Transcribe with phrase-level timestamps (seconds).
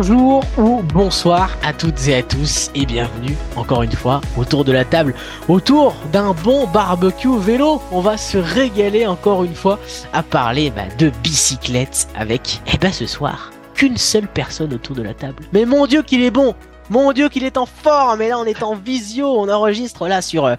[0.00, 4.70] Bonjour ou bonsoir à toutes et à tous et bienvenue encore une fois autour de
[4.70, 5.12] la table,
[5.48, 7.82] autour d'un bon barbecue vélo.
[7.90, 9.80] On va se régaler encore une fois
[10.12, 15.02] à parler bah, de bicyclette avec, eh ben ce soir, qu'une seule personne autour de
[15.02, 15.42] la table.
[15.52, 16.54] Mais mon dieu qu'il est bon
[16.90, 20.22] mon dieu qu'il est en forme, mais là on est en visio, on enregistre là
[20.22, 20.56] sur euh,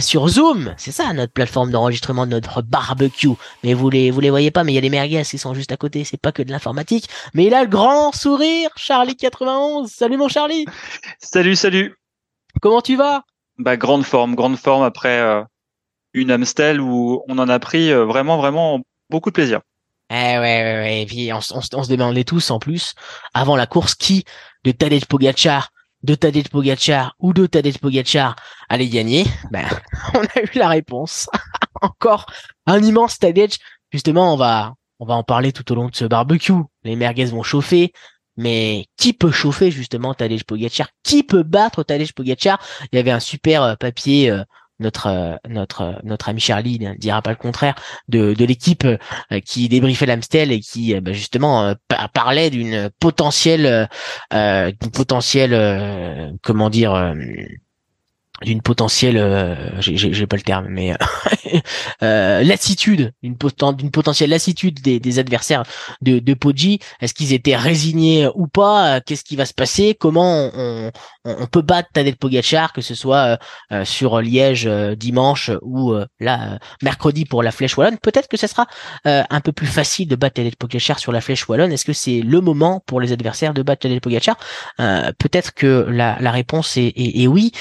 [0.00, 3.28] sur Zoom, c'est ça notre plateforme d'enregistrement de notre barbecue.
[3.64, 5.54] Mais vous les vous les voyez pas, mais il y a les merguez qui sont
[5.54, 7.08] juste à côté, c'est pas que de l'informatique.
[7.34, 9.90] Mais il a le grand sourire, Charlie 91.
[9.90, 10.66] Salut mon Charlie.
[11.18, 11.96] Salut salut.
[12.60, 13.22] Comment tu vas?
[13.58, 15.42] Bah grande forme, grande forme après euh,
[16.12, 19.60] une Amstel où on en a pris euh, vraiment vraiment beaucoup de plaisir.
[20.10, 21.02] Eh ouais, ouais, ouais.
[21.02, 22.94] Et puis on, on, on se demandait tous en plus
[23.32, 24.24] avant la course qui
[24.64, 25.71] de Tadej Pogacar,
[26.02, 28.36] de Tadej Pogacar ou de Tadej Pogacar
[28.68, 29.66] allait gagner, ben,
[30.14, 31.28] on a eu la réponse.
[31.82, 32.26] Encore
[32.66, 33.58] un immense Tadej.
[33.90, 36.52] Justement, on va, on va en parler tout au long de ce barbecue.
[36.84, 37.92] Les merguez vont chauffer.
[38.36, 40.88] Mais qui peut chauffer justement Tadej Pogacar?
[41.02, 42.58] Qui peut battre Tadej Pogacar?
[42.90, 44.42] Il y avait un super euh, papier euh,
[44.82, 47.74] notre euh, notre notre ami Charlie ne dira pas le contraire
[48.08, 51.74] de, de l'équipe euh, qui débriefait l'Amstel et qui euh, bah, justement
[52.12, 53.88] parlait d'une potentielle
[54.32, 57.14] euh, d'une potentielle comment dire
[58.44, 60.96] d'une potentielle, euh, j'ai pas le terme, mais euh,
[62.02, 65.64] euh, lassitude, d'une potentielle lassitude des, des adversaires
[66.00, 66.80] de, de Poggi.
[67.00, 69.00] Est-ce qu'ils étaient résignés ou pas?
[69.00, 69.94] Qu'est-ce qui va se passer?
[69.98, 70.90] Comment on,
[71.24, 73.38] on, peut battre Tadej Pogacar, que ce soit
[73.72, 78.66] euh, sur Liège dimanche ou là mercredi pour la Flèche wallonne Peut-être que ce sera
[79.04, 81.72] un peu plus facile de battre Tadej Pogacar sur la Flèche wallonne.
[81.72, 84.36] Est-ce que c'est le moment pour les adversaires de battre Tadej Pogacar?
[84.78, 87.52] Peut-être que la, réponse est, oui.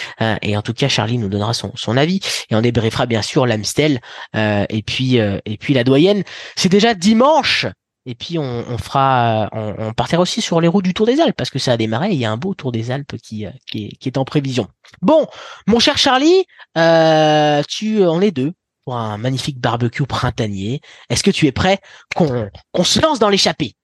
[0.42, 4.00] et en tout cas, Charlie nous donnera son, avis et on débriefera bien sûr l'Amstel
[4.36, 6.24] euh, et puis euh, et puis la doyenne.
[6.56, 7.66] C'est déjà dimanche.
[8.06, 11.22] Et puis on, on fera, on, on, partira aussi sur les routes du Tour des
[11.22, 12.10] Alpes parce que ça a démarré.
[12.10, 14.26] il y a un beau Tour des Alpes qui, euh, qui, est, qui est en
[14.26, 14.68] prévision.
[15.02, 15.28] Bon,
[15.68, 16.46] mon cher Charlie,
[16.78, 18.54] euh, tu, on est deux
[18.84, 20.82] pour un magnifique barbecue printanier.
[21.10, 21.80] Est-ce que tu es prêt
[22.16, 23.76] qu'on qu'on se lance dans l'échappée?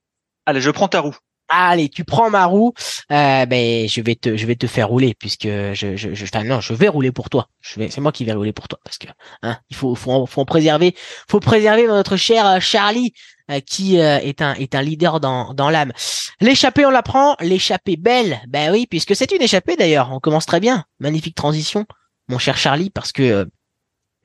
[0.47, 1.16] Allez, je prends ta roue
[1.49, 2.73] allez, tu prends ma roue,
[3.11, 6.44] euh, ben je vais te, je vais te faire rouler puisque je, je, je enfin,
[6.44, 7.49] non, je vais rouler pour toi.
[7.61, 9.07] Je vais, c'est moi qui vais rouler pour toi parce que,
[9.44, 10.95] hein, il faut, faut, faut en préserver,
[11.29, 15.53] faut préserver notre cher euh, Charlie euh, qui euh, est un, est un leader dans,
[15.53, 15.94] dans l'âme.
[16.41, 20.12] L'échappée, on la prend, l'échappée belle, ben oui, puisque c'est une échappée d'ailleurs.
[20.12, 21.85] On commence très bien, magnifique transition,
[22.28, 23.50] mon cher Charlie, parce que,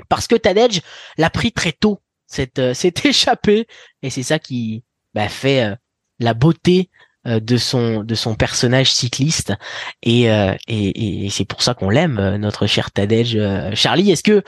[0.08, 0.82] parce que Tadej
[1.18, 3.66] l'a pris très tôt cette, cette échappée.
[4.02, 4.84] Et c'est ça qui,
[5.14, 5.76] bah, fait
[6.18, 6.90] la beauté
[7.24, 9.52] euh, de son de son personnage cycliste.
[10.02, 13.38] Et euh, et, et c'est pour ça qu'on l'aime euh, notre cher Tadej.
[13.76, 14.42] Charlie est-ce que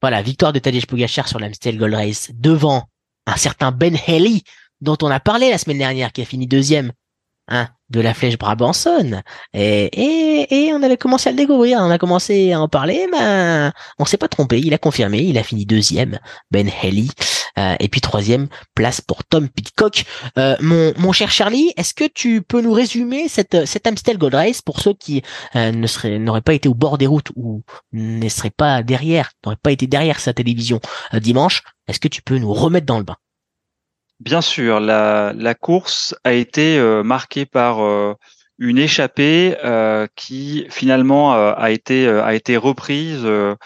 [0.00, 2.88] voilà victoire de Tadej Pogacar sur l'Amstel Gold Race devant
[3.26, 4.42] un certain Ben Haley
[4.80, 6.92] dont on a parlé la semaine dernière qui a fini deuxième
[7.48, 9.22] hein de la flèche Brabanson
[9.52, 11.78] et, et, et on avait commencé à le découvrir.
[11.80, 14.58] On a commencé à en parler mais on s'est pas trompé.
[14.58, 15.18] Il a confirmé.
[15.18, 16.18] Il a fini deuxième
[16.50, 17.06] Ben Haley.
[17.58, 20.04] Euh, et puis troisième place pour Tom Pitcock.
[20.38, 24.34] Euh, mon, mon cher Charlie, est-ce que tu peux nous résumer cette, cette Amstel Gold
[24.34, 25.22] Race pour ceux qui
[25.54, 27.62] euh, ne seraient n'auraient pas été au bord des routes ou
[27.92, 30.80] ne seraient pas derrière, n'auraient pas été derrière sa télévision
[31.12, 31.62] dimanche?
[31.86, 33.16] Est-ce que tu peux nous remettre dans le bain?
[34.24, 37.78] Bien sûr, la, la course a été marquée par
[38.58, 43.56] une échappée euh, qui finalement euh, a été euh, a été reprise euh,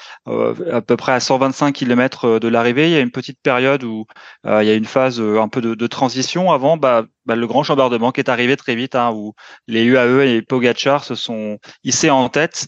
[0.73, 2.89] à peu près à 125 km de l'arrivée.
[2.89, 4.07] Il y a une petite période où
[4.45, 7.63] il y a une phase un peu de, de transition avant bah, bah, le grand
[7.63, 9.35] chambardement qui est arrivé très vite, hein, où
[9.67, 12.67] les UAE et Pogachar se sont hissés en tête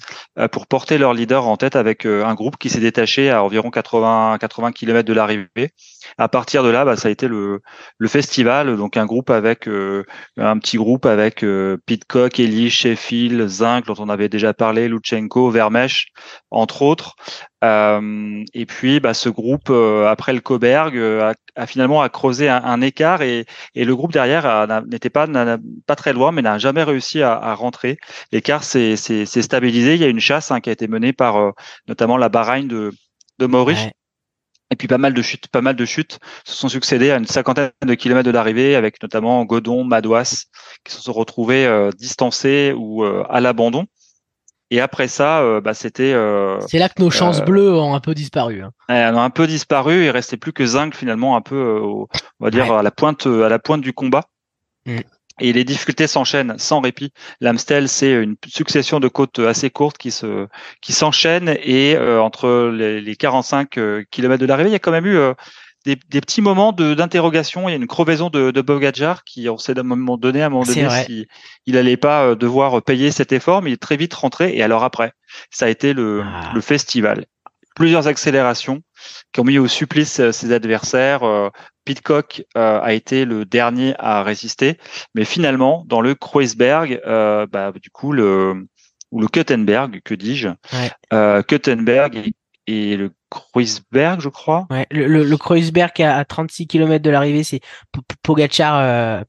[0.53, 4.39] pour porter leur leader en tête avec un groupe qui s'est détaché à environ 80
[4.39, 5.71] 80 km de l'arrivée.
[6.19, 7.61] À partir de là, bah, ça a été le,
[7.99, 11.45] le festival, donc un groupe avec un petit groupe avec
[11.87, 16.09] Pete Coq, Eli, Sheffield, Zink, dont on avait déjà parlé, Lutsenko, Vermesch,
[16.51, 17.17] entre autres.
[17.63, 22.49] Euh, et puis, bah, ce groupe, euh, après le Coberg, euh, a, finalement a creusé
[22.49, 25.27] un, écart et, et, le groupe derrière n'était pas,
[25.87, 27.99] pas très loin, mais n'a jamais réussi à, à rentrer.
[28.33, 29.95] L'écart s'est stabilisé.
[29.95, 31.53] Il y a une chasse hein, qui a été menée par
[31.89, 32.93] notamment la Bahreïn de,
[33.39, 33.89] de Maurice.
[34.71, 37.27] Et puis pas mal de chutes, pas mal de chutes se sont succédées à une
[37.27, 40.47] cinquantaine de kilomètres de l'arrivée, avec notamment Godon, Madouas,
[40.85, 43.87] qui se sont retrouvés euh, distancés ou euh, à l'abandon.
[44.71, 46.15] Et après ça, euh, bah, c'était.
[46.69, 48.63] c'est là que nos chances bleues ont un peu disparu.
[48.63, 48.71] Hein.
[48.89, 50.05] Elles ont un peu disparu.
[50.05, 52.07] Il restait plus que Zinc finalement, un peu, on
[52.45, 54.25] va dire à la pointe, à la pointe du combat.
[54.87, 55.01] Mm
[55.41, 57.13] et les difficultés s'enchaînent sans répit.
[57.41, 60.47] L'Amstel, c'est une succession de côtes assez courtes qui se
[60.81, 64.81] qui s'enchaînent et euh, entre les, les 45 euh, km de l'arrivée, il y a
[64.81, 65.19] quand même eu
[65.87, 67.69] euh, des, petits moments d'interrogation.
[67.69, 70.43] Il y a une crevaison de, de Bogadjar qui, on s'est à un moment donné,
[70.43, 71.27] à un moment donné, si,
[71.67, 74.57] il allait pas euh, devoir payer cet effort, mais il est très vite rentré.
[74.57, 75.13] Et alors après,
[75.51, 76.53] ça a été le, ah.
[76.55, 77.27] le festival.
[77.77, 78.83] Plusieurs accélérations
[79.33, 81.23] qui ont mis au supplice euh, ses adversaires.
[81.23, 81.49] Euh,
[81.87, 84.77] Pitcock a été le dernier à résister,
[85.15, 88.69] mais finalement, dans le Kreuzberg, bah, du coup, le
[89.11, 91.43] ou le Kuttenberg, que dis-je, ouais.
[91.49, 92.31] Kuttenberg
[92.69, 94.67] et le Kreuzberg, je crois.
[94.71, 97.61] Ouais, le, le, le Kreuzberg à, 36 km de l'arrivée, c'est
[98.23, 99.23] Pogacar, euh,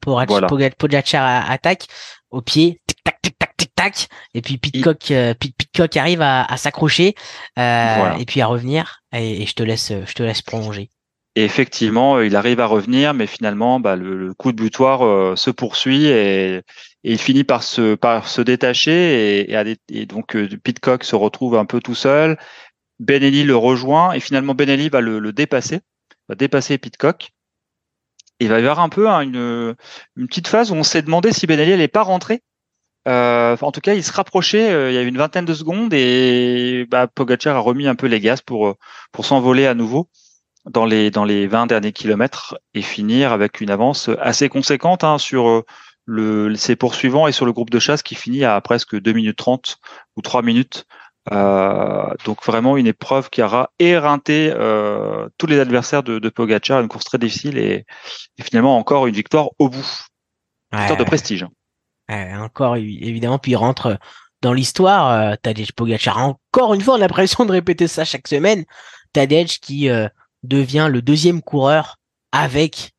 [0.77, 1.85] Pogacar attaque
[2.31, 6.43] au pied, tic tac tic tac tic tac, et puis Pitcock, euh, Pitcock arrive à,
[6.43, 7.15] à s'accrocher
[7.59, 9.01] euh, et puis à revenir.
[9.13, 10.89] Et, je te laisse, je te laisse prolonger.
[11.35, 16.07] Et effectivement, il arrive à revenir, mais finalement, bah, le, coup de butoir se poursuit
[16.07, 16.61] et, et,
[17.03, 21.79] il finit par se, par se détacher et, et, donc Pitcock se retrouve un peu
[21.79, 22.37] tout seul.
[23.01, 25.81] Benelli le rejoint et finalement Benelli va le, dépasser,
[26.29, 27.31] va dépasser Pitcock.
[28.39, 29.75] il va y avoir un peu hein, une,
[30.27, 32.43] petite phase où on s'est demandé si Benelli n'allait pas rentrer.
[33.07, 34.71] Euh, en tout cas, il se rapprochait.
[34.71, 37.95] Euh, il y a eu une vingtaine de secondes et bah, Pogacar a remis un
[37.95, 38.75] peu les gaz pour
[39.11, 40.07] pour s'envoler à nouveau
[40.69, 45.17] dans les dans les 20 derniers kilomètres et finir avec une avance assez conséquente hein,
[45.17, 45.63] sur
[46.05, 49.37] le, ses poursuivants et sur le groupe de chasse qui finit à presque 2 minutes
[49.37, 49.77] 30
[50.15, 56.03] ou 3 minutes euh, donc vraiment une épreuve qui aura éreinté euh, tous les adversaires
[56.03, 57.85] de, de Pogacar, une course très difficile et,
[58.41, 60.05] finalement encore une victoire au bout,
[60.71, 61.45] une victoire de prestige.
[62.09, 63.99] encore évidemment, puis il rentre
[64.41, 65.11] dans l'histoire.
[65.11, 68.65] Euh, Tadej Pogacar, encore une fois, on a l'impression de répéter ça chaque semaine.
[69.13, 70.07] Tadej qui euh,
[70.43, 71.97] devient le deuxième coureur
[72.31, 72.93] avec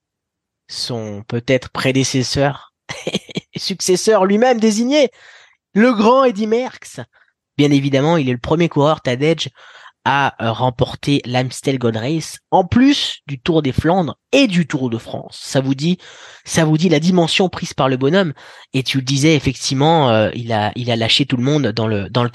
[0.68, 2.72] son peut-être prédécesseur,
[3.56, 5.10] successeur lui-même désigné,
[5.74, 7.00] le grand Eddy Merckx
[7.56, 9.50] Bien évidemment, il est le premier coureur Tadej
[10.04, 14.90] à euh, remporter l'Amstel Gold Race, en plus du Tour des Flandres et du Tour
[14.90, 15.38] de France.
[15.40, 15.98] Ça vous dit,
[16.44, 18.32] ça vous dit la dimension prise par le bonhomme.
[18.72, 21.86] Et tu le disais effectivement, euh, il a, il a lâché tout le monde dans
[21.86, 22.30] le dans le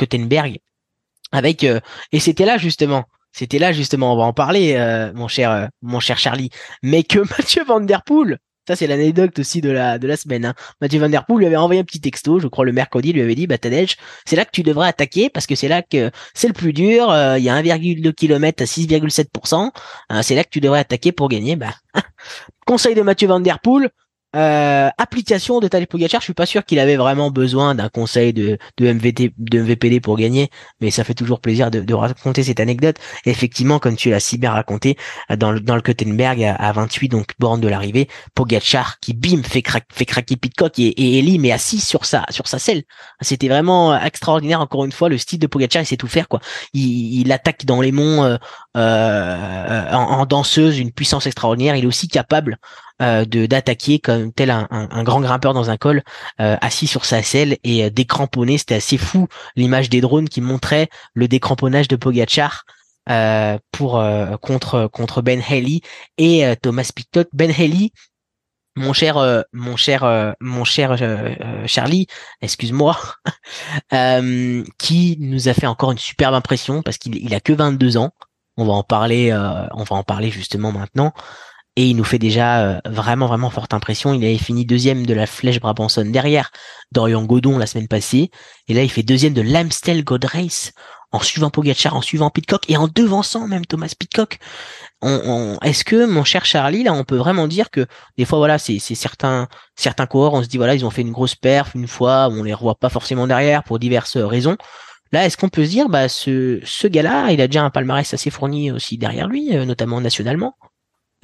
[1.33, 1.79] avec euh,
[2.11, 3.05] et c'était là justement.
[3.33, 4.75] C'était là justement, on va en parler,
[5.13, 6.49] mon cher, mon cher Charlie.
[6.81, 10.45] Mais que Mathieu Van Der Poel ça, c'est l'anecdote aussi de la, de la semaine.
[10.45, 10.53] Hein.
[10.81, 13.21] Mathieu Van Der Poel lui avait envoyé un petit texto, je crois le mercredi, lui
[13.21, 16.11] avait dit, bah Tadej, c'est là que tu devrais attaquer parce que c'est là que
[16.33, 17.09] c'est le plus dur.
[17.09, 19.71] Euh, il y a 1,2 km à 6,7%.
[20.11, 21.55] Euh, c'est là que tu devrais attaquer pour gagner.
[21.55, 21.73] Bah,
[22.65, 23.89] conseil de Mathieu Van Der Poel,
[24.35, 28.33] euh, application de Tadej Pogacar, je suis pas sûr qu'il avait vraiment besoin d'un conseil
[28.33, 30.49] de, de MVT, de MVPD pour gagner,
[30.81, 32.97] mais ça fait toujours plaisir de, de raconter cette anecdote.
[33.25, 34.97] effectivement, comme tu l'as si bien raconté,
[35.37, 40.05] dans le, dans Kottenberg à, 28, donc borne de l'arrivée, Pogacar qui bim fait, fait
[40.05, 42.83] craquer Pitcock et, et Eli mais assis sur sa sur sa selle.
[43.21, 44.61] C'était vraiment extraordinaire.
[44.61, 46.41] Encore une fois, le style de Pogacar, il sait tout faire quoi.
[46.73, 48.37] Il, il attaque dans les monts euh,
[48.75, 51.75] euh en, danseuse, une puissance extraordinaire.
[51.75, 55.77] Il est aussi capable euh, de d'attaquer comme tel un, un, grand grimpeur dans un
[55.77, 56.03] col
[56.39, 58.57] euh, assis sur sa selle et euh, décramponné.
[58.57, 62.63] C'était assez fou l'image des drones qui montrait le décramponnage de Pogachar.
[63.09, 64.03] Euh, pour
[64.41, 65.79] contre contre Ben Haley
[66.17, 67.29] et Thomas Pitcock.
[67.31, 67.91] Ben Haley,
[68.75, 70.97] mon cher mon cher mon cher
[71.67, 72.07] Charlie,
[72.41, 72.97] excuse-moi,
[74.77, 78.11] qui nous a fait encore une superbe impression parce qu'il il a que 22 ans.
[78.57, 81.13] On va en parler on va en parler justement maintenant
[81.77, 84.13] et il nous fait déjà euh, vraiment vraiment forte impression.
[84.13, 86.51] Il avait fini deuxième de la Flèche Brabanson derrière
[86.91, 88.31] Dorian Godon la semaine passée,
[88.67, 90.73] et là il fait deuxième de l'Amstel Gold Race
[91.11, 94.39] en suivant Pogacar, en suivant Pitcock et en devançant même Thomas Pitcock.
[95.03, 97.85] Est-ce que mon cher Charlie là, on peut vraiment dire que
[98.17, 101.11] des fois voilà, c'est certains certains coureurs, on se dit voilà, ils ont fait une
[101.11, 104.57] grosse perf une fois, on les revoit pas forcément derrière pour diverses raisons.
[105.13, 108.13] Là, est-ce qu'on peut se dire, bah, ce, ce gars-là, il a déjà un palmarès
[108.13, 110.57] assez fourni aussi derrière lui, euh, notamment nationalement?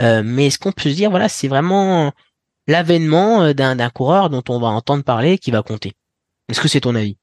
[0.04, 2.12] Euh, mais est-ce qu'on peut se dire, voilà, c'est vraiment
[2.68, 5.94] l'avènement euh, d'un coureur dont on va entendre parler qui va compter
[6.50, 7.18] Est-ce que c'est ton avis?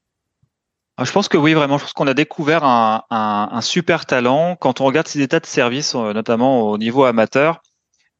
[0.97, 1.79] Ah, je pense que oui, vraiment.
[1.79, 4.57] Je pense qu'on a découvert un, un, un, super talent.
[4.57, 7.63] Quand on regarde ses états de service, euh, notamment au niveau amateur,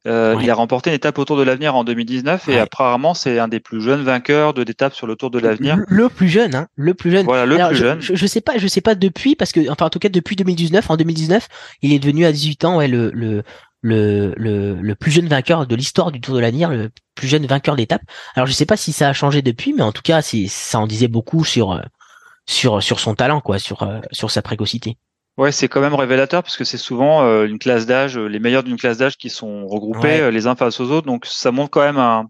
[0.07, 3.47] euh, il a remporté une étape autour de l'avenir en 2019 et apparemment c'est un
[3.47, 5.77] des plus jeunes vainqueurs de d'étapes sur le Tour de l'avenir.
[5.87, 7.25] Le, plus jeune, hein, le plus jeune.
[7.25, 8.01] Voilà, le plus je, jeune.
[8.01, 10.89] Je, sais pas, je sais pas depuis parce que enfin en tout cas depuis 2019,
[10.89, 11.47] en 2019,
[11.83, 13.43] il est devenu à 18 ans ouais le le
[13.81, 17.45] le, le, le plus jeune vainqueur de l'histoire du Tour de l'Avenir, le plus jeune
[17.45, 18.03] vainqueur d'étape.
[18.35, 20.87] Alors je sais pas si ça a changé depuis, mais en tout cas, ça en
[20.87, 21.81] disait beaucoup sur euh,
[22.45, 24.97] sur sur son talent, quoi, sur euh, sur sa précocité.
[25.37, 28.63] Ouais, c'est quand même révélateur parce que c'est souvent euh, une classe d'âge, les meilleurs
[28.63, 31.81] d'une classe d'âge qui sont regroupés les uns face aux autres, donc ça montre quand
[31.81, 32.27] même un,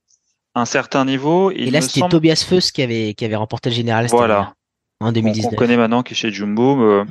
[0.55, 1.51] un certain niveau.
[1.51, 4.07] Et, là, c'était Tobias Feuss qui avait qui avait remporté le général.
[4.07, 4.53] Voilà.
[5.01, 5.51] En 2019.
[5.51, 7.03] On, connaît maintenant qui est chez Jumbo.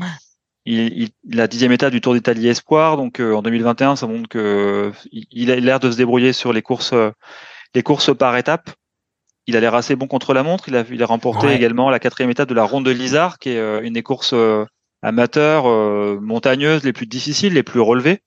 [0.66, 5.50] Il, la dixième étape du Tour d'Italie Espoir, donc en 2021, ça montre que il
[5.50, 6.94] a l'air de se débrouiller sur les courses,
[7.74, 8.70] les courses par étapes.
[9.46, 10.68] Il a l'air assez bon contre la montre.
[10.68, 13.50] Il a, il a remporté également la quatrième étape de la Ronde de l'Isard, qui
[13.50, 14.34] est une des courses
[15.02, 15.64] amateurs
[16.20, 18.22] montagneuses les plus difficiles, les plus relevées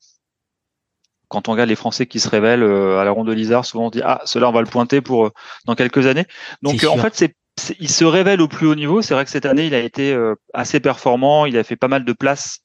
[1.33, 3.87] quand on regarde les Français qui se révèlent euh, à la ronde de Lizard, souvent
[3.87, 5.31] on dit ah cela on va le pointer pour euh,
[5.65, 6.25] dans quelques années.
[6.61, 7.35] Donc en fait c'est
[7.79, 9.01] il se révèle au plus haut niveau.
[9.01, 11.45] C'est vrai que cette année il a été euh, assez performant.
[11.45, 12.59] Il a fait pas mal de places.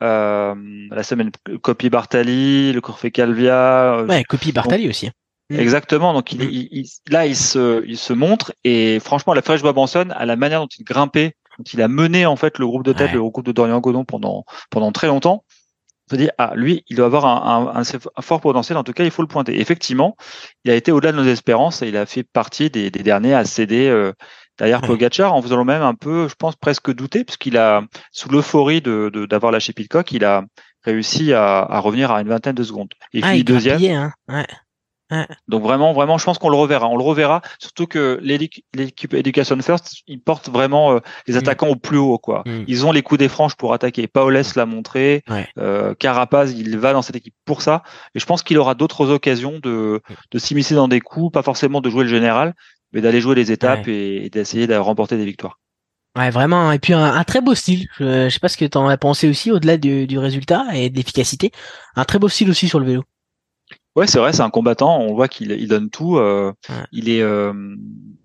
[0.00, 0.54] la
[1.02, 1.30] semaine
[1.62, 4.04] Copy Bartali, le Corfé Calvia.
[4.08, 5.10] Ouais, Copy Bartali aussi.
[5.50, 5.58] Mm.
[5.58, 6.12] Exactement.
[6.12, 10.26] Donc il, il, là il se il se montre et franchement la fraîche Bobanson à
[10.26, 13.12] la manière dont il grimpait, dont il a mené en fait le groupe de tête,
[13.12, 15.44] le groupe de Dorian Godon pendant pendant très longtemps
[16.10, 19.10] se dit ah lui il doit avoir un, un, fort potentiel en tout cas il
[19.10, 20.16] faut le pointer effectivement
[20.64, 23.34] il a été au-delà de nos espérances et il a fait partie des, des derniers
[23.34, 24.12] à céder euh,
[24.58, 28.28] derrière Pogacar en faisant le même un peu je pense presque douter puisqu'il a sous
[28.28, 30.44] l'euphorie de d'avoir lâché Pitcock il a
[30.82, 34.12] réussi à, à, revenir à une vingtaine de secondes et ah, puis deuxième hein.
[34.28, 34.46] ouais.
[35.48, 36.88] Donc vraiment, vraiment, je pense qu'on le reverra.
[36.88, 41.38] On le reverra, surtout que l'équipe Education First, ils portent vraiment euh, les mm.
[41.38, 42.18] attaquants au plus haut.
[42.18, 42.42] quoi.
[42.46, 42.64] Mm.
[42.66, 44.06] Ils ont les coups des franges pour attaquer.
[44.06, 45.24] Paoles l'a montré.
[45.58, 47.82] Euh, Carapaz, il va dans cette équipe pour ça.
[48.14, 50.14] Et je pense qu'il aura d'autres occasions de, mm.
[50.32, 52.54] de s'immiscer dans des coups, pas forcément de jouer le général,
[52.92, 55.58] mais d'aller jouer les étapes et, d'essayer de remporter des victoires.
[56.16, 56.72] Ouais, vraiment.
[56.72, 57.86] Et puis un, très beau style.
[57.98, 60.90] Je, sais pas ce que tu en as pensé aussi au-delà du, du résultat et
[60.90, 61.52] de l'efficacité.
[61.96, 63.04] Un très beau style aussi sur le vélo.
[63.98, 65.00] Ouais, c'est vrai, c'est un combattant.
[65.00, 66.18] On voit qu'il il donne tout.
[66.18, 66.52] Euh,
[66.92, 67.52] Il est, euh,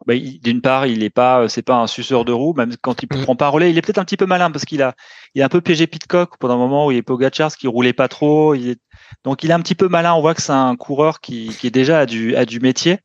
[0.05, 2.53] bah, d'une part, il est pas, c'est pas un suceur de roue.
[2.53, 3.23] Même quand il mm.
[3.23, 4.93] prend pas relais, il est peut-être un petit peu malin parce qu'il a,
[5.33, 7.91] il a un peu piégé Pitcock pendant un moment où il est Pogacar, qui roulait
[7.91, 8.53] pas trop.
[8.53, 8.79] Il est,
[9.23, 10.13] donc il est un petit peu malin.
[10.13, 12.99] On voit que c'est un coureur qui, qui est déjà à du, à du métier.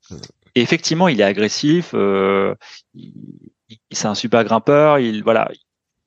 [0.55, 1.93] Et effectivement, il est agressif.
[1.95, 2.55] Euh,
[3.91, 4.99] c'est un super grimpeur.
[4.99, 5.49] Il, voilà,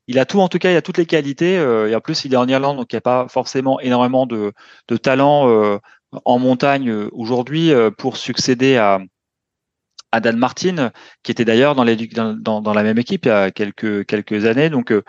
[0.05, 1.57] il a tout en tout cas, il a toutes les qualités.
[1.57, 4.25] Euh, et en plus, il est en Irlande, donc il n'y a pas forcément énormément
[4.27, 4.53] de,
[4.87, 5.79] de talent euh,
[6.25, 8.99] en montagne euh, aujourd'hui euh, pour succéder à,
[10.11, 10.91] à Dan Martin,
[11.23, 14.69] qui était d'ailleurs dans, dans, dans, la même équipe il y a quelques, quelques années.
[14.69, 15.03] Donc euh,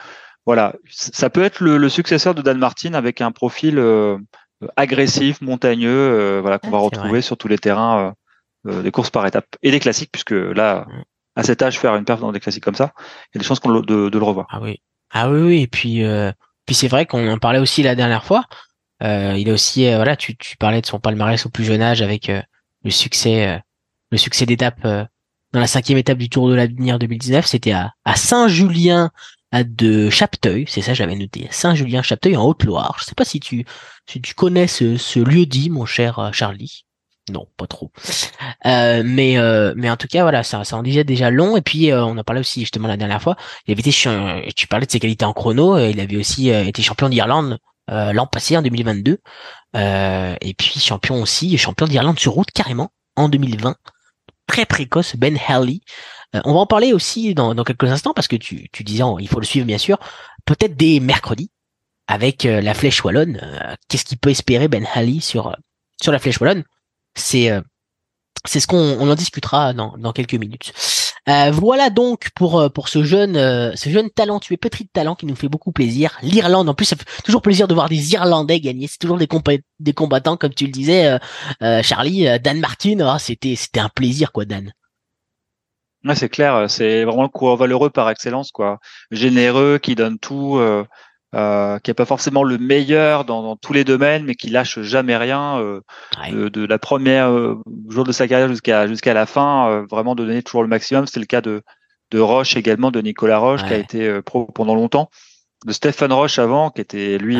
[0.47, 3.81] voilà, ça peut être le, successeur de Dan Martin avec un profil
[4.77, 8.13] agressif, montagneux, voilà qu'on va retrouver sur tous les terrains
[8.65, 11.03] des courses par étapes et des classiques, puisque là, mm.
[11.37, 13.45] à cet âge, faire une perte dans des classiques comme ça, il y a des
[13.45, 14.49] chances qu'on de, de, le revoir.
[14.51, 14.83] Ah oui,
[15.13, 15.63] ah oui, oui.
[15.63, 16.03] Et puis,
[16.67, 18.45] puis c'est vrai qu'on en parlait aussi la dernière fois.
[19.03, 21.83] Euh, il a aussi, euh, voilà, tu, tu parlais de son palmarès au plus jeune
[21.83, 22.41] âge avec euh,
[22.85, 23.61] le succès,
[24.11, 27.47] le succès d'étape dans la cinquième étape du Tour de l'avenir 2019.
[27.47, 29.11] C'était à, à Saint-Julien
[29.53, 32.97] de Chapteuil, c'est ça j'avais noté, Saint-Julien-Chapteuil en Haute-Loire.
[32.99, 33.65] Je sais pas si tu,
[34.07, 36.85] si tu connais ce, ce lieu dit, mon cher Charlie.
[37.31, 37.93] Non, pas trop.
[38.67, 39.37] Euh, mais
[39.77, 41.57] mais en tout cas voilà, ça, ça en disait déjà long.
[41.57, 43.37] Et puis on a parlé aussi justement la dernière fois.
[43.67, 43.93] Il avait été,
[44.57, 45.79] tu parlais de ses qualités en chrono.
[45.79, 47.59] Il avait aussi été champion d'Irlande
[47.93, 49.19] euh, l'an passé, en 2022.
[49.77, 53.77] Euh, et puis champion aussi, champion d'Irlande sur route carrément en 2020.
[54.47, 55.81] Très précoce, Ben Haley.
[56.35, 59.05] Euh, on va en parler aussi dans, dans quelques instants parce que tu, tu disais,
[59.21, 59.99] il faut le suivre bien sûr.
[60.45, 61.51] Peut-être dès mercredi
[62.09, 63.41] avec la flèche wallonne.
[63.89, 65.57] Qu'est-ce qu'il peut espérer Ben Haley sur
[66.03, 66.65] sur la flèche wallonne?
[67.15, 67.53] C'est
[68.45, 70.73] c'est ce qu'on on en discutera dans, dans quelques minutes.
[71.29, 75.27] Euh, voilà donc pour euh, pour ce jeune euh, ce jeune talentueux petit talent qui
[75.27, 76.19] nous fait beaucoup plaisir.
[76.23, 78.89] L'Irlande en plus ça fait toujours plaisir de voir des Irlandais gagner.
[78.89, 79.29] C'est toujours des
[79.79, 81.19] des combattants comme tu le disais
[81.83, 82.99] Charlie Dan Martin.
[83.01, 84.73] Oh, c'était c'était un plaisir quoi Dan.
[86.05, 88.81] Ouais, c'est clair, c'est vraiment le coureur valeureux par excellence quoi.
[89.13, 90.61] Généreux qui donne tout
[91.35, 94.81] euh, qui est pas forcément le meilleur dans, dans, tous les domaines, mais qui lâche
[94.81, 97.59] jamais rien euh, de, la première euh,
[97.89, 101.07] jour de sa carrière jusqu'à jusqu'à la fin, euh, vraiment de donner toujours le maximum.
[101.07, 101.63] C'est le cas de
[102.11, 105.09] de Roche également, de Nicolas Roche qui a été pro pendant longtemps,
[105.65, 107.39] de Stéphane Roche avant, qui était lui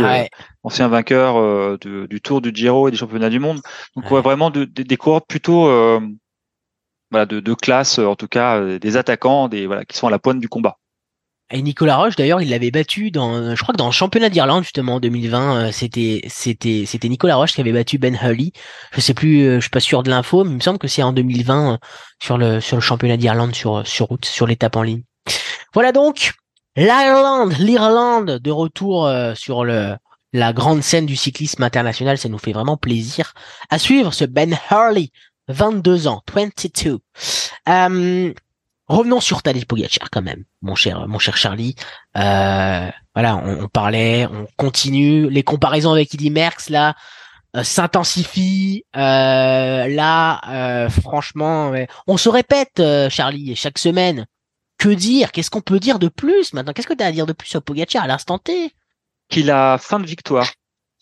[0.63, 3.61] ancien vainqueur du Tour du Giro et des championnats du monde.
[3.97, 4.23] Donc ouais.
[4.23, 5.65] vraiment de, des coureurs plutôt
[7.11, 10.19] voilà, de, de classe, en tout cas des attaquants, des voilà qui sont à la
[10.19, 10.79] pointe du combat.
[11.55, 14.65] Et Nicolas Roche, d'ailleurs, il l'avait battu dans, je crois que dans le championnat d'Irlande
[14.65, 18.53] justement en 2020, euh, c'était c'était c'était Nicolas Roche qui avait battu Ben Hurley.
[18.93, 20.89] Je sais plus, euh, je suis pas sûr de l'info, mais il me semble que
[20.89, 21.77] c'est en 2020 euh,
[22.23, 25.03] sur le sur le championnat d'Irlande sur sur route, sur l'étape en ligne.
[25.75, 26.33] Voilà donc
[26.75, 29.95] l'Irlande, l'Irlande de retour sur le
[30.33, 33.35] la grande scène du cyclisme international, ça nous fait vraiment plaisir.
[33.69, 35.11] À suivre ce Ben Hurley,
[35.49, 36.99] 22 ans, 22.
[37.69, 38.33] Euh,
[38.93, 41.77] Revenons sur Tadej Pogacar quand même, mon cher, mon cher Charlie.
[42.19, 45.31] Euh, voilà, on, parlait, on continue.
[45.31, 46.95] Les comparaisons avec Eddy Merckx là
[47.57, 48.85] euh, s'intensifient.
[48.95, 51.73] Euh, là, franchement,
[52.07, 54.27] on se répète, Charlie, chaque semaine.
[54.77, 55.33] Que dire?
[55.33, 56.75] Qu'est-ce qu'on peut dire de plus maintenant?
[56.75, 58.75] Qu'est-ce que tu as à dire de plus sur Pogacar à l'instant T?
[59.31, 60.53] Qu'il a fin de victoire.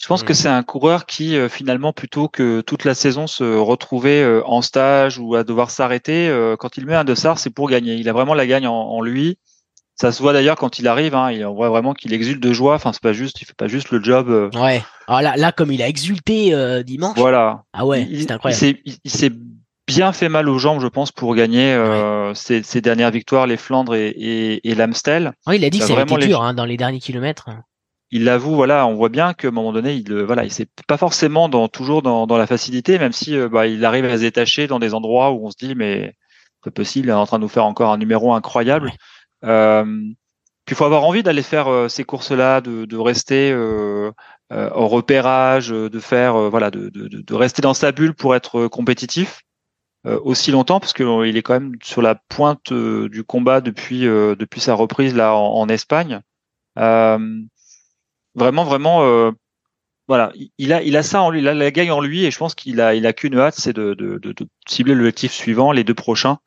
[0.00, 0.36] Je pense que Mhm.
[0.36, 4.62] c'est un coureur qui euh, finalement plutôt que toute la saison se retrouver euh, en
[4.62, 7.94] stage ou à devoir s'arrêter, euh, quand il met un dossard, c'est pour gagner.
[7.96, 9.38] Il a vraiment la gagne en, en lui.
[9.96, 12.52] Ça se voit d'ailleurs quand il arrive, hein, il, on voit vraiment qu'il exulte de
[12.54, 12.74] joie.
[12.76, 14.30] Enfin, c'est pas juste, il fait pas juste le job.
[14.30, 14.82] euh, Ouais.
[15.06, 17.18] Alors là, là, comme il a exulté euh, dimanche.
[17.18, 17.64] voilà.
[17.74, 18.58] Ah ouais, il, c'est il incroyable.
[18.58, 19.32] s'est il, s'est
[19.86, 23.58] bien fait mal aux jambes, je pense, pour gagner euh, ses, ses dernières victoires, les
[23.58, 25.32] Flandres et, et, et l'Amstel.
[25.46, 26.78] Ouais, il a dit que a ça avait vraiment été les- dur hein, dans les
[26.78, 27.50] derniers kilomètres.
[28.10, 30.68] Il l'avoue, voilà, on voit bien qu'à un moment donné, il, euh, voilà, il c'est
[30.86, 34.16] pas forcément dans toujours dans, dans la facilité, même si euh, bah, il arrive à
[34.16, 36.14] se détacher dans des endroits où on se dit mais
[36.64, 38.92] c'est possible, il est en train de nous faire encore un numéro incroyable.
[39.44, 39.84] Euh,
[40.66, 44.10] puis il faut avoir envie d'aller faire euh, ces courses-là, de, de rester euh,
[44.52, 48.34] euh, au repérage, de faire voilà, de, de, de de rester dans sa bulle pour
[48.34, 49.42] être compétitif
[50.06, 54.34] euh, aussi longtemps, parce qu'il est quand même sur la pointe du combat depuis euh,
[54.34, 56.20] depuis sa reprise là en, en Espagne.
[56.78, 57.18] Euh,
[58.34, 59.30] vraiment, vraiment, euh,
[60.08, 62.30] voilà, il- a, il a ça en lui, il a la gagne en lui, et
[62.30, 65.32] je pense qu'il a, il a qu'une hâte, c'est de, de, de, de cibler l'objectif
[65.32, 66.38] suivant, les deux prochains,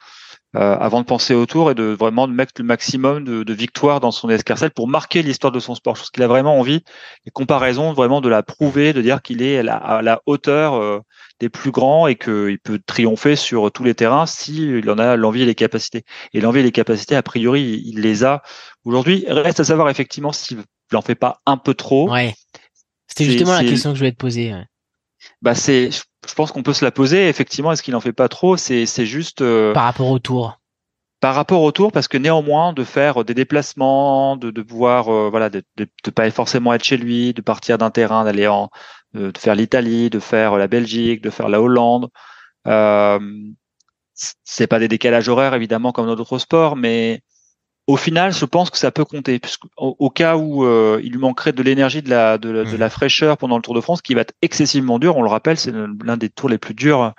[0.55, 3.53] euh, avant de penser au tour et de vraiment de mettre le maximum de, de
[3.53, 5.95] victoires dans son escarcelle pour marquer l'histoire de son sport.
[5.95, 6.83] Je pense qu'il a vraiment envie,
[7.25, 10.99] les comparaisons, vraiment de la prouver, de dire qu'il est à la, hauteur euh,
[11.39, 15.41] des plus grands et qu'il peut triompher sur tous les terrains s'il en a l'envie
[15.43, 16.03] et les capacités.
[16.33, 18.43] Et l'envie et les capacités, a priori, il, il les a
[18.85, 19.25] aujourd'hui.
[19.27, 20.57] Reste à savoir effectivement s'il
[20.93, 22.11] n'en fait pas un peu trop.
[22.11, 22.33] Ouais.
[23.07, 24.53] C'était justement la question que je voulais te poser.
[24.53, 24.65] ouais.
[25.41, 27.29] Bah c'est, je pense qu'on peut se la poser.
[27.29, 28.57] Effectivement, est-ce qu'il en fait pas trop?
[28.57, 30.59] C'est, c'est juste euh, Par rapport au tour.
[31.21, 35.29] par rapport au tour, parce que néanmoins de faire des déplacements, de, de pouvoir, euh,
[35.29, 38.69] voilà, de, de, de pas forcément être chez lui, de partir d'un terrain, d'aller en,
[39.13, 42.09] de faire l'Italie, de faire la Belgique, de faire la Hollande.
[42.67, 43.19] Euh,
[44.15, 47.21] c'est pas des décalages horaires évidemment comme dans d'autres sports, mais
[47.87, 51.11] au final, je pense que ça peut compter, puisque au, au cas où euh, il
[51.11, 53.81] lui manquerait de l'énergie, de la, de, la- de la fraîcheur pendant le Tour de
[53.81, 55.17] France, qui va être excessivement dur.
[55.17, 57.13] On le rappelle, c'est l'un des tours les plus durs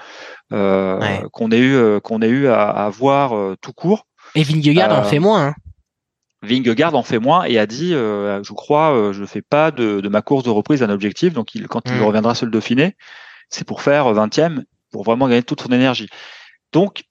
[0.52, 1.22] euh, Ouais.
[1.32, 4.06] qu'on ait eu, euh, qu'on ait eu à, à voir euh, tout court.
[4.34, 5.48] Et Vingegaard en fait moins.
[5.48, 5.54] Hein.
[6.42, 10.00] Vingegaard en fait moins et a dit, euh, je crois, euh, je fais pas de,
[10.00, 11.32] de ma course de reprise un objectif.
[11.32, 12.02] Donc, il, quand il Mm.
[12.02, 12.96] reviendra sur le Dauphiné,
[13.48, 16.08] c'est pour faire 20e, pour vraiment gagner toute son énergie.
[16.72, 17.04] Donc,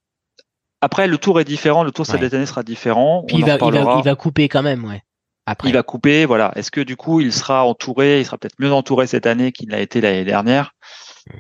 [0.84, 2.36] après, le tour est différent, le tour cette Ouais.
[2.36, 3.24] année sera différent.
[3.28, 5.02] Puis il va, il, va, il va couper quand même, ouais.
[5.46, 5.68] Après.
[5.70, 6.52] Il va couper, voilà.
[6.56, 9.70] Est-ce que du coup, il sera entouré, il sera peut-être mieux entouré cette année qu'il
[9.70, 10.72] l'a été l'année dernière?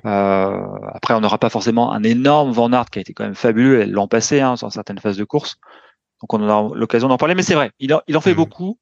[0.05, 0.57] Euh,
[0.93, 3.85] après, on n'aura pas forcément un énorme Van Aert qui a été quand même fabuleux
[3.85, 5.55] l'an passé hein, sur certaines phases de course.
[6.21, 7.35] Donc, on aura l'occasion d'en parler.
[7.35, 8.37] Mais c'est vrai, il en, il en fait Mhm.
[8.37, 8.77] beaucoup.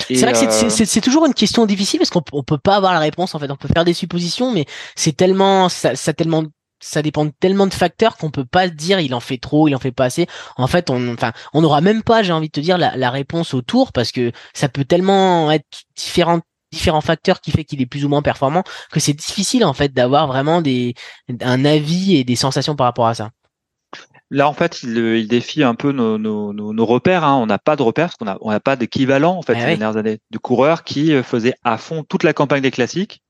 [0.00, 2.58] C'est vrai que c'est- euh, c'est toujours une question difficile parce qu'on peut- on peut
[2.58, 3.50] pas avoir la réponse en fait.
[3.50, 4.64] On peut faire des suppositions, mais
[4.96, 6.42] c'est tellement ça, ça tellement
[6.84, 9.74] ça dépend de tellement de facteurs qu'on peut pas dire il en fait trop, il
[9.74, 10.26] en fait pas assez.
[10.56, 13.10] En fait, on enfin on n'aura même pas, j'ai envie de te dire, la, la
[13.10, 15.66] réponse au tour parce que ça peut tellement être
[15.96, 16.40] différent
[16.72, 19.92] différents facteurs qui fait qu'il est plus ou moins performant que c'est difficile en fait
[19.92, 20.94] d'avoir vraiment des
[21.40, 23.30] un avis et des sensations par rapport à ça.
[24.30, 27.22] Là, en fait, il, il défie un peu nos, nos, nos, nos repères.
[27.24, 27.36] Hein.
[27.36, 29.60] On n'a pas de repères parce qu'on a, on n'a pas d'équivalent en fait Ah
[29.60, 29.78] ces oui.
[29.78, 33.22] dernières années de coureurs qui euh, faisaient à fond toute la campagne des classiques,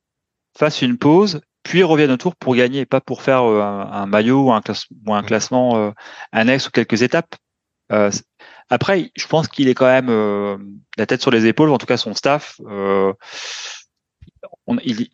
[0.57, 3.91] fassent une pause, puis reviennent au tour pour gagner, et pas pour faire euh, un,
[3.91, 5.27] un maillot ou un, classe- ou un Mm.
[5.27, 5.91] classement euh,
[6.31, 7.35] annexe ou quelques étapes.
[7.93, 8.11] Euh,
[8.71, 10.57] après, je pense qu'il est quand même euh,
[10.97, 12.61] la tête sur les épaules, en tout cas son staff.
[12.67, 13.13] Euh,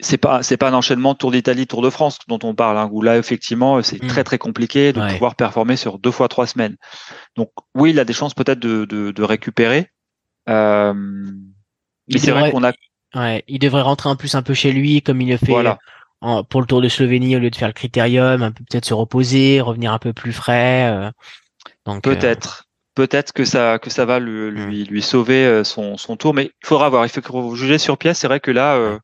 [0.00, 2.88] c'est pas c'est pas un enchaînement Tour d'Italie, Tour de France dont on parle, hein,
[2.92, 4.06] où là effectivement c'est Mm.
[4.08, 5.12] très très compliqué de Ouais.
[5.12, 6.76] pouvoir performer sur deux fois trois semaines.
[7.36, 9.90] Donc oui, il a des chances peut-être de, de, de récupérer.
[10.48, 12.72] Euh, mais c'est vrai qu'on a
[13.14, 15.78] Ouais, il devrait rentrer en plus un peu chez lui comme il le fait voilà.
[16.20, 18.84] En- pour le Tour de Slovénie au lieu de faire le critérium, un peu peut-être
[18.84, 20.90] se reposer, revenir un peu plus frais.
[20.92, 21.10] euh.
[21.86, 25.96] donc euh, Peut-être, peut-être que ça que ça va lui lui, lui sauver euh, son,
[25.96, 27.04] son tour, mais il faudra voir.
[27.06, 28.18] Il faut juger sur pièce.
[28.18, 28.98] C'est vrai que là, euh,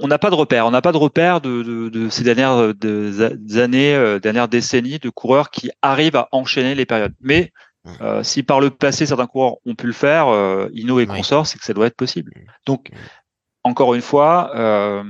[0.00, 0.66] on n'a pas de repère.
[0.66, 4.48] On n'a pas de repère de, de, de ces dernières de- des années, euh, dernières
[4.48, 7.14] décennies de coureurs qui arrivent à enchaîner les périodes.
[7.20, 7.52] Mais
[8.02, 11.16] euh, si par le passé certains coureurs ont pu le faire, euh, Hino et Oui.
[11.16, 12.32] consorts, c'est que ça doit être possible.
[12.66, 12.90] Donc
[13.64, 15.02] encore une fois, euh,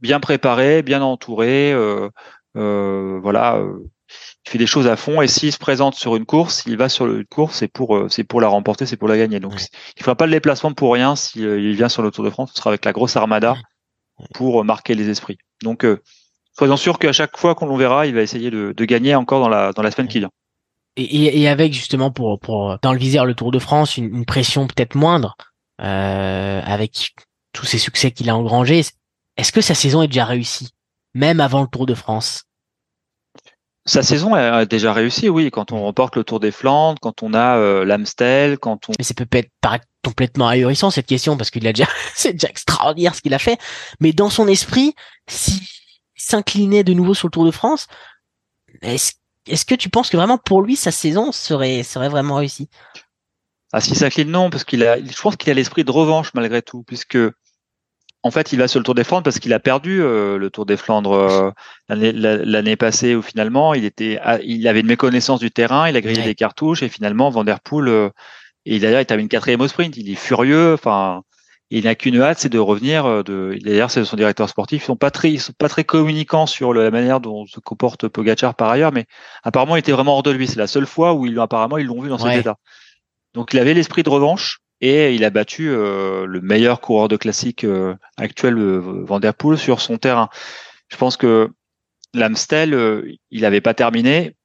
[0.00, 2.08] bien préparé, bien entouré, euh,
[2.56, 3.56] euh, voilà.
[3.56, 3.78] euh,
[4.46, 6.88] il fait des choses à fond et s'il se présente sur une course, il va
[6.88, 9.40] sur une course, c'est pour euh, c'est pour la remporter, c'est pour la gagner.
[9.40, 9.60] Donc
[9.96, 12.30] il fera pas le déplacement pour rien si euh, il vient sur le Tour de
[12.30, 13.56] France, ce sera avec la grosse armada
[14.34, 15.38] pour marquer les esprits.
[15.62, 16.02] Donc euh,
[16.56, 19.40] soyons sûrs qu'à chaque fois qu'on le verra, il va essayer de, de gagner encore
[19.40, 20.30] dans la dans la semaine qui vient.
[20.96, 24.14] et, et, et avec justement pour pour dans le viseur le Tour de France une,
[24.14, 25.36] une pression peut-être moindre
[25.80, 27.14] euh, avec
[27.52, 28.82] tous ces succès qu'il a engrangés.
[29.38, 30.70] Est-ce que sa saison est déjà réussie,
[31.14, 32.44] même avant le Tour de France?
[33.86, 35.50] Sa saison a déjà réussi, oui.
[35.50, 38.92] Quand on remporte le Tour des Flandres, quand on a euh, l'Amstel, quand on.
[38.98, 42.48] Mais ça peut être paraître complètement ahurissant cette question parce qu'il a déjà, c'est déjà
[42.48, 43.58] extraordinaire ce qu'il a fait.
[44.00, 44.94] Mais dans son esprit,
[45.26, 45.62] s'il
[46.16, 47.86] s'inclinait de nouveau sur le Tour de France,
[48.82, 49.12] est-ce
[49.46, 52.68] est-ce que tu penses que vraiment pour lui sa saison serait serait vraiment réussie?
[53.72, 56.60] Ah, s'il s'incline, non, parce qu'il a, je pense qu'il a l'esprit de revanche malgré
[56.60, 57.18] tout, puisque
[58.22, 60.50] en fait, il va sur le Tour des Flandres parce qu'il a perdu euh, le
[60.50, 61.50] Tour des Flandres euh,
[61.88, 66.22] l'année passée où finalement il était, il avait une méconnaissance du terrain, il a grillé
[66.22, 68.10] des cartouches et finalement Van Der Poel, euh,
[68.66, 71.22] et d'ailleurs il termine quatrième au sprint, il est furieux, enfin
[71.70, 73.22] il n'a qu'une hâte, c'est de revenir.
[73.24, 74.84] De, d'ailleurs, c'est son directeur sportif.
[74.84, 78.08] Ils sont pas très, ils sont pas très communicants sur la manière dont se comporte
[78.08, 79.04] Pogacar par ailleurs, mais
[79.42, 80.48] apparemment, il était vraiment hors de lui.
[80.48, 82.56] C'est la seule fois où ils, apparemment, ils l'ont vu dans cet état.
[83.34, 87.16] Donc, il avait l'esprit de revanche et il a battu euh, le meilleur coureur de
[87.16, 90.28] classique euh, actuel, euh, Van der Poel, sur son terrain.
[90.88, 91.50] Je pense que
[92.14, 94.36] l'Amstel, il n'avait pas terminé.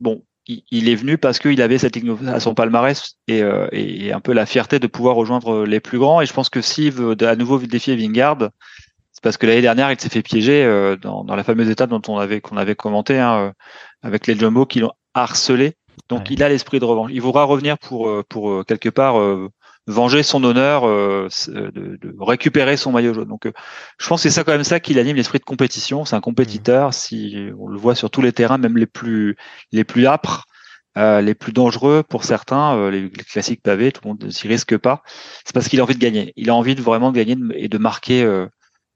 [0.00, 4.20] Bon, il, est venu parce qu'il avait cette ligne à son palmarès et, et, un
[4.20, 6.22] peu la fierté de pouvoir rejoindre les plus grands.
[6.22, 8.48] Et je pense que s'il veut à nouveau défier Vingard,
[9.12, 10.64] c'est parce que l'année dernière, il s'est fait piéger
[11.02, 13.52] dans, dans, la fameuse étape dont on avait qu'on avait commenté hein,
[14.02, 15.74] avec les Jumbo qui l'ont harcelé.
[16.08, 17.10] Donc il a l'esprit de revanche.
[17.12, 19.16] Il voudra revenir pour pour quelque part
[19.86, 23.28] venger son honneur, euh, de, de, récupérer son maillot jaune.
[23.28, 23.52] Donc, euh,
[23.98, 26.04] je pense que c'est ça quand même ça qui anime l'esprit de compétition.
[26.04, 26.88] C'est un compétiteur.
[26.88, 26.92] Mmh.
[26.92, 29.36] Si on le voit sur tous les terrains, même les plus
[29.72, 30.46] les plus âpres,
[30.98, 34.76] euh, les plus dangereux pour certains, les, classiques pavés, tout le monde ne s'y risque
[34.76, 35.02] pas.
[35.44, 36.32] C'est parce qu'il a envie de gagner.
[36.36, 38.24] Il a envie de vraiment gagner et de marquer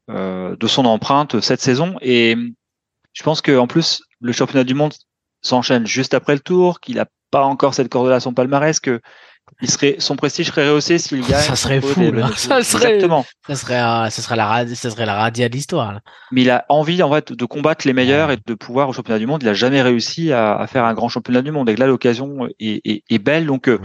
[0.08, 1.96] de son empreinte cette saison.
[2.00, 2.36] Et
[3.12, 4.94] je pense que en plus, le championnat du monde
[5.42, 9.00] s'enchaîne juste après le tour, qu'il n'a pas encore cette corde-là à son palmarès, que
[9.62, 11.42] il serait, son prestige serait rehaussé s'il gagne.
[11.42, 11.92] Ça serait fou,
[12.37, 13.26] Ça serait, Exactement.
[13.46, 16.00] Ça serait, ça serait la, ça serait la radia de l'histoire.
[16.31, 19.18] Mais il a envie, en fait, de combattre les meilleurs et de pouvoir au championnat
[19.18, 19.42] du monde.
[19.42, 21.68] Il a jamais réussi à, à faire un grand championnat du monde.
[21.68, 23.46] Et là, l'occasion est, est, est, belle.
[23.46, 23.79] Donc, euh,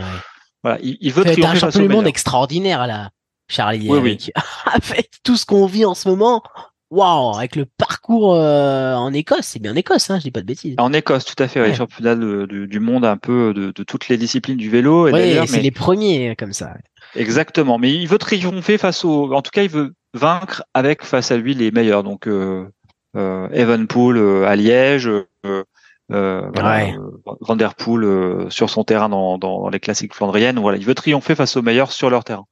[0.63, 3.10] voilà, il, il veut triompher un championnat du monde extraordinaire, là,
[3.50, 3.89] Charlie.
[3.89, 4.44] Oui, avec, oui.
[4.72, 6.44] avec tout ce qu'on vit en ce moment
[6.91, 10.41] waouh, avec le parcours euh, en Écosse, c'est bien en Écosse, hein, je dis pas
[10.41, 10.76] de bêtises.
[10.78, 11.69] En Écosse, tout à fait, ouais.
[11.69, 15.10] les championnats du monde un peu de, de, toutes les disciplines du vélo.
[15.12, 16.74] Oui, c'est les premiers comme ça.
[17.15, 21.32] Exactement, mais il veut triompher face au, en tout cas, il veut vaincre avec face
[21.32, 22.04] à lui les meilleurs.
[22.04, 22.67] Donc euh,
[23.15, 25.08] euh, Evenpool euh, à Liège.
[25.08, 25.63] Euh,
[26.12, 26.95] euh, ouais.
[27.41, 30.60] Van Der Poel sur son terrain dans, dans les classiques flandriennes.
[30.60, 32.45] Voilà, il veut triompher face aux meilleurs sur leur terrain.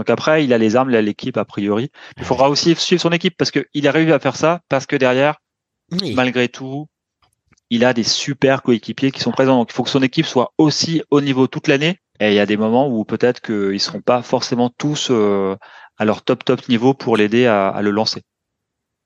[0.00, 1.90] Donc après, il a les armes, il a l'équipe a priori.
[2.16, 5.36] Il faudra aussi suivre son équipe parce qu'il arrive à faire ça parce que derrière,
[6.14, 6.86] malgré tout,
[7.68, 9.58] il a des super coéquipiers qui sont présents.
[9.58, 11.98] Donc il faut que son équipe soit aussi au niveau toute l'année.
[12.18, 15.54] Et il y a des moments où peut-être qu'ils seront pas forcément tous euh,
[15.98, 18.22] à leur top top niveau pour l'aider à, le lancer.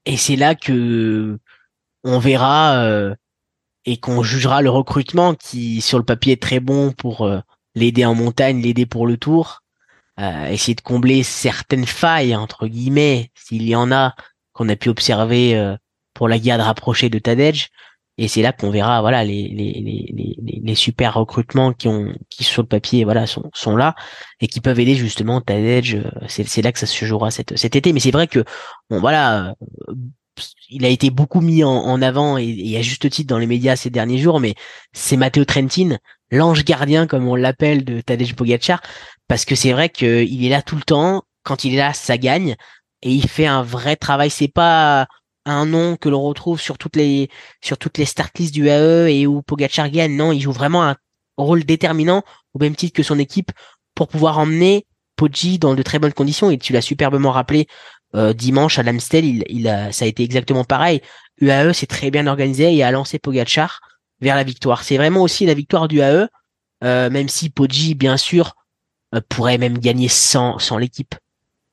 [0.07, 1.41] Et c'est là que
[2.05, 3.17] on verra euh,
[3.85, 7.41] et qu'on jugera le recrutement qui sur le papier est très bon pour euh,
[7.75, 9.64] l'aider en montagne, l'aider pour le tour
[10.21, 14.15] euh, essayer de combler certaines failles entre guillemets, s'il y en a
[14.53, 15.77] qu'on a pu observer euh,
[16.15, 17.69] pour la guerre rapprochée de Tadej.
[18.17, 22.45] Et c'est là qu'on verra voilà les, les, les, les, super recrutements qui ont qui
[22.45, 23.97] sur le papier voilà sont, sont là
[24.39, 25.97] et qui peuvent aider justement Tadej.
[25.97, 27.93] Euh, c'est, c'est là que ça se jouera cet, cet été.
[27.93, 28.45] Mais c'est vrai que
[28.89, 29.57] bon voilà
[30.69, 33.47] il a été beaucoup mis en, en avant et, et, à juste titre dans les
[33.47, 34.55] médias ces derniers jours, mais
[34.93, 35.99] c'est Matteo Trentin,
[36.31, 38.83] l'ange gardien comme on l'appelle de Tadej Pogacar,
[39.29, 41.25] parce que c'est vrai qu'il est là tout le temps.
[41.43, 42.57] Quand il est là, ça gagne
[43.03, 44.31] et il fait un vrai travail.
[44.31, 45.07] C'est pas
[45.45, 47.29] un nom que l'on retrouve sur toutes les
[47.63, 50.17] sur toutes les start du AE et où Pogacar gagne.
[50.17, 50.97] Non, il joue vraiment un
[51.37, 52.23] rôle déterminant
[52.55, 53.53] au même titre que son équipe
[53.95, 56.51] pour pouvoir emmener Poggi dans de très bonnes conditions.
[56.51, 57.67] Et tu l'as superbement rappelé
[58.15, 61.01] euh, dimanche à l'Amstel, il, il a, ça a été exactement pareil.
[61.41, 63.81] UAE s'est très bien organisé et a lancé Pogacar
[64.21, 64.83] vers la victoire.
[64.83, 66.29] C'est vraiment aussi la victoire du AE,
[66.85, 68.55] euh, même si Poggi, bien sûr,
[69.15, 71.15] euh, pourrait même gagner sans sans l'équipe.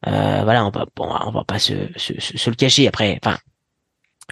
[0.08, 2.88] Euh, voilà, on va on va pas se, se, se, le cacher.
[2.88, 3.38] Après, enfin,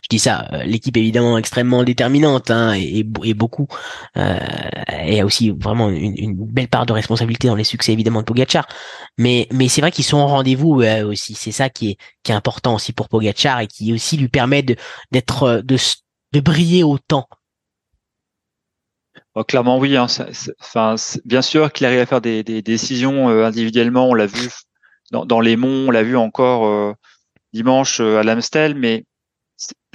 [0.03, 3.67] je dis ça, euh, l'équipe évidemment extrêmement déterminante hein, et, et, beaucoup,
[4.17, 4.39] euh,
[5.03, 8.25] et a aussi vraiment une, une, belle part de responsabilité dans les succès évidemment de
[8.25, 8.67] Pogacar.
[9.17, 11.35] Mais mais c'est vrai qu'ils sont au rendez-vous euh, aussi.
[11.35, 14.63] C'est ça qui est qui est important aussi pour Pogacar et qui aussi lui permet
[14.63, 14.75] de
[15.11, 15.77] d'être de
[16.33, 17.27] de briller autant
[19.35, 19.95] Oh, clairement oui.
[19.95, 20.07] Hein,
[20.59, 24.09] enfin, bien sûr qu'il arrive à faire des, des décisions euh, individuellement.
[24.09, 24.49] On l'a vu
[25.11, 26.93] dans, dans, les monts, on l'a vu encore euh,
[27.53, 29.05] dimanche euh, à l'Amstel, mais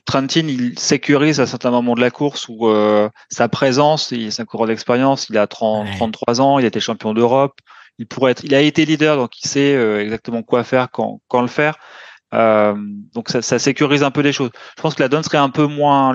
[0.04, 2.70] Trentin, il sécurise à certains moments de la course où
[3.30, 6.78] sa présence, il c'est un coureur d'expérience, il a 30, 33 ans, il a été
[6.78, 7.58] champion d'Europe,
[7.98, 11.40] il pourrait être, il a été leader, donc il sait exactement quoi faire, quand, quand
[11.40, 11.78] le faire.
[12.32, 14.50] donc ça, ça, sécurise un peu les choses.
[14.76, 16.12] Je pense que la donne serait un peu moins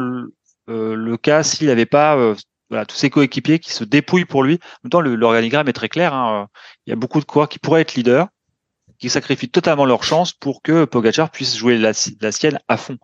[0.67, 2.35] le cas s'il n'avait pas
[2.69, 4.55] voilà, tous ses coéquipiers qui se dépouillent pour lui.
[4.55, 6.13] En même temps, l'organigramme est très clair.
[6.13, 6.47] Hein.
[6.85, 8.27] Il y a beaucoup de coureurs qui pourraient être leaders,
[8.99, 12.97] qui sacrifient totalement leur chance pour que Pogacar puisse jouer la, la sienne à fond.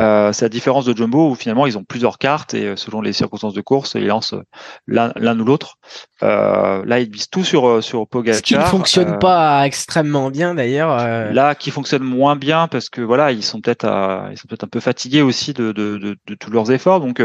[0.00, 3.00] Euh, c'est la différence de Jumbo où finalement ils ont plusieurs cartes et euh, selon
[3.00, 4.42] les circonstances de course, ils lancent euh,
[4.88, 5.76] l'un ou l'autre.
[6.24, 8.38] Euh, là, ils visent tout sur euh, sur Pogacar.
[8.38, 10.96] Ce qui ne fonctionne pas extrêmement bien d'ailleurs.
[11.32, 13.84] Là, qui fonctionne moins bien parce que voilà, ils sont peut-être
[14.32, 16.98] ils sont peut-être un peu fatigués aussi de, de, de, de tous leurs efforts.
[16.98, 17.22] Donc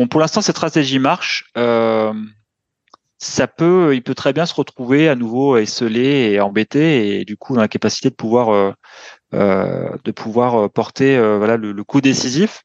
[0.00, 1.50] bon, pour l'instant, cette stratégie marche.
[3.22, 7.36] ça peut, il peut très bien se retrouver à nouveau esselé et embêté et du
[7.36, 8.74] coup dans la capacité de pouvoir
[9.32, 12.62] euh, de pouvoir euh, porter euh, voilà le, coup décisif.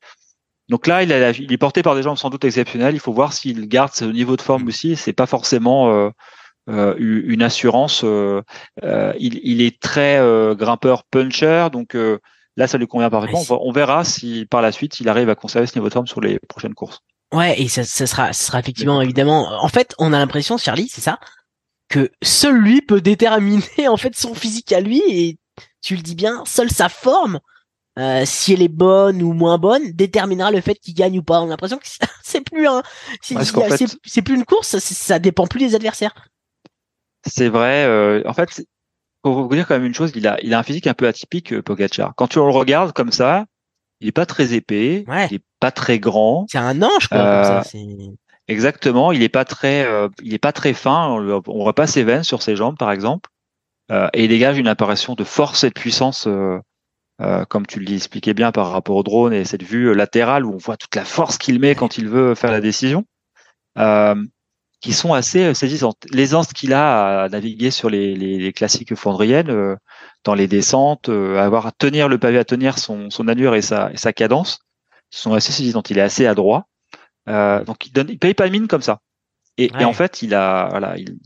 [0.68, 2.96] Donc là, il, il, est porté par des gens sans doute exceptionnels.
[2.96, 4.96] Il faut voir s'il garde ce niveau de forme aussi.
[4.96, 6.12] C'est pas forcément
[6.68, 8.02] euh, une assurance.
[8.04, 8.42] Euh,
[9.20, 10.20] il, il, est très
[10.56, 11.96] grimpeur puncher, donc
[12.58, 13.44] là, ça lui convient parfaitement.
[13.62, 16.22] On, verra si par la suite il arrive à conserver ce niveau de forme sur
[16.22, 17.02] les prochaines courses.
[17.34, 19.64] Ouais, et ça, ça sera, ça sera effectivement évidemment.
[19.64, 21.20] En fait, on a l'impression, Charlie, c'est ça,
[21.90, 25.38] que seul lui peut déterminer en fait son physique à lui et
[25.82, 27.40] tu le dis bien, seule sa forme,
[27.98, 31.42] euh, si elle est bonne ou moins bonne, déterminera le fait qu'il gagne ou pas.
[31.42, 31.88] On a l'impression que
[32.24, 32.84] c'est plus un,
[33.22, 36.14] c'est plus une course, ça dépend plus des adversaires.
[37.26, 37.86] C'est vrai.
[37.86, 38.64] Euh, en fait,
[39.22, 41.08] pour vous dire quand même une chose, il a, il a un physique un peu
[41.08, 42.14] atypique, euh, Pogacar.
[42.16, 43.46] Quand tu le regardes comme ça,
[44.00, 46.46] il est pas très épais, il est pas très grand.
[46.50, 47.18] C'est un ange, quoi.
[47.18, 47.64] Comme ça,
[48.48, 49.12] exactement.
[49.12, 49.88] Il est pas très,
[50.22, 51.08] il est pas très fin.
[51.10, 53.30] On, on voit pas ses veines sur ses jambes, par exemple.
[53.92, 56.60] Euh, et il dégage une apparition de force et de puissance, euh,
[57.22, 60.58] euh, comme tu l'expliquais bien par rapport au drone et cette vue latérale où on
[60.58, 63.06] voit toute la force qu'il met quand il veut faire la décision,
[64.82, 65.98] qui sont assez saisissantes.
[66.12, 69.78] L'aisance qu'il a à naviguer sur les, les, les classiques fondriennes,
[70.24, 73.92] dans les descentes, avoir à tenir le pavé, à tenir son, son allure et sa,
[73.92, 74.60] et sa cadence,
[75.20, 75.90] sont assez saisissantes.
[75.90, 76.68] Il est assez adroit.
[77.28, 79.00] donc il donne, il paye pas mine comme ça.
[79.58, 81.18] Et, et, en fait, il a, voilà, il,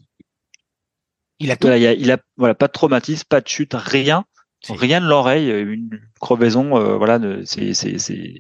[1.40, 4.26] il a il, a, voilà, pas de traumatisme, pas de chute, rien,
[4.68, 8.36] rien de l'oreille, une crevaison, euh, voilà, c'est, c'est, c'est,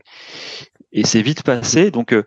[0.91, 1.91] et c'est vite passé.
[1.91, 2.23] Donc, euh,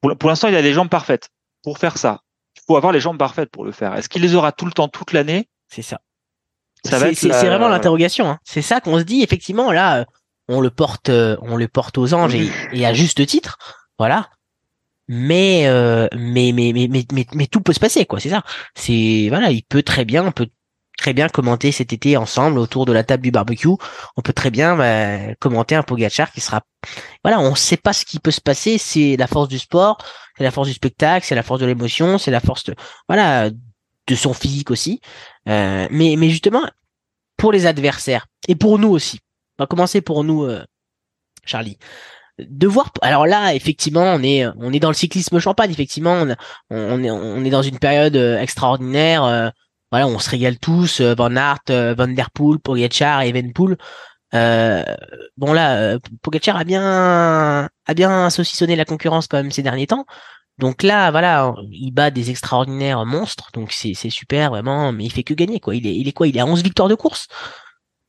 [0.00, 1.30] pour, pour l'instant, il a les jambes parfaites.
[1.62, 2.20] Pour faire ça,
[2.56, 3.94] il faut avoir les jambes parfaites pour le faire.
[3.94, 5.48] Est-ce qu'il les aura tout le temps, toute l'année?
[5.68, 6.00] C'est ça.
[6.84, 8.30] ça c'est, c'est, vraiment l'interrogation.
[8.30, 8.38] Hein.
[8.44, 9.22] C'est ça qu'on se dit.
[9.22, 10.06] Effectivement, là,
[10.50, 13.58] on le porte, euh, on le porte aux anges et, et à juste titre.
[13.98, 14.28] Voilà.
[15.10, 18.20] Euh, mais, mais, mais, mais, mais, mais, tout peut se passer, quoi.
[18.20, 18.42] C'est ça.
[18.74, 20.48] C'est voilà, il peut très bien, on peut
[20.98, 23.68] très bien commenter cet été ensemble autour de la table du barbecue.
[24.16, 26.62] On peut très bien bah, commenter un Pogachar qui sera.
[27.24, 28.78] Voilà, on sait pas ce qui peut se passer.
[28.78, 29.98] C'est la force du sport,
[30.36, 32.74] c'est la force du spectacle, c'est la force de l'émotion, c'est la force de
[33.08, 35.00] voilà de son physique aussi.
[35.48, 36.68] Euh, mais, mais justement,
[37.36, 39.20] pour les adversaires et pour nous aussi.
[39.60, 40.64] On va commencer pour nous, euh,
[41.44, 41.76] Charlie.
[42.38, 46.34] De voir alors là effectivement on est on est dans le cyclisme champagne effectivement on,
[46.70, 49.50] on est on est dans une période euh, extraordinaire euh,
[49.90, 53.76] voilà on se régale tous euh, Van Aert Van Der Poel Pogacar Evenpool
[54.34, 54.82] euh,
[55.36, 60.06] bon là Pogacar a bien a bien saucissonné la concurrence quand même ces derniers temps.
[60.56, 65.12] Donc là voilà il bat des extraordinaires monstres donc c'est c'est super vraiment mais il
[65.12, 65.74] fait que gagner quoi.
[65.74, 66.26] Il est il est quoi?
[66.26, 67.28] Il est à 11 victoires de course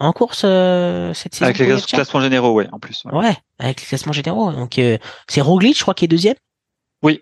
[0.02, 1.46] en course euh, cette saison.
[1.46, 3.04] Avec les classements généraux, ouais, en plus.
[3.12, 4.52] Ouais, avec les classements généraux.
[4.52, 6.36] Donc euh, c'est Roglic, je crois, qui est deuxième.
[7.04, 7.22] Oui.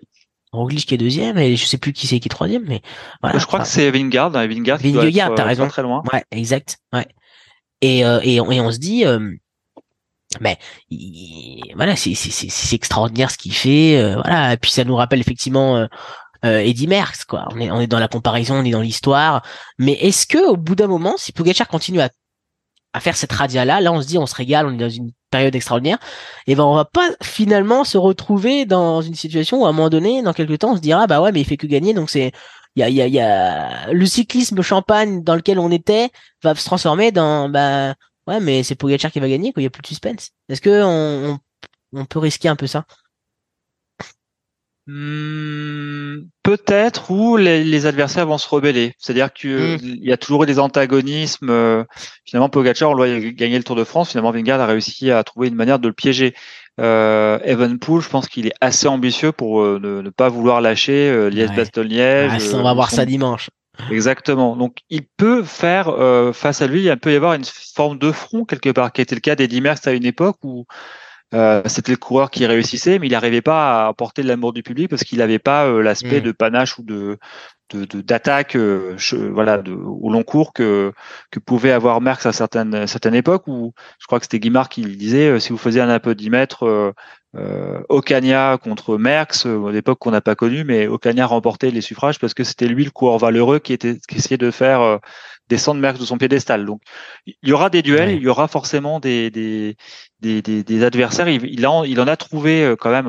[0.52, 2.82] Roglic qui est deuxième et je sais plus qui c'est qui est troisième, mais
[3.22, 3.38] voilà.
[3.38, 4.78] Je crois que c'est Vingard, hein, Vingard.
[4.78, 5.68] Vingard, t'as euh, raison.
[5.68, 6.02] Très loin.
[6.12, 6.78] Ouais, exact.
[6.92, 7.06] Ouais.
[7.82, 9.04] Et euh, et, on, et on se dit,
[10.40, 10.58] mais
[11.76, 14.14] voilà, c'est c'est c'est extraordinaire ce qu'il fait.
[14.14, 15.86] voilà, et puis ça nous rappelle effectivement.
[16.44, 17.46] Euh, Eddie Merckx quoi.
[17.52, 19.42] On est on est dans la comparaison, on est dans l'histoire.
[19.78, 22.08] Mais est-ce que au bout d'un moment, si Pogacar continue à
[22.92, 24.88] à faire cette radia là là on se dit on se régale on est dans
[24.88, 25.98] une période extraordinaire.
[26.46, 29.88] Et ben on va pas finalement se retrouver dans une situation où à un moment
[29.90, 31.94] donné dans quelques temps on se dira bah ouais mais il fait que gagner.
[31.94, 32.32] Donc c'est
[32.76, 36.10] il y a, y, a, y a le cyclisme champagne dans lequel on était
[36.42, 37.94] va se transformer dans bah
[38.26, 39.62] ouais mais c'est Pogacar qui va gagner quoi.
[39.62, 40.30] Il y a plus de suspense.
[40.48, 41.38] Est-ce que on,
[41.92, 42.84] on peut risquer un peu ça?
[44.92, 48.92] Hmm, peut-être où les, adversaires vont se rebeller.
[48.98, 49.96] C'est-à-dire qu'il hmm.
[50.02, 51.48] y a toujours eu des antagonismes.
[51.48, 51.84] Euh,
[52.24, 54.10] finalement, Pogacar, on doit gagner le Tour de France.
[54.10, 56.34] Finalement, Vingard a réussi à trouver une manière de le piéger.
[56.80, 61.28] Euh, Evenpool, je pense qu'il est assez ambitieux pour euh, ne, pas vouloir lâcher euh,
[61.28, 62.32] Liège-Bastogne-Liège.
[62.34, 63.50] Ah, on va voir ça dimanche.
[63.92, 64.56] Exactement.
[64.56, 65.94] Donc, il peut faire
[66.34, 69.14] face à lui, il peut y avoir une forme de front quelque part, qui était
[69.14, 70.66] le cas d'Eddie Merckx à une époque où
[71.32, 74.62] euh, c'était le coureur qui réussissait, mais il n'arrivait pas à apporter de l'amour du
[74.62, 76.24] public parce qu'il n'avait pas euh, l'aspect mm.
[76.24, 77.18] de panache ou de
[77.76, 78.96] d'attaque euh,
[79.32, 80.92] voilà de, au long cours que
[81.30, 84.82] que pouvait avoir Merckx à certaines certaines époques où je crois que c'était Guimard qui
[84.82, 86.94] disait si vous faisiez un peu 10 mètres
[87.36, 91.80] euh, Ocania contre Merckx, euh, à l'époque qu'on n'a pas connu, mais Ocania remportait les
[91.80, 94.98] suffrages parce que c'était lui le coureur valeureux qui était qui essayait de faire euh,
[95.48, 96.66] descendre Merckx de son piédestal.
[96.66, 96.82] Donc
[97.26, 99.76] il y aura des duels, il y aura forcément des des
[100.20, 101.28] des, des, adversaires.
[101.28, 103.08] Il, il, en, il en a trouvé euh, quand même.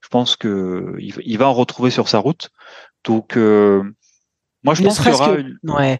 [0.00, 2.50] je pense que il, va en retrouver sur sa route.
[3.04, 5.58] Donc moi je pense qu'il y aura une...
[5.64, 5.98] ouais.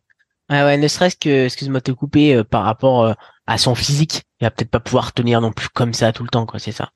[0.50, 3.14] Ouais, ouais, ne serait-ce que, excuse-moi de te couper, par rapport
[3.46, 6.28] à son physique, il va peut-être pas pouvoir tenir non plus comme ça tout le
[6.28, 6.90] temps, quoi, c'est ça?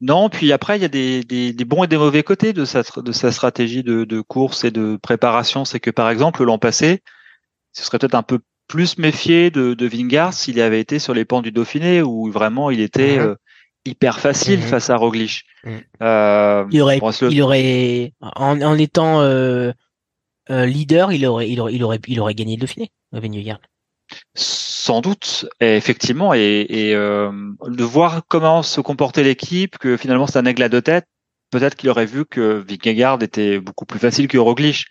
[0.00, 2.64] Non, puis après, il y a des, des, des, bons et des mauvais côtés de
[2.64, 5.64] sa, de sa stratégie de, de course et de préparation.
[5.64, 7.02] C'est que, par exemple, l'an passé,
[7.72, 11.24] ce serait peut-être un peu plus méfié de, de Vingard s'il avait été sur les
[11.24, 13.34] pans du Dauphiné, où vraiment il était euh,
[13.88, 14.66] hyper facile mhm.
[14.66, 15.44] face à Roglic.
[15.64, 15.82] Mhm.
[16.02, 19.72] Euh, il aurait, il aurait en, en étant euh,
[20.50, 23.60] euh, leader, il aurait, il aurait, il aurait, il aurait gagné le Dauphiné, Vingard.
[24.34, 27.30] Sans doute, effectivement, et, et euh,
[27.66, 31.04] de voir comment se comportait l'équipe, que finalement c'est un aigle à deux têtes,
[31.50, 34.86] peut-être qu'il aurait vu que Vingegaard était beaucoup plus facile que Roglic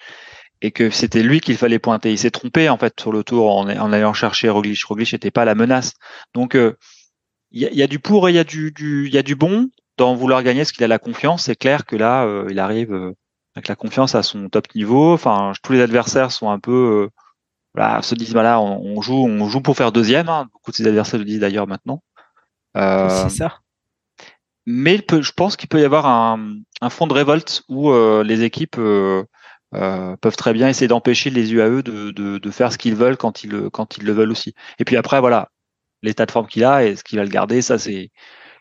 [0.62, 2.12] et que c'était lui qu'il fallait pointer.
[2.12, 4.84] Il s'est trompé en fait sur le tour en, en allant chercher Roglic.
[4.84, 5.94] Roglic n'était pas la menace.
[6.34, 6.76] Donc euh,
[7.52, 9.70] il y, a, du pour et il y a du, il y a du bon
[9.98, 11.44] dans vouloir gagner, parce qu'il a la confiance.
[11.44, 13.14] C'est clair que là, euh, il arrive
[13.56, 15.14] avec la confiance à son top niveau.
[15.14, 17.10] Enfin, tous les adversaires sont un peu
[17.78, 20.30] voilà, se disent voilà, on, joue, on joue pour faire deuxième.
[20.30, 20.50] Hein.
[20.52, 22.02] Beaucoup de ses adversaires le disent d'ailleurs maintenant.
[22.76, 23.60] Euh, c'est ça.
[24.66, 28.42] Mais je pense qu'il peut y avoir un, un fond de révolte où euh, les
[28.42, 29.24] équipes euh,
[29.72, 33.44] peuvent très bien essayer d'empêcher les UAE de, de, de faire ce qu'ils veulent quand
[33.44, 34.56] ils, quand ils le veulent aussi.
[34.80, 35.50] Et puis après, voilà,
[36.08, 38.12] l'état de forme qu'il a et ce qu'il va le garder, ça c'est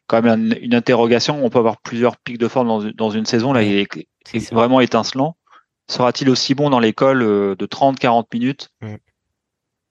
[0.07, 1.45] quand même une, interrogation.
[1.45, 3.53] On peut avoir plusieurs pics de forme dans, dans une saison.
[3.53, 5.37] Là, il est, vraiment étincelant.
[5.89, 8.71] Sera-t-il aussi bon dans l'école de 30-40 minutes?
[8.81, 8.97] Mm.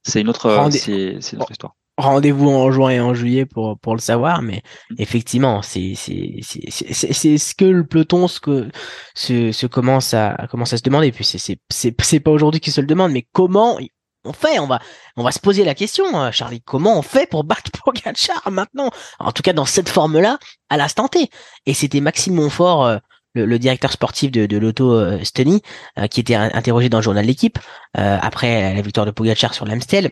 [0.03, 1.75] C'est une autre, c'est, une autre histoire.
[1.97, 4.95] Rendez-vous en juin et en juillet pour, pour le savoir, mais mm.
[4.99, 8.69] effectivement, c'est, c'est, c'est, c'est, ce que le peloton ce que,
[9.15, 11.07] se, se commence à, commence à se demander.
[11.07, 13.79] Et puis c'est, c'est pas aujourd'hui qu'il se le demande, mais comment
[14.25, 14.79] on fait On va,
[15.15, 16.61] on va se poser la question, hein, Charlie.
[16.61, 18.91] Comment on fait pour battre Pogacar maintenant?
[19.19, 21.29] En tout cas, dans cette forme-là, à l'instant T.
[21.65, 22.97] Et c'était Maxime Montfort, euh,
[23.35, 25.61] le, directeur sportif de, de l'auto euh, Steny,
[25.99, 27.59] euh, qui était interrogé dans le journal L'équipe
[27.97, 30.11] euh, après la victoire de Pogacar sur l'Amstel.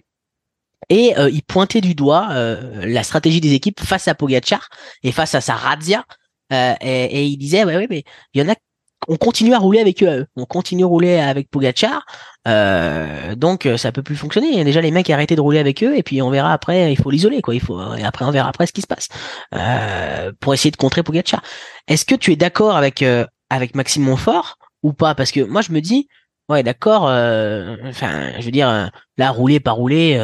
[0.89, 4.67] Et il pointait du doigt la stratégie des équipes face à Pogacar
[5.01, 6.03] et face à sa razzia.
[6.51, 8.55] Et, et, il disait, ouais, ouais, mais il y en a
[9.07, 12.05] on continue à rouler avec eux, on continue à rouler avec Pogacar,
[12.47, 14.63] euh, donc ça peut plus fonctionner.
[14.63, 16.91] Déjà les mecs arrêté de rouler avec eux et puis on verra après.
[16.91, 17.55] Il faut l'isoler quoi.
[17.55, 19.07] Il faut et après on verra après ce qui se passe
[19.55, 21.41] euh, pour essayer de contrer Pogacar.
[21.87, 25.15] Est-ce que tu es d'accord avec euh, avec Maxime Montfort ou pas?
[25.15, 26.07] Parce que moi je me dis
[26.49, 27.07] ouais d'accord.
[27.07, 30.17] Euh, enfin je veux dire là rouler pas rouler.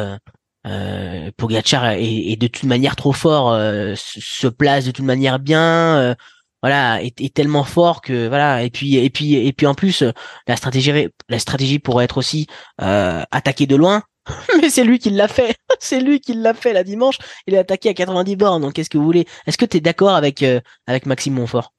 [0.66, 3.58] Euh, Pogacar est, de toute manière trop fort,
[3.96, 6.14] se place de toute manière bien
[6.62, 10.04] voilà est, tellement fort que voilà et puis et puis et puis en plus
[10.46, 12.46] la stratégie la stratégie pourrait être aussi
[12.82, 14.02] euh, attaquer de loin.
[14.60, 15.56] Mais c'est lui qui l'a fait.
[15.80, 17.18] C'est lui qui l'a fait la dimanche.
[17.46, 18.62] Il est attaqué à 90 bornes.
[18.62, 19.26] Donc qu'est-ce que vous voulez?
[19.46, 21.72] Est-ce que tu es d'accord avec euh, avec Maxime Montfort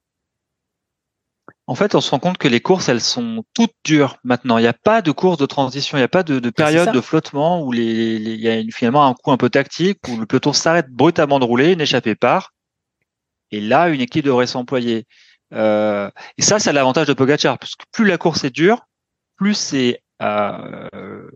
[1.68, 4.58] en fait, on se rend compte que les courses, elles sont toutes dures maintenant.
[4.58, 6.92] Il n'y a pas de course de transition, il n'y a pas de, de période
[6.92, 10.26] de flottement où les, il y a finalement un coup un peu tactique où le
[10.26, 12.51] peloton s'arrête brutalement de rouler, une échappée part
[13.52, 15.06] et là, une équipe devrait s'employer.
[15.54, 18.88] Euh, et ça, c'est l'avantage de Pogacar, parce que plus la course est dure,
[19.36, 21.30] plus c'est euh,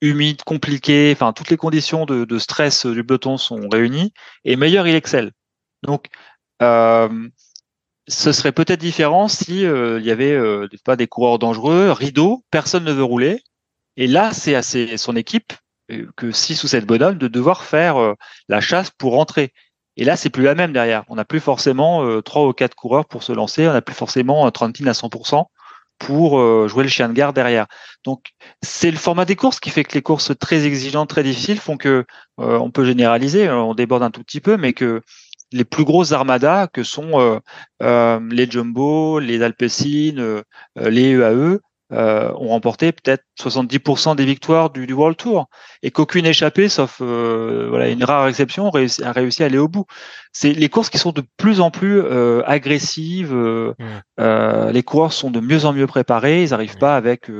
[0.00, 4.12] humide, compliqué, enfin toutes les conditions de, stress du peloton sont réunies,
[4.44, 5.32] et meilleur il excelle.
[5.82, 6.06] Donc,
[6.62, 7.28] euh,
[8.06, 10.38] ce serait peut-être différent si il y avait
[10.84, 13.42] pas des coureurs dangereux, rideau, personne ne veut rouler,
[13.96, 15.52] et là, c'est à son équipe
[16.16, 18.14] que six ou sept bonhommes de devoir faire
[18.48, 19.52] la chasse pour rentrer.
[19.98, 21.04] Et là, c'est plus la même derrière.
[21.08, 23.66] On n'a plus forcément euh, trois ou quatre coureurs pour se lancer.
[23.68, 25.46] On n'a plus forcément un Trentine à 100%
[25.98, 27.66] pour euh, jouer le chien de garde derrière.
[28.04, 28.26] Donc,
[28.62, 31.76] c'est le format des courses qui fait que les courses très exigeantes, très difficiles font
[31.76, 32.06] que
[32.38, 35.02] euh, on peut généraliser, on déborde un tout petit peu, mais que
[35.50, 37.40] les plus grosses armadas que sont
[37.80, 40.42] les Jumbo, les Alpecin,
[40.76, 41.58] les EAE,
[41.92, 45.48] euh, ont remporté peut-être 70% des victoires du, du, World Tour
[45.82, 49.86] et qu'aucune échappée, sauf euh, voilà une rare exception, a réussi à aller au bout.
[50.32, 53.32] C'est les courses qui sont de plus en plus euh, agressives.
[53.32, 54.70] Euh, mmh.
[54.70, 56.42] les coureurs sont de mieux en mieux préparés.
[56.42, 56.80] Ils n'arrivent mmh.
[56.80, 57.30] pas avec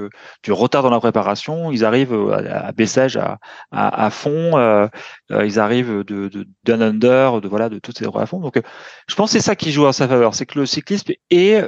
[0.42, 1.70] du retard dans la préparation.
[1.70, 3.38] Ils arrivent à, à baissage à,
[3.70, 4.88] à, à fond.
[5.30, 8.40] ils arrivent de, de d'un under, de voilà de toutes ces à fond.
[8.40, 8.60] Donc,
[9.08, 11.62] je pense que c'est ça qui joue en sa faveur, c'est que le cyclisme est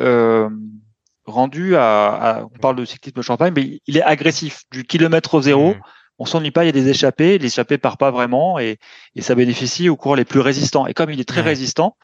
[1.30, 5.74] rendu à, on parle de cyclisme champagne, mais il est agressif du kilomètre zéro.
[5.74, 5.80] Mmh.
[6.18, 8.78] On s'ennuie pas, il y a des échappées, l'échappée part pas vraiment et,
[9.20, 10.86] ça bénéficie aux coureurs les plus résistants.
[10.86, 11.96] Et comme il est très résistant,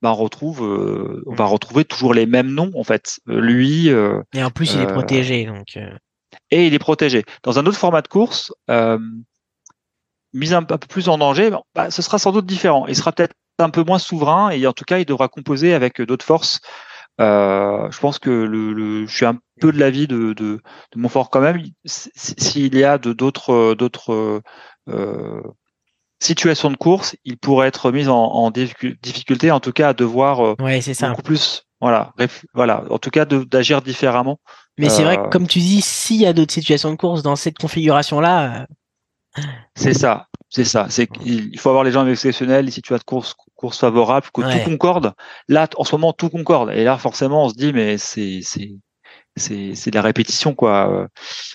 [0.00, 0.62] bah, on retrouve,
[1.26, 3.20] on va retrouver toujours les mêmes noms en fait.
[3.26, 3.88] lui.
[3.88, 5.78] et en plus, il est protégé, donc.
[6.50, 7.24] Et il est protégé.
[7.44, 8.52] Dans un autre format de course,
[10.32, 12.86] mis un, peu plus en danger, bah, ce sera sans doute différent.
[12.86, 16.00] Il sera peut-être un peu moins souverain et en tout cas, il devra composer avec
[16.00, 16.60] d'autres forces.
[17.20, 20.60] Euh, je pense que le, le, je suis un peu de l'avis de, de,
[20.92, 21.62] de Montfort quand même.
[21.84, 24.42] S'il y a d'autres d'autres
[24.88, 25.42] euh,
[26.20, 30.40] situations de course, il pourrait être mis en, en difficulté, en tout cas à devoir
[30.40, 31.10] euh, ouais, ça.
[31.10, 31.64] beaucoup plus.
[31.80, 32.12] Voilà,
[32.54, 32.84] voilà.
[32.90, 34.38] En tout cas, d'agir différemment.
[34.78, 37.22] Mais c'est vrai que, euh, comme tu dis, s'il y a d'autres situations de course
[37.22, 38.68] dans cette configuration-là,
[39.74, 40.86] c'est ça, c'est ça.
[40.90, 44.64] C'est qu'il faut avoir les gens exceptionnels, les situations de course, course favorables, que tout
[44.64, 45.14] concorde.
[45.48, 46.70] Là, en ce moment, tout concorde.
[46.70, 48.72] Et là, forcément, on se dit, mais c'est c'est
[49.36, 51.06] c'est c'est de la répétition, quoi.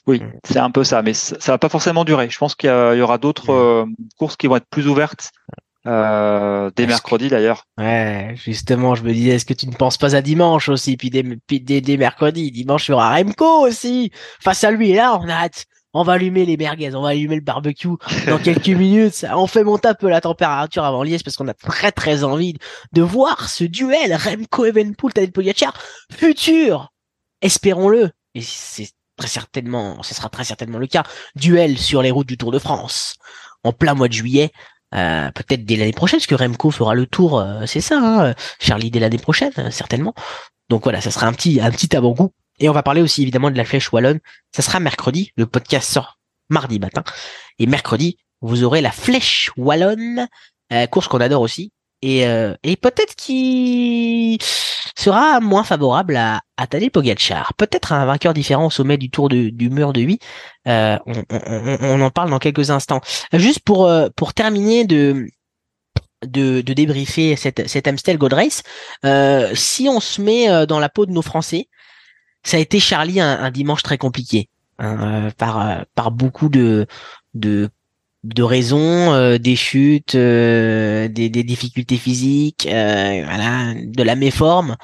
[0.07, 0.31] Oui, mm.
[0.45, 2.29] c'est un peu ça, mais ça, ça va pas forcément durer.
[2.29, 3.57] Je pense qu'il y, aura d'autres mm.
[3.57, 3.85] euh,
[4.17, 5.31] courses qui vont être plus ouvertes.
[5.85, 7.63] Euh, dès mercredi d'ailleurs.
[7.77, 11.09] Ouais, justement, je me disais, est-ce que tu ne penses pas à dimanche aussi, puis
[11.09, 14.93] dès, puis dès, mercredi, dimanche il y aura Remco aussi face à lui.
[14.93, 15.65] Là, on a hâte
[15.99, 17.89] on va allumer les merguez, on va allumer le barbecue
[18.27, 19.25] dans quelques minutes.
[19.33, 22.53] On fait monter un peu la température avant Liège parce qu'on a très très envie
[22.93, 25.73] de voir ce duel Remco Evenpool Tadej Pogacar
[26.11, 26.91] futur.
[27.41, 28.11] Espérons-le.
[28.35, 31.03] Et c'est très certainement, ce sera très certainement le cas.
[31.35, 33.15] Duel sur les routes du Tour de France
[33.63, 34.51] en plein mois de juillet.
[34.95, 38.33] Euh, peut-être dès l'année prochaine, parce que Remco fera le tour, euh, c'est ça, hein,
[38.57, 40.13] Charlie dès l'année prochaine, certainement.
[40.69, 43.51] Donc voilà, ça sera un petit, un petit avant-goût et on va parler aussi évidemment
[43.51, 44.19] de la flèche wallonne.
[44.55, 45.31] Ça sera mercredi.
[45.37, 46.17] Le podcast sort
[46.49, 47.03] mardi matin.
[47.59, 50.27] Et mercredi, vous aurez la flèche wallonne,
[50.71, 51.71] euh, course qu'on adore aussi.
[52.01, 54.37] Et, euh, et peut-être qui
[54.95, 57.53] sera moins favorable à, à Tadej Pogacar.
[57.55, 60.19] Peut-être un vainqueur différent au sommet du Tour du mur de Huy.
[60.67, 63.01] Euh, on, on, on, en parle dans quelques instants.
[63.33, 65.27] Juste pour euh, pour terminer de
[66.25, 68.63] de, de débriefer cette, cette Amstel Gold Race,
[69.05, 71.67] euh, si on se met dans la peau de nos Français,
[72.47, 76.87] ça a été Charlie un, dimanche très compliqué hein, euh, par euh, par beaucoup de
[77.33, 77.69] de
[78.23, 84.75] de raisons, euh, des chutes, des, des, difficultés physiques, voilà, de la méforme,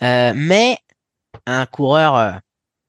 [0.00, 0.78] mais
[1.46, 2.40] un coureur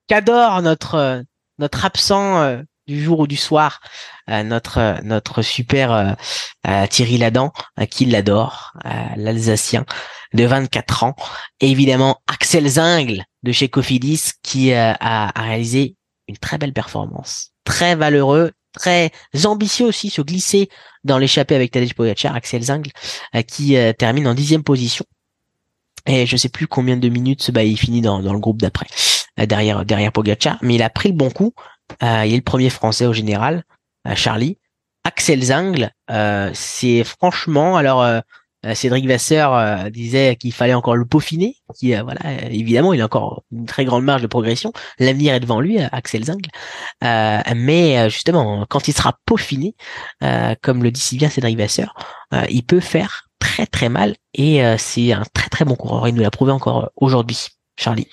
[0.07, 1.23] qu'adore notre
[1.57, 3.81] notre absent du jour ou du soir,
[4.27, 6.15] notre notre super
[6.89, 7.51] Thierry Ladan,
[7.89, 8.73] qui l'adore,
[9.15, 9.85] l'Alsacien
[10.33, 11.15] de 24 ans,
[11.59, 15.95] évidemment Axel Zingle de chez Cofidis qui euh, a, réalisé
[16.27, 19.11] une très belle performance, très valeureux, très
[19.45, 20.69] ambitieux aussi, se glisser
[21.03, 22.91] dans l'échappée avec Tadej Pogacar, Axel Zingle,
[23.35, 25.05] euh, qui euh, termine en dixième position.
[26.05, 28.87] Et je sais plus combien de minutes bah, il finit dans, le groupe d'après,
[29.37, 31.53] derrière derrière Pogacar, mais il a pris le bon coup.
[32.01, 33.63] il est le premier Français au général,
[34.15, 34.57] Charlie.
[35.03, 35.91] Axel Zingle,
[36.53, 38.21] c'est franchement, alors
[38.73, 41.55] Cédric Vasseur euh, disait qu'il fallait encore le peaufiner.
[41.77, 44.73] Qui, euh, voilà, évidemment, il a encore une très grande marge de progression.
[44.99, 46.49] L'avenir est devant lui, Axel Zingle.
[47.01, 49.75] mais justement, quand il sera peaufiné,
[50.61, 51.93] comme le dit si bien Cédric Vasseur,
[52.49, 54.15] il peut faire très très mal.
[54.33, 56.07] Et c'est un très très bon coureur.
[56.07, 57.47] Il nous l'a prouvé encore aujourd'hui,
[57.77, 58.07] Charlie.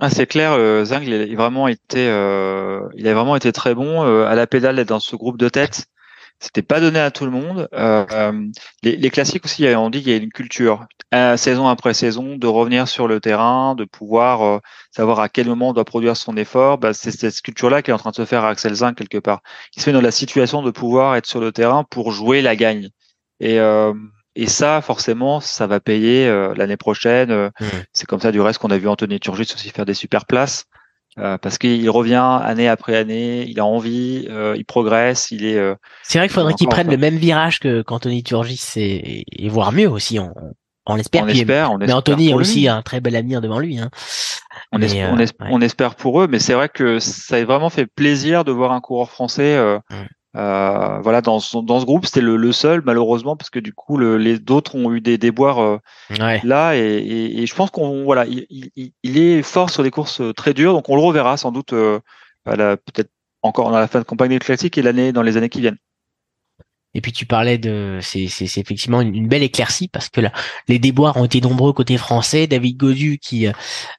[0.00, 4.34] Ah, c'est clair, Zingle, il a vraiment été, il a vraiment été très bon à
[4.34, 5.86] la pédale dans ce groupe de tête.
[6.44, 7.68] C'était pas donné à tout le monde.
[7.72, 8.46] Euh, euh,
[8.82, 12.36] les, les, classiques aussi, on dit qu'il y a une culture, euh, saison après saison,
[12.36, 14.58] de revenir sur le terrain, de pouvoir euh,
[14.90, 16.76] savoir à quel moment on doit produire son effort.
[16.76, 19.16] Bah, c'est cette culture-là qui est en train de se faire à Axel Zin quelque
[19.16, 19.40] part.
[19.74, 22.56] Il se met dans la situation de pouvoir être sur le terrain pour jouer la
[22.56, 22.90] gagne.
[23.40, 23.94] Et, euh,
[24.34, 27.32] et ça, forcément, ça va payer l'année prochaine.
[27.32, 27.64] Mmh.
[27.94, 30.66] C'est comme ça du reste qu'on a vu Anthony Turgis aussi faire des super places.
[31.18, 35.56] Euh, parce qu'il revient année après année, il a envie, euh, il progresse, il est.
[35.56, 39.48] Euh, c'est vrai qu'il faudrait qu'il prenne le même virage que qu'Anthony Turgis et, et
[39.48, 40.18] voire mieux aussi.
[40.18, 40.34] On,
[40.86, 41.22] on l'espère.
[41.22, 43.78] On, espère, on mais Anthony a aussi un très bel avenir devant lui.
[43.78, 43.90] Hein.
[44.72, 45.14] On, espère,
[45.50, 48.72] on, espère, pour eux, mais c'est vrai que ça a vraiment fait plaisir de voir
[48.72, 49.56] un coureur français
[50.36, 53.96] euh, voilà, dans, dans ce groupe, c'était le, le, seul, malheureusement, parce que du coup,
[53.96, 55.78] le, les d'autres ont eu des déboires euh,
[56.42, 60.20] là, et, et, je pense qu'on voilà, il, il, il, est fort sur des courses
[60.20, 62.00] euh, très dures, donc on le reverra sans doute, euh,
[62.44, 63.10] peut-être
[63.42, 65.78] encore dans la fin de campagne classique et l'année dans les années qui viennent.
[66.94, 70.32] Et puis tu parlais de, c'est, c'est, effectivement une, belle éclaircie parce que là,
[70.68, 72.46] les déboires ont été nombreux côté français.
[72.46, 73.48] David Godu qui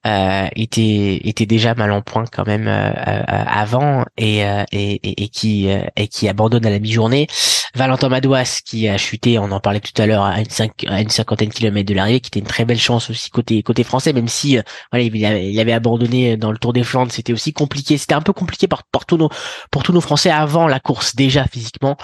[0.05, 5.23] euh, était était déjà mal en point quand même euh, euh avant et, euh, et,
[5.23, 7.27] et, qui et qui abandonne à la mi-journée.
[7.75, 10.47] Valentin Madouas qui a chuté, on en parlait tout à l'heure, à une,
[10.89, 13.83] une cinquantaine de kilomètres de l'arrivée, qui était une très belle chance aussi côté côté
[13.83, 14.57] français, même si
[14.91, 18.31] voilà, il avait, abandonné dans le Tour des Flandres, c'était aussi compliqué, c'était un peu
[18.31, 19.29] compliqué pour, pour tous nos
[19.71, 21.97] pour tous nos Français avant la course déjà physiquement.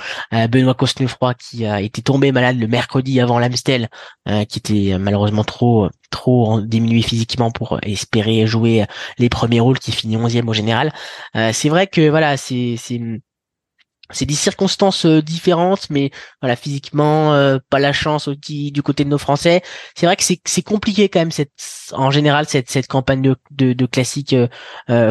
[0.50, 3.90] Benoît Cosnefroy qui a été tombé malade le mercredi avant l'Amstel,
[4.50, 8.86] qui était malheureusement trop trop diminué physiquement pour espérer jouer
[9.18, 10.94] les premiers rôles qui finit 11e au général.
[11.36, 12.76] Euh, c'est vrai que voilà, c'est
[14.14, 16.12] c'est des circonstances euh, différentes, mais
[16.42, 19.62] voilà, physiquement, euh, pas la chance aussi du côté de nos Français.
[19.96, 21.54] C'est vrai que c'est c'est compliqué quand même cette
[21.94, 24.36] en général cette cette campagne de de, de classique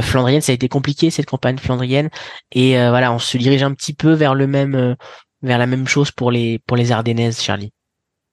[0.02, 2.10] flandrienne, ça a été compliqué cette campagne flandrienne
[2.52, 4.96] et voilà, on se dirige un petit peu vers le même
[5.42, 7.72] vers la même chose pour les pour les Ardennaises, Charlie.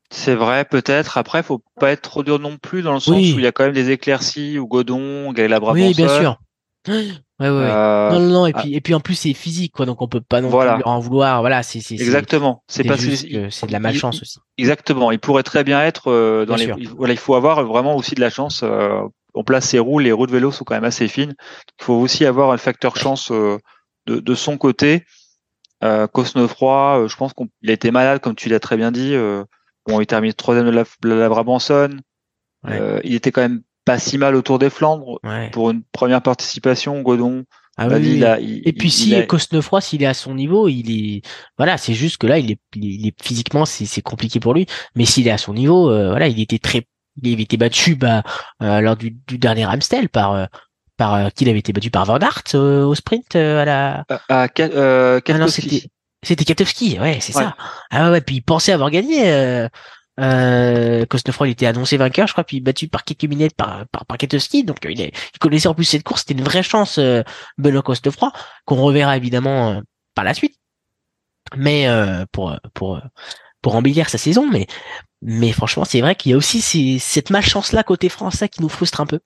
[0.09, 1.17] C'est vrai, peut-être.
[1.17, 3.51] Après, faut pas être trop dur non plus, dans le sens où il y a
[3.51, 6.39] quand même des éclaircies, ou Godon, Gaël Oui, bien sûr.
[7.39, 8.45] Ouais, ouais, euh, Non, non, non.
[8.47, 9.85] Et puis, et puis en plus, c'est physique, quoi.
[9.85, 11.41] Donc, on peut pas non plus en vouloir.
[11.41, 11.93] Voilà, c'est, c'est.
[11.93, 12.63] Exactement.
[12.67, 14.39] C'est pas c'est de la malchance aussi.
[14.57, 15.11] Exactement.
[15.11, 16.73] Il pourrait très bien être euh, dans les.
[16.97, 18.61] Voilà, il faut avoir vraiment aussi de la chance.
[18.63, 19.01] Euh,
[19.35, 21.35] on place ses roues, les roues de vélo sont quand même assez fines.
[21.79, 23.59] Il faut aussi avoir un facteur chance de,
[24.07, 25.03] de son côté.
[25.83, 29.15] Euh, Cosnefroy, je pense qu'il a été malade, comme tu l'as très bien dit.
[29.87, 31.97] Bon, il termine troisième de la, la Brabanson.
[32.67, 35.19] Euh, il était quand même pas si mal autour des Flandres
[35.51, 37.01] pour une première participation.
[37.01, 37.45] Godon.
[37.79, 38.23] Ah oui,
[38.65, 39.21] et puis si a...
[39.21, 41.21] Cosnefroy, s'il est à son niveau, il est
[41.59, 44.65] voilà, c'est juste que là, il est, il est physiquement, c'est compliqué pour lui.
[44.95, 46.87] Mais s'il est à son niveau, euh, voilà, il était très,
[47.21, 48.23] il avait été battu bah,
[48.63, 50.45] euh, lors du, du, dernier Amstel par euh,
[50.97, 54.05] par euh, qu'il avait été battu par Van Aert au sprint à la.
[54.09, 55.47] À, à, ah
[56.23, 57.55] c'était Katowski, ouais, c'est ça.
[57.91, 59.31] Ah ouais, puis il pensait avoir gagné.
[59.31, 59.69] Euh,
[60.19, 61.05] euh,
[61.41, 64.63] il était annoncé vainqueur, je crois, puis battu par quelques minutes par, par, par Katowski.
[64.63, 67.21] Donc euh, il, est, il connaissait en plus cette course, c'était une vraie chance, euh,
[67.57, 68.31] Benoît Cosnefroy,
[68.65, 69.81] qu'on reverra évidemment euh,
[70.15, 70.55] par la suite.
[71.55, 72.99] Mais euh, pour pour
[73.61, 74.67] pour embellir sa saison, mais
[75.21, 78.61] mais franchement, c'est vrai qu'il y a aussi ces, cette malchance là côté français qui
[78.61, 79.19] nous frustre un peu.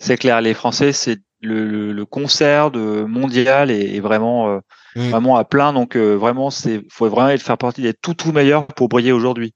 [0.00, 4.60] C'est clair, les Français, c'est le, le, concert de mondial est, vraiment euh,
[4.94, 5.72] vraiment à plein.
[5.72, 9.12] Donc euh, vraiment, c'est faut vraiment être faire partie des tout tout meilleurs pour briller
[9.12, 9.54] aujourd'hui.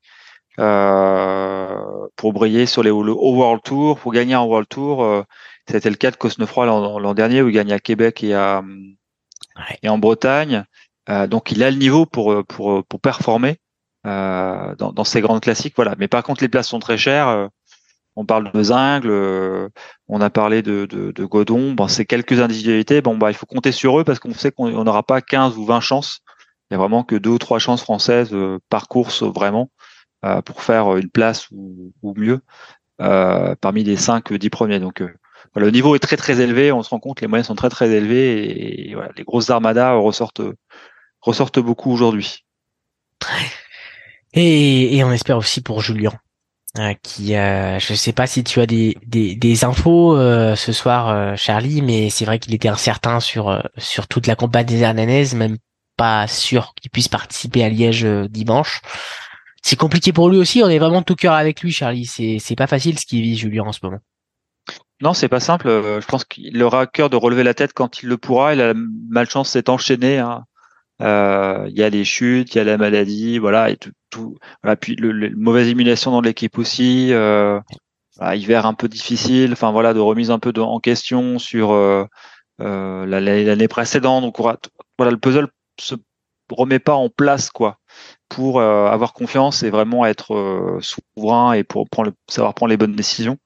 [0.60, 1.76] Euh,
[2.16, 5.02] pour briller sur les le World Tour, pour gagner un World Tour.
[5.02, 5.22] Euh,
[5.68, 8.62] c'était le cas de Cosnefroy l'an dernier où il gagne à Québec et à
[9.82, 10.64] et en Bretagne.
[11.28, 13.56] donc il a le niveau pour pour pour performer
[14.04, 15.72] dans, dans ces grandes classiques.
[15.74, 15.94] Voilà.
[15.98, 17.48] Mais par contre, les places sont très chères
[18.16, 19.68] on parle de Zingle, euh,
[20.08, 21.72] on a parlé de, de, Godon.
[21.72, 23.00] Bon, c'est quelques individualités.
[23.00, 25.64] Bon, bah, il faut compter sur eux parce qu'on sait qu'on n'aura pas 15 ou
[25.64, 26.20] 20 chances.
[26.70, 29.70] Il y a vraiment que deux ou trois chances françaises euh, par course vraiment
[30.24, 32.40] euh, pour faire une place ou, mieux
[32.98, 34.78] parmi les 5 10 premiers.
[34.78, 35.02] Donc
[35.56, 36.70] le niveau est très très élevé.
[36.70, 39.94] On se rend compte les moyens sont très très élevés et, voilà, les grosses armadas
[39.94, 40.42] ressortent
[41.20, 42.44] ressortent beaucoup aujourd'hui.
[44.32, 46.23] Et, et on espère aussi pour Julien euh,
[47.02, 51.08] qui euh, je sais pas si tu as des des, des infos euh, ce soir
[51.08, 55.34] euh, Charlie mais c'est vrai qu'il était incertain sur sur toute la campagne des Hernanaises
[55.34, 55.58] même
[55.96, 58.82] pas sûr qu'il puisse participer à Liège dimanche.
[59.62, 62.06] C'est compliqué pour lui aussi on est vraiment tout cœur avec lui Charlie.
[62.06, 64.00] C'est c'est pas facile ce qu'il vit Julien en ce moment.
[65.00, 65.68] Non c'est pas simple.
[65.68, 68.54] Je pense qu'il aura à cœur de relever la tête quand il le pourra.
[68.54, 68.74] Il a la
[69.10, 70.44] malchance s'est enchaîné hein.
[71.04, 74.36] Euh, il y a les chutes, il y a la maladie, voilà, et tout, tout
[74.62, 77.60] voilà, puis le, mauvaise émulation dans l'équipe aussi, euh,
[78.16, 81.72] voilà, hiver un peu difficile, enfin voilà, de remise un peu de, en question sur
[81.72, 82.04] euh,
[82.60, 84.58] euh l'année précédente, donc voilà,
[85.10, 85.48] le puzzle
[85.78, 85.94] se
[86.50, 87.78] remet pas en place quoi
[88.28, 92.76] pour euh, avoir confiance et vraiment être souverain et pour prendre le, savoir prendre les
[92.76, 93.38] bonnes décisions.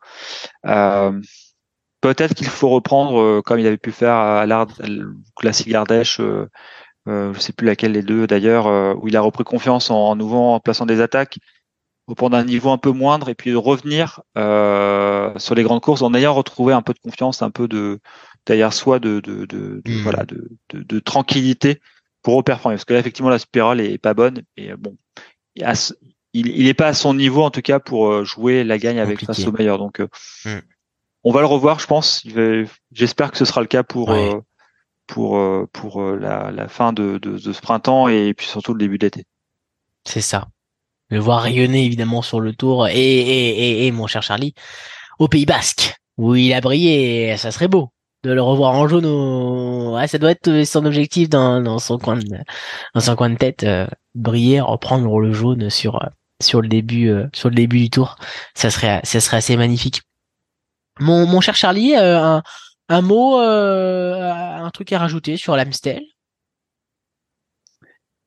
[2.01, 4.69] Peut-être qu'il faut reprendre comme il avait pu faire à l'art
[5.37, 6.21] classique Ardèche
[7.09, 10.09] euh, je sais plus laquelle les deux d'ailleurs, euh, où il a repris confiance en,
[10.09, 11.39] en nouveau en plaçant des attaques
[12.07, 15.83] au prendre un niveau un peu moindre et puis de revenir euh, sur les grandes
[15.83, 18.01] courses en ayant retrouvé un peu de confiance, un peu de
[18.47, 20.03] derrière soi de, de, de, de hmm.
[20.03, 21.81] voilà de, de, tranquillité
[22.23, 22.77] pour reperformer.
[22.77, 24.97] Parce que là effectivement la spirale est pas bonne et bon
[25.55, 29.25] il, il, est pas à son niveau en tout cas pour jouer la gagne avec
[29.25, 30.01] face au meilleur donc
[30.47, 30.61] hmm.
[31.25, 32.27] on va le revoir je pense.
[32.91, 34.41] J'espère que ce sera le cas pour pour, euh,
[35.09, 38.99] pour euh, la, la fin de, de, de, ce printemps et puis surtout le début
[38.99, 39.25] de l'été.
[40.05, 40.47] C'est ça.
[41.09, 44.55] Le voir rayonner évidemment sur le tour et, et, et, mon cher Charlie
[45.19, 47.91] au Pays Basque où il a brillé, ça serait beau
[48.25, 49.07] de le revoir en jaune.
[49.07, 49.95] Au...
[49.97, 52.27] Ouais, ça doit être son objectif dans, dans son coin de,
[52.95, 55.99] dans son coin de tête, euh, briller, reprendre le jaune sur
[56.41, 58.17] sur le début sur le début du tour.
[58.55, 60.03] Ça serait ça serait assez magnifique.
[61.01, 62.43] Mon mon cher Charlie, un,
[62.89, 66.03] un mot, euh, un truc à rajouter sur l'Amstel?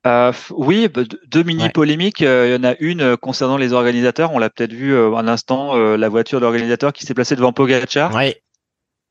[0.07, 2.21] Euh, oui, bah, deux mini polémiques.
[2.21, 4.31] Euh, il y en a une concernant les organisateurs.
[4.31, 8.11] On l'a peut-être vu un instant, la voiture de l'organisateur qui s'est placée devant Pogacar,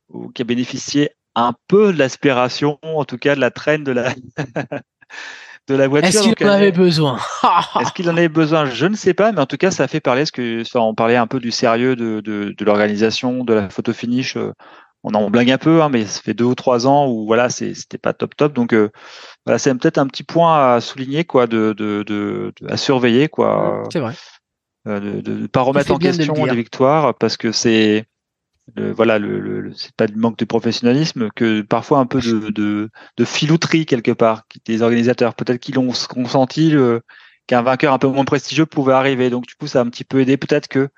[0.09, 3.93] ou qui a bénéficié un peu de l'aspiration, en tout cas de la traîne de
[3.93, 4.15] la
[5.69, 6.09] de la voiture.
[6.09, 7.19] Est-ce qu'il en avait besoin?
[7.81, 8.65] Est-ce qu'il en avait besoin?
[8.65, 10.23] Je ne sais pas, mais en tout cas, ça fait parler.
[10.23, 13.93] Parce que on parlait un peu du sérieux de, de, de l'organisation, de la photo
[13.93, 14.37] finish
[15.03, 17.49] on en blague un peu, hein, mais ça fait deux ou trois ans où voilà,
[17.49, 18.53] c'était pas top top.
[18.53, 18.91] Donc euh,
[19.47, 23.85] voilà, c'est peut-être un petit point à souligner, quoi, de, de, de, à surveiller, quoi.
[23.93, 24.15] C'est vrai.
[24.89, 28.07] Euh, de ne pas remettre en question les victoires parce que c'est
[28.77, 32.49] le, voilà le, le c'est pas du manque de professionnalisme que parfois un peu de,
[32.51, 32.89] de,
[33.19, 36.75] de filouterie quelque part des organisateurs peut-être qu'ils ont consenti
[37.47, 40.05] qu'un vainqueur un peu moins prestigieux pouvait arriver donc du coup ça a un petit
[40.05, 40.89] peu aidé peut-être que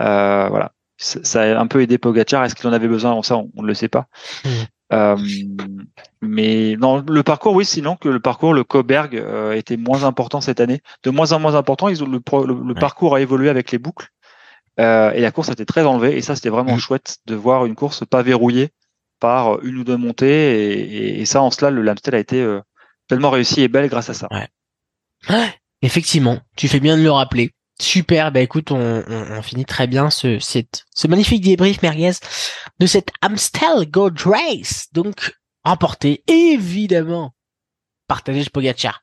[0.00, 2.44] euh, voilà ça a un peu aidé Pogacar.
[2.44, 4.06] Est-ce qu'il en avait besoin Ça, on ne le sait pas.
[4.44, 4.48] Mmh.
[4.92, 5.16] Euh,
[6.22, 10.40] mais non, le parcours, oui, sinon que le parcours, le Coberg euh, était moins important
[10.40, 11.88] cette année, de moins en moins important.
[11.88, 12.20] Ils ont, le,
[12.64, 14.08] le, parcours a évolué avec les boucles
[14.80, 16.16] euh, et la course a été très enlevée.
[16.16, 16.80] Et ça, c'était vraiment mmh.
[16.80, 18.70] chouette de voir une course pas verrouillée
[19.20, 20.72] par une ou deux montées.
[20.72, 22.60] Et, et, ça, en cela, le Lamstel a été euh,
[23.08, 24.28] tellement réussi et belle grâce à ça.
[24.30, 24.48] Ouais.
[25.82, 27.52] Effectivement, tu fais bien de le rappeler.
[27.80, 32.10] Super, bah écoute, on, on, finit très bien ce, cette, ce magnifique débrief merguez
[32.80, 37.34] de cette Amstel Gold Race, donc remporté évidemment
[38.08, 39.02] par Tadej Pogacar.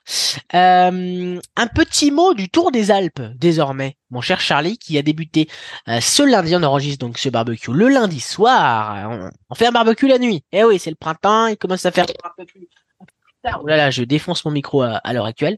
[0.54, 5.48] Euh, un petit mot du Tour des Alpes désormais, mon cher Charlie, qui a débuté
[5.88, 9.72] euh, ce lundi, on enregistre donc ce barbecue le lundi soir, on, on fait un
[9.72, 10.44] barbecue la nuit.
[10.52, 12.68] Eh oui, c'est le printemps, il commence à faire un peu plus
[13.60, 15.58] Oh là là, je défonce mon micro à, l'heure actuelle.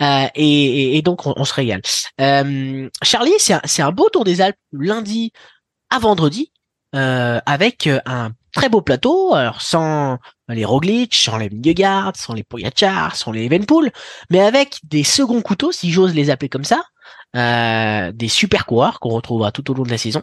[0.00, 1.82] Euh, et, donc, on, se régale.
[2.20, 5.32] Euh, Charlie, c'est un, beau tour des Alpes lundi
[5.90, 6.52] à vendredi,
[6.94, 10.18] euh, avec un très beau plateau, alors sans
[10.48, 13.90] les Roglic, sans les Vingegaard, sans les Pogacar, sans les Evenpool,
[14.28, 16.84] mais avec des seconds couteaux, si j'ose les appeler comme ça,
[18.12, 20.22] des super coureurs qu'on retrouvera tout au long de la saison.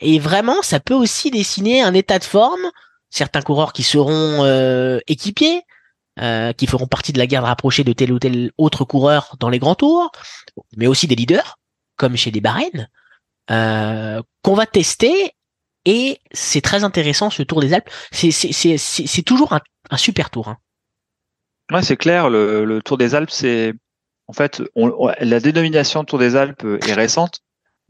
[0.00, 2.70] et vraiment, ça peut aussi dessiner un état de forme.
[3.08, 4.44] Certains coureurs qui seront
[5.06, 5.62] équipiers,
[6.18, 9.50] euh, qui feront partie de la garde rapprochée de tel ou tel autre coureur dans
[9.50, 10.10] les grands tours,
[10.76, 11.58] mais aussi des leaders,
[11.96, 12.88] comme chez les Bahreïn,
[13.50, 15.32] euh, qu'on va tester.
[15.84, 17.90] Et c'est très intéressant ce Tour des Alpes.
[18.12, 20.48] C'est toujours un, super tour.
[20.48, 20.56] Hein.
[21.70, 22.30] Ouais, c'est clair.
[22.30, 23.74] Le, le, Tour des Alpes, c'est
[24.26, 27.40] en fait on, la dénomination Tour des Alpes est récente,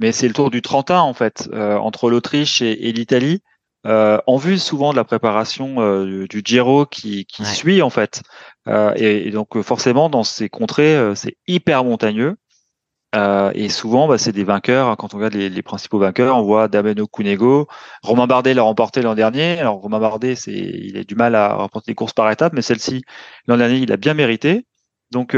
[0.01, 3.41] mais c'est le Tour du 31 en fait euh, entre l'Autriche et l'Italie
[3.87, 8.23] euh, en vue souvent de la préparation euh, du Giro qui, qui suit en fait.
[8.69, 12.37] Euh, et, donc forcément dans ces contrées c'est hyper montagneux.
[13.15, 14.97] et souvent, bah, c'est des vainqueurs.
[14.97, 17.69] Quand on regarde les, les, principaux vainqueurs, on voit Dameno Cunego.
[18.03, 19.59] Romain Bardet l'a remporté l'an dernier.
[19.59, 22.63] Alors Romain Bardet, c'est, il a du mal à remporter des courses par étapes, mais
[22.63, 23.03] celle-ci,
[23.47, 24.67] l'an dernier, il a bien mérité.
[25.13, 25.37] Donc,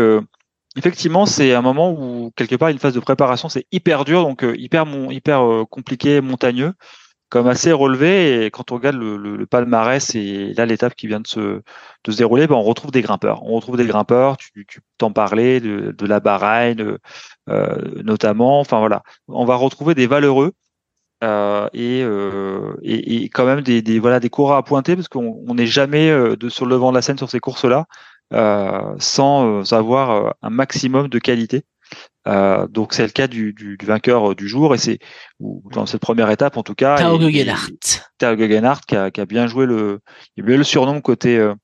[0.77, 4.45] effectivement, c'est un moment où quelque part une phase de préparation, c'est hyper dur, donc
[4.57, 6.73] hyper, hyper compliqué, montagneux
[7.29, 8.47] comme assez relevé.
[8.47, 11.61] Et quand on regarde le, le, palmarès et là l'étape qui vient de se,
[12.05, 13.43] de se dérouler, ben on retrouve des grimpeurs.
[13.45, 14.37] On retrouve des grimpeurs.
[14.37, 14.67] Tu,
[14.99, 16.99] t'en parlais de, de la Bahreïn
[17.49, 18.61] euh, notamment.
[18.61, 20.53] Enfin voilà, on va retrouver des valeureux.
[21.25, 25.09] Euh, et, euh, et, et, quand même des, des, voilà des coureurs à pointer parce
[25.09, 27.87] qu'on n'est jamais euh, de, sur le devant de la scène sur ces courses là
[28.33, 31.65] euh, sans avoir un maximum de qualité
[32.29, 34.99] euh, donc c'est le cas du, du, du, vainqueur euh, du jour et c'est
[35.41, 36.97] dans cette première étape en tout cas.
[36.97, 38.03] Tao Gegenhardt.
[38.19, 40.01] Tao Gegenhardt qui a, qui a, bien joué le,
[40.37, 41.55] il a bien le surnom côté euh,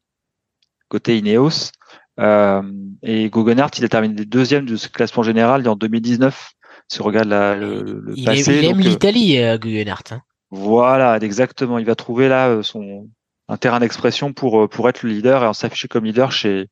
[0.88, 1.70] côté Ineos.
[2.18, 2.62] Euh,
[3.02, 6.52] et Gegenhardt, il a terminé deuxième de ce classement général en 2019.
[6.88, 8.58] Si on regarde la, le, le il passé.
[8.58, 10.12] il aime l'Italie, Gegenhardt.
[10.12, 10.22] Hein.
[10.50, 11.78] Voilà, exactement.
[11.78, 13.08] Il va trouver là son
[13.48, 16.68] un terrain d'expression pour pour être le leader et en s'afficher comme leader chez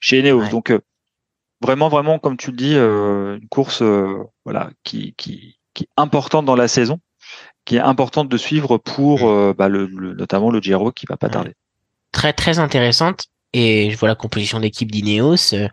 [0.00, 0.48] chez Ineos.
[0.48, 0.72] Donc
[1.62, 5.88] vraiment, vraiment, comme tu le dis, euh, une course euh, voilà, qui, qui, qui, est
[5.96, 7.00] importante dans la saison,
[7.64, 11.28] qui est importante de suivre pour euh, bah, le, notamment le Giro qui va pas
[11.28, 11.54] tarder.
[12.10, 13.26] Très, très intéressante.
[13.54, 15.52] Et je vois la composition d'équipe d'Ineos.
[15.52, 15.70] Il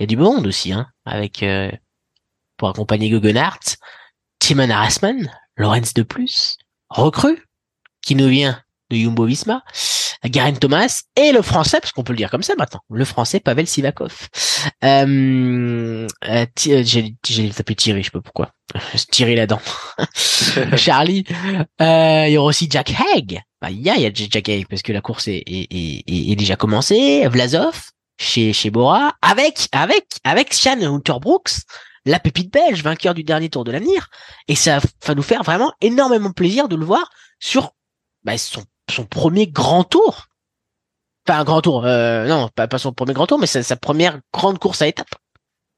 [0.00, 1.44] y a du monde aussi, hein, avec
[2.56, 3.76] pour accompagner Guggenhardt,
[4.38, 6.56] Timon Harasman, Lorenz de plus,
[6.88, 7.46] recrue,
[8.00, 9.62] qui nous vient de Jumbo Visma,
[10.24, 13.40] Garen Thomas et le français, parce qu'on peut le dire comme ça maintenant, le français
[13.40, 14.28] Pavel Sivakov.
[14.84, 18.50] Euh, euh, euh j'ai tapé Thierry, je sais pas pourquoi.
[19.10, 19.60] Thierry là-dedans.
[20.76, 21.24] Charlie.
[21.80, 23.40] Euh, il y aura aussi Jack Haig.
[23.60, 25.66] Bah, il y a, il y a Jack Haig parce que la course est, est,
[25.70, 27.26] est, est déjà commencée.
[27.28, 27.90] Vlasov
[28.20, 31.52] chez chez Bora avec avec avec Sean Hunter Brooks
[32.04, 34.08] la pépite belge, vainqueur du dernier Tour de l'avenir.
[34.48, 37.72] Et ça va nous faire vraiment énormément plaisir de le voir sur
[38.24, 40.26] bah, son son premier grand tour.
[41.28, 41.84] Enfin, un grand tour.
[41.84, 44.86] Euh, non, pas, pas son premier grand tour, mais sa, sa première grande course à
[44.88, 45.14] étapes.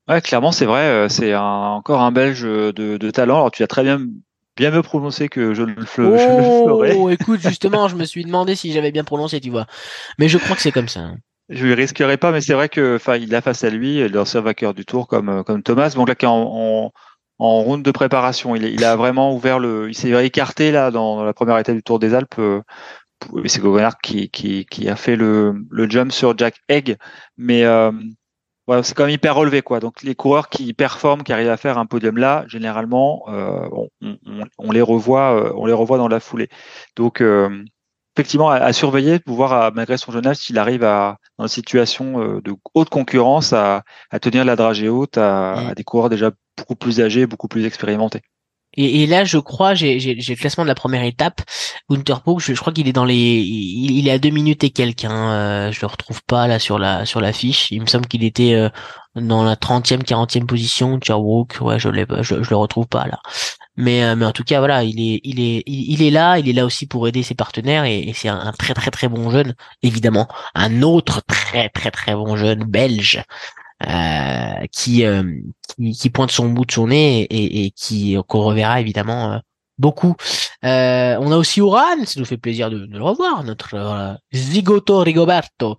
[0.09, 0.83] Ouais, clairement, c'est vrai.
[0.83, 3.37] euh, C'est encore un Belge de, de talent.
[3.37, 4.01] Alors, tu as très bien,
[4.57, 6.95] bien mieux prononcé que je ne le, fe- je le ferais.
[6.97, 9.67] Oh, écoute, justement, je me suis demandé si j'avais bien prononcé, tu vois.
[10.19, 11.01] Mais je crois que c'est comme ça.
[11.01, 11.17] hein.
[11.49, 14.41] Je ne risquerai pas, mais c'est vrai que, enfin, il a face à lui l'ancien
[14.41, 15.91] vainqueur du Tour comme euh, comme Thomas.
[15.97, 16.93] Donc là, qui est en, en,
[17.41, 21.25] en round de préparation, il, a vraiment ouvert le, il s'est écarté là dans, dans
[21.25, 22.39] la première étape du Tour des Alpes.
[22.39, 22.63] euh,
[23.47, 26.97] c'est Gouverneur qui, qui qui a fait le le jump sur Jack Egg,
[27.37, 27.91] mais euh,
[28.69, 29.81] ouais, c'est quand même hyper relevé quoi.
[29.81, 33.89] Donc les coureurs qui performent, qui arrivent à faire un podium là, généralement, euh, on,
[34.27, 36.49] on, on les revoit, euh, on les revoit dans la foulée.
[36.97, 37.65] Donc euh,
[38.17, 41.45] effectivement à, à surveiller pour voir à- malgré son jeune âge s'il arrive à dans
[41.45, 45.69] une situation euh, de haute concurrence à, à tenir la dragée haute à, Mm.
[45.71, 48.21] à des coureurs déjà beaucoup plus âgés, beaucoup plus expérimentés.
[48.77, 51.43] Et, et là, je crois, j'ai le classement de la première étape.
[51.89, 55.05] Winterpook, je, je crois qu'il est dans les, il, est à deux minutes et quelques.
[55.05, 55.33] Hein.
[55.33, 57.71] Euh, je le retrouve pas là sur la sur la fiche.
[57.73, 58.69] Il me semble qu'il était euh,
[59.17, 61.01] dans la 30e, 40e position.
[61.61, 63.19] Ouais, je l'ai, je, je le retrouve pas là.
[63.77, 66.39] Mais euh, mais en tout cas, voilà, il est il est il, est là.
[66.39, 69.09] Il est là aussi pour aider ses partenaires et, et c'est un très très très
[69.09, 70.29] bon jeune, évidemment.
[70.55, 73.23] Un autre très très très bon jeune belge
[73.87, 75.23] euh, qui, euh,
[75.77, 79.39] qui qui pointe son bout de son nez et, et, qui qu'on reverra évidemment euh,
[79.79, 80.15] beaucoup.
[80.63, 84.13] Euh, on a aussi Oran, ça nous fait plaisir de, de le revoir, notre euh,
[84.35, 85.79] Zigoto Rigoberto,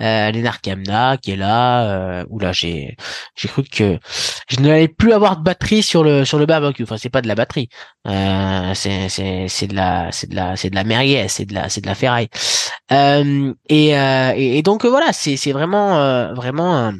[0.00, 2.24] euh, Lennart Kamna qui est là.
[2.28, 2.96] Oula, j'ai
[3.34, 3.98] j'ai cru que
[4.48, 6.84] je n'allais plus avoir de batterie sur le sur le barbecue.
[6.84, 7.68] Enfin, c'est pas de la batterie,
[8.06, 11.68] c'est c'est c'est de la c'est de la c'est de la merguez, c'est de la
[11.68, 12.28] c'est de la ferraille.
[12.92, 16.92] Et, et et donc voilà, c'est c'est vraiment vraiment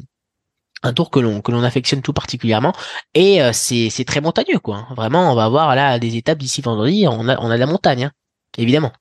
[0.83, 2.73] un, tour que l'on affectionne tout particulièrement
[3.13, 4.77] et euh, c'est très montagneux quoi.
[4.77, 4.93] hein.
[4.95, 8.11] Vraiment, on va avoir là des étapes d'ici vendredi, on a de la montagne hein,
[8.57, 8.91] évidemment.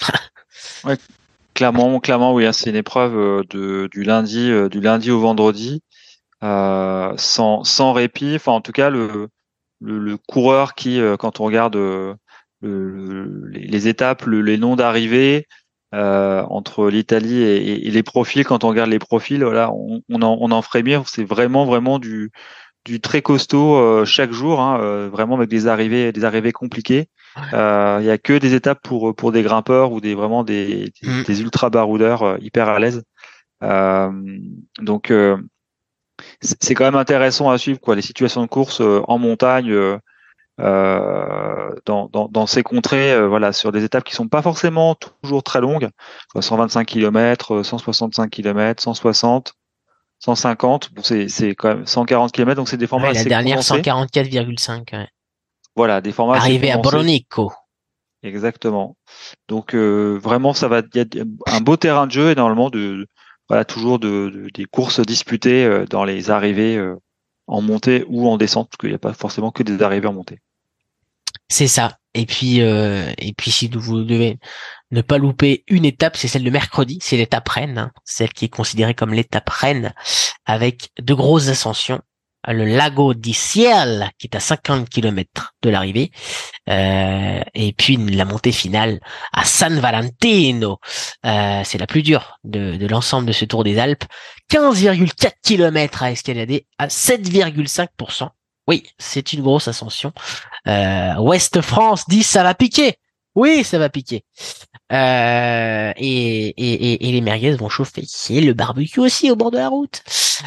[1.54, 5.82] Clairement, oui, hein, c'est une épreuve euh, de, du lundi, euh, du lundi au vendredi,
[6.40, 8.38] sans, répit.
[8.46, 9.28] En tout cas, le,
[10.28, 12.16] coureur qui, quand on regarde le,
[12.62, 15.46] le- les, étapes, le- les noms d'arrivée
[15.94, 20.02] euh, entre l'Italie et, et- et les profils, quand on regarde les profils, voilà, on,
[20.10, 20.96] on en, on en frémit.
[21.06, 22.30] C'est vraiment, vraiment du,
[22.84, 27.08] du très costaud euh, chaque jour, hein, euh, vraiment avec des arrivées, des arrivées compliquées.
[27.54, 30.90] Euh, Il y a que des étapes pour pour des grimpeurs ou des vraiment des,
[31.02, 31.22] des, Mm.
[31.24, 33.02] des ultra baroudeurs euh, hyper à l'aise.
[33.62, 34.10] Euh,
[34.80, 35.36] donc euh,
[36.40, 39.72] c'est quand même intéressant à suivre quoi les situations de course euh, en montagne
[40.60, 44.94] euh, dans, dans, dans ces contrées euh, voilà sur des étapes qui sont pas forcément
[45.22, 45.88] toujours très longues
[46.32, 49.54] quoi, 125 km 165 km 160
[50.20, 53.28] 150 bon c'est c'est quand même 140 km donc c'est des formats Ouais, la assez
[53.28, 53.82] dernière condensés.
[53.82, 54.92] 144,5.
[54.96, 55.08] ouais.
[55.76, 56.78] voilà des formats assez Arrivé à.
[56.78, 57.52] Bronico.
[58.24, 58.96] Exactement.
[59.46, 62.68] Donc euh, vraiment, ça va, il y a un beau terrain de jeu et normalement
[62.68, 63.06] de,
[63.48, 66.96] voilà toujours de, de- des courses disputées euh, dans les arrivées euh,
[67.46, 70.14] en montée ou en descente, parce qu'il n'y a pas forcément que des arrivées en
[70.14, 70.40] montée.
[71.50, 71.98] C'est ça.
[72.14, 74.38] Et puis, euh, et puis si vous devez
[74.90, 78.46] ne pas louper une étape, c'est celle de mercredi, c'est l'étape reine, hein, celle qui
[78.46, 79.94] est considérée comme l'étape reine,
[80.46, 82.00] avec de grosses ascensions.
[82.46, 86.12] Le Lago di Ciel, qui est à 50 km de l'arrivée,
[86.70, 89.00] euh, et puis la montée finale
[89.32, 90.78] à San Valentino.
[91.26, 94.04] Euh, c'est la plus dure de, de l'ensemble de ce Tour des Alpes.
[94.50, 98.30] 15,4 km à escalader à 7,5%.
[98.68, 100.12] Oui, c'est une grosse ascension.
[100.68, 102.96] Euh, Ouest France dit ça va piquer.
[103.34, 104.24] Oui, ça va piquer.
[104.92, 106.54] Euh, et,
[107.00, 108.04] les merguez vont chauffer.
[108.30, 110.02] Et le barbecue aussi au bord de la route.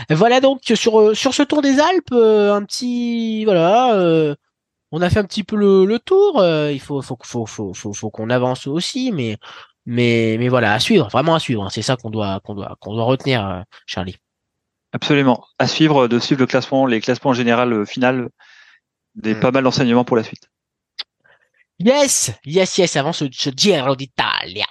[0.09, 3.95] Voilà donc sur sur ce tour des Alpes, euh, un petit voilà.
[3.95, 4.35] euh,
[4.91, 6.39] on a fait un petit peu le, le tour.
[6.41, 9.37] euh, il faut faut faut faut faut, faut qu'on avance aussi, mais
[9.85, 11.69] mais mais voilà à suivre, vraiment à suivre.
[11.71, 14.17] C'est ça qu'on doit qu'on doit qu'on doit retenir, euh, Charlie.
[14.93, 15.45] Absolument.
[15.59, 18.29] À suivre, de suivre le classement, les classements général euh, final,
[19.15, 19.39] des Mm.
[19.39, 20.49] pas mal d'enseignements pour la suite.
[21.79, 24.65] Yes, yes, yes, avant ce, ce Giro d'Italia.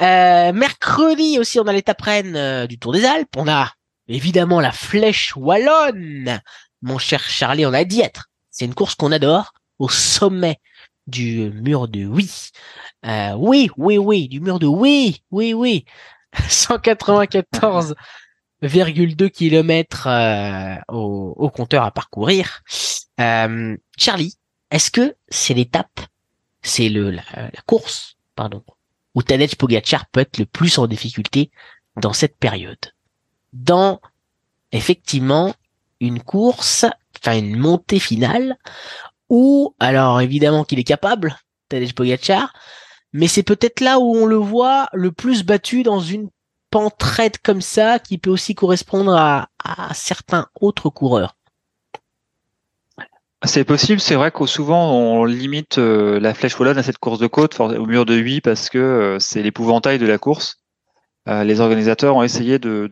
[0.00, 3.36] Euh, mercredi aussi, on a l'étape reine euh, du Tour des Alpes.
[3.36, 3.70] On a
[4.08, 6.40] évidemment la flèche wallonne.
[6.82, 8.26] Mon cher Charlie, on a dit être.
[8.50, 10.58] C'est une course qu'on adore au sommet
[11.06, 12.28] du mur de oui.
[13.06, 15.84] Euh, oui, oui, oui, du mur de oui, oui, oui.
[18.62, 22.62] 194,2 km euh, au, au compteur à parcourir.
[23.20, 24.36] Euh, Charlie,
[24.70, 26.00] est-ce que c'est l'étape
[26.62, 28.62] c'est le la, la course, pardon,
[29.14, 31.50] où Tadej Pogacar peut être le plus en difficulté
[32.00, 32.78] dans cette période?
[33.52, 34.00] Dans
[34.70, 35.54] effectivement
[36.00, 36.86] une course,
[37.18, 38.56] enfin une montée finale,
[39.28, 41.36] où alors évidemment qu'il est capable,
[41.68, 42.52] Tadej Pogacar,
[43.12, 46.30] mais c'est peut-être là où on le voit le plus battu dans une
[46.72, 51.36] pente raide comme ça qui peut aussi correspondre à, à certains autres coureurs
[53.44, 57.18] c'est possible, c'est vrai qu'au souvent on limite euh, la flèche wallonne à cette course
[57.18, 60.58] de côte au mur de 8 parce que euh, c'est l'épouvantail de la course.
[61.28, 62.88] Euh, les organisateurs ont essayé de,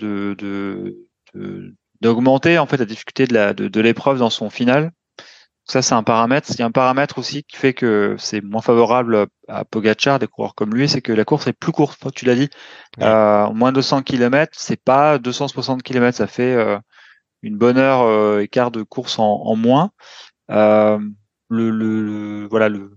[2.00, 4.92] d'augmenter en fait la difficulté de, la, de, l'épreuve dans son final.
[5.70, 6.48] Ça c'est un paramètre.
[6.50, 10.26] Il y a un paramètre aussi qui fait que c'est moins favorable à Pogachar, des
[10.26, 12.12] coureurs comme lui, c'est que la course est plus courte.
[12.14, 12.50] Tu l'as dit,
[12.98, 16.56] moins de 200 km, c'est pas 260 km, ça fait
[17.42, 19.92] une bonne heure et quart de course en, en moins.
[20.50, 20.98] Euh,
[21.48, 22.90] le, le, voilà le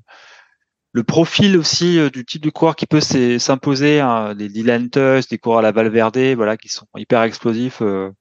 [0.93, 5.28] le profil aussi euh, du type de coureur qui peut s'imposer, hein, les Dylan Tuss,
[5.28, 8.11] des coureurs à la Valverde, voilà, qui sont hyper explosifs euh,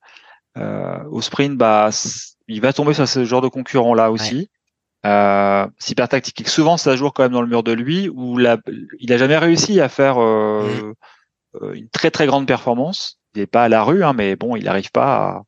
[0.56, 1.90] euh, au sprint, bah,
[2.52, 4.50] il va tomber sur ce genre de concurrent là aussi.
[5.04, 6.48] Euh, c'est hyper tactique.
[6.48, 8.58] souvent, ça joue quand même dans le mur de lui, où la,
[9.00, 10.92] il a jamais réussi à faire euh,
[11.60, 11.74] mm.
[11.74, 13.18] une très très grande performance.
[13.34, 15.42] Il n'est pas à la rue, hein, mais bon, il n'arrive pas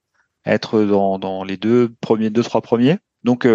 [0.44, 2.98] à être dans, dans les deux premiers, deux trois premiers.
[3.22, 3.46] Donc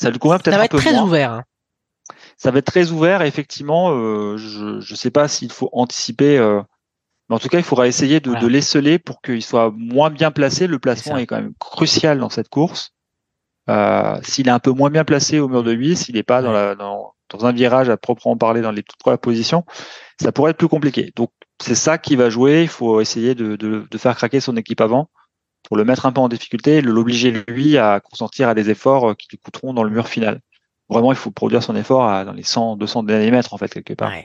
[0.00, 1.32] ça le convainc peut-être Ça va être très ouvert.
[1.32, 1.44] Hein.
[2.36, 3.22] Ça va être très ouvert.
[3.22, 6.38] effectivement, euh, je ne sais pas s'il faut anticiper.
[7.28, 8.46] Mais en tout cas, il faudra essayer de, voilà.
[8.46, 10.66] de pour qu'il soit moins bien placé.
[10.66, 12.94] Le placement est, quand même crucial dans cette course.
[13.68, 16.40] Euh, s'il est un peu moins bien placé au mur de 8, s'il n'est pas
[16.40, 19.64] dans, la, dans, dans, un virage à proprement parler dans les toutes premières positions,
[20.18, 21.12] ça pourrait être plus compliqué.
[21.16, 22.62] Donc c'est ça qui va jouer.
[22.62, 25.10] Il faut essayer de, de, de, faire craquer son équipe avant
[25.64, 29.14] pour le mettre un peu en difficulté, l'obliger lui à consentir à des efforts euh,
[29.14, 30.40] qui lui coûteront dans le mur final.
[30.88, 33.92] Vraiment, il faut produire son effort à, dans les 100, 200 mètres en fait quelque
[33.92, 34.24] part, ouais.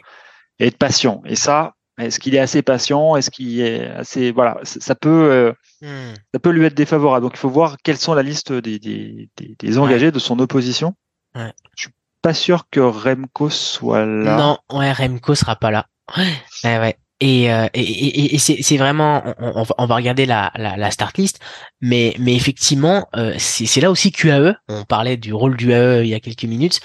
[0.60, 1.22] et être patient.
[1.26, 3.16] Et ça, est-ce qu'il est assez patient?
[3.16, 6.14] Est-ce qu'il est assez voilà Ça peut, euh, hmm.
[6.34, 7.26] ça peut lui être défavorable.
[7.26, 10.12] Donc il faut voir quelles sont la liste des, des, des, des engagés ouais.
[10.12, 10.96] de son opposition.
[11.36, 11.54] Ouais.
[11.76, 11.91] Je suis
[12.22, 14.38] pas sûr que Remco soit là.
[14.38, 15.86] Non, ouais, Remco sera pas là.
[16.18, 16.98] Ouais, ouais.
[17.20, 21.18] Et, euh, et, et, et c'est vraiment, on, on, va regarder la, la, la, start
[21.18, 21.39] list,
[21.80, 24.56] mais, mais effectivement, euh, c'est là aussi QAE.
[24.68, 26.82] On parlait du rôle du AE il y a quelques minutes.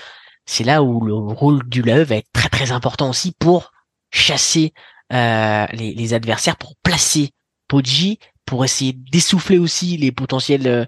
[0.46, 3.72] C'est là où le rôle du AE va être très très important aussi pour
[4.12, 4.74] chasser
[5.12, 7.30] euh, les, les, adversaires, pour placer
[7.68, 10.86] Poggi, pour essayer d'essouffler aussi les potentiels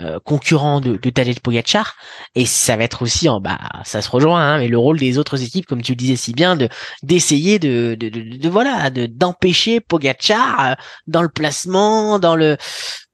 [0.00, 1.94] euh, concurrent de, de Tadej Pogacar.
[2.34, 5.18] Et ça va être aussi en bah ça se rejoint hein, mais le rôle des
[5.18, 6.68] autres équipes comme tu le disais si bien de
[7.02, 10.74] d'essayer de, de, de, de, voilà de d'empêcher Pogacar euh,
[11.06, 12.56] dans le placement dans le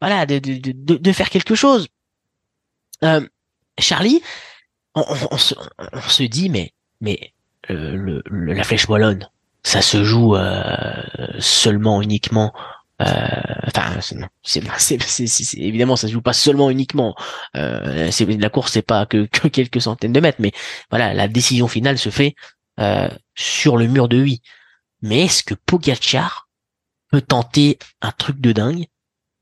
[0.01, 1.89] voilà de de, de, de faire quelque chose.
[3.03, 3.27] Euh,
[3.79, 4.23] Charlie
[4.95, 5.55] on, on, on, se,
[5.93, 7.33] on, se, dit mais mais
[7.71, 9.29] euh, le, le, la flèche wallonne
[9.69, 10.37] ça se joue
[11.39, 12.53] seulement uniquement
[13.01, 13.29] euh,
[13.67, 13.97] enfin,
[14.43, 14.59] c'est
[15.57, 17.15] évidemment ça se joue pas seulement uniquement.
[17.57, 20.53] Euh, la course c'est pas que, que, quelques centaines de mètres, mais
[20.91, 22.35] voilà, la décision finale se fait
[22.81, 24.43] euh, sur le mur de 8.
[25.03, 26.49] Mais est-ce que Pogacar
[27.11, 28.87] peut tenter un truc de dingue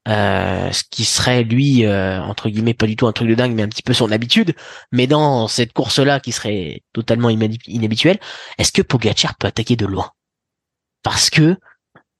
[0.09, 3.53] euh, ce qui serait lui euh, entre guillemets pas du tout un truc de dingue
[3.55, 4.55] mais un petit peu son habitude
[4.93, 8.21] mais dans cette course là qui serait totalement inhabituelle
[8.57, 10.13] est-ce que Pogacar peut attaquer de loin?
[11.07, 11.57] Parce que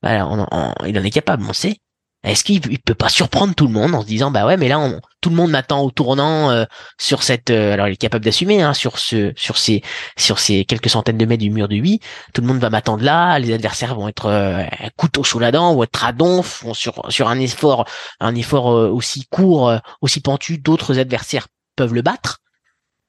[0.05, 1.79] on, on, il en est capable, on sait.
[2.23, 4.69] Est-ce qu'il il peut pas surprendre tout le monde en se disant bah ouais mais
[4.69, 6.65] là on, tout le monde m'attend au tournant euh,
[6.97, 9.83] sur cette euh, alors il est capable d'assumer hein, sur ce sur ces
[10.17, 12.01] sur ces quelques centaines de mètres du mur de 8
[12.33, 14.65] tout le monde va m'attendre là les adversaires vont être euh,
[14.97, 17.87] couteau sous la dent ou être à donf sur sur un effort
[18.19, 22.39] un effort euh, aussi court euh, aussi pentu d'autres adversaires peuvent le battre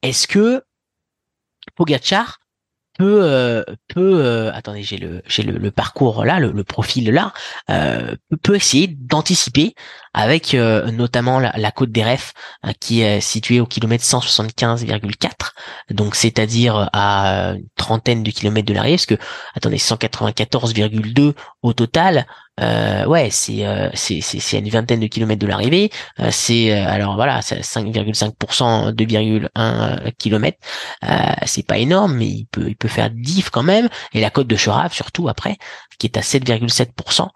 [0.02, 0.64] est-ce que
[1.76, 2.40] Pogacar
[2.98, 7.12] peut euh, peut euh, attendez j'ai le j'ai le, le, parcours là le, le profil
[7.12, 7.34] là
[7.70, 9.76] euh, peut essayer d'anticiper
[10.14, 12.34] avec euh, notamment la, la, côte des Refs
[12.66, 15.30] euh, qui est située au kilomètre 175,4
[15.92, 19.18] donc c'est-à-dire à une trentaine de kilomètres de l'arrivée parce que
[19.56, 22.26] attendez 194,2 au total
[22.60, 25.92] euh, ouais, c'est euh, c'est c'est à une vingtaine de kilomètres de l'arrivée.
[26.20, 30.58] Euh, c'est euh, alors voilà, 5,5%, 2,1 kilomètres.
[31.46, 33.90] c'est pas énorme, mais il peut il peut faire diff quand même.
[34.14, 35.58] Et la côte de Chorave surtout après,
[36.00, 37.30] qui est à 7,7%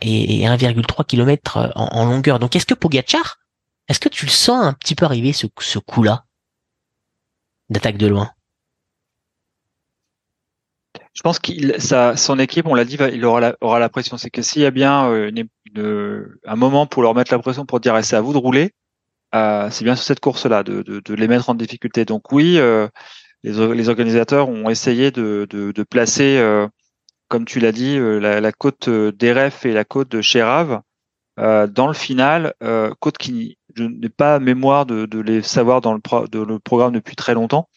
[0.00, 2.38] et, et 1,3 km en, en, longueur.
[2.38, 3.38] Donc est-ce que Pogacar,
[3.88, 6.24] est-ce que tu le sens un petit peu arriver ce coup-là
[7.70, 8.30] d'attaque de loin?
[11.14, 14.16] Je pense qu'il, son équipe, on l'a dit, il aura la, aura la pression.
[14.16, 17.80] C'est que s'il y a bien euh, un moment pour leur mettre la pression pour
[17.80, 18.72] dire c'est à vous de rouler,
[19.34, 22.04] euh, c'est bien sur cette course-là, de, de, de, les mettre en difficulté.
[22.04, 22.88] Donc oui, euh,
[23.42, 26.68] les, les, organisateurs ont essayé de, de placer, euh,
[27.28, 30.80] comme tu l'as dit, euh, la, la, côte d'Eref et la côte de Chérave
[31.38, 32.52] dans le final,
[33.00, 37.16] côte qui je n'ai pas mémoire de, les savoir dans le, pro, le programme depuis
[37.16, 37.68] très longtemps.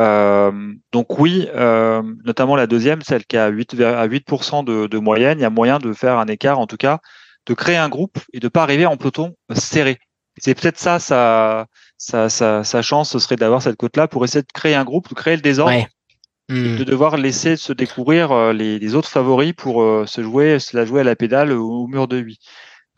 [0.00, 0.52] Euh,
[0.92, 5.38] donc oui, euh, notamment la deuxième, celle qui a 8, à 8% de, de moyenne,
[5.38, 7.00] il y a moyen de faire un écart, en tout cas,
[7.46, 9.98] de créer un groupe et de pas arriver en peloton serré.
[10.40, 14.42] C'est peut-être ça, sa, sa, sa, sa, chance, ce serait d'avoir cette cote-là pour essayer
[14.42, 15.86] de créer un groupe, de créer le désordre, et
[16.50, 16.78] Hmm.
[16.78, 20.74] de devoir laisser se découvrir euh, les, les autres favoris pour euh, se jouer, se
[20.74, 22.40] la jouer à la pédale au, au mur de 8.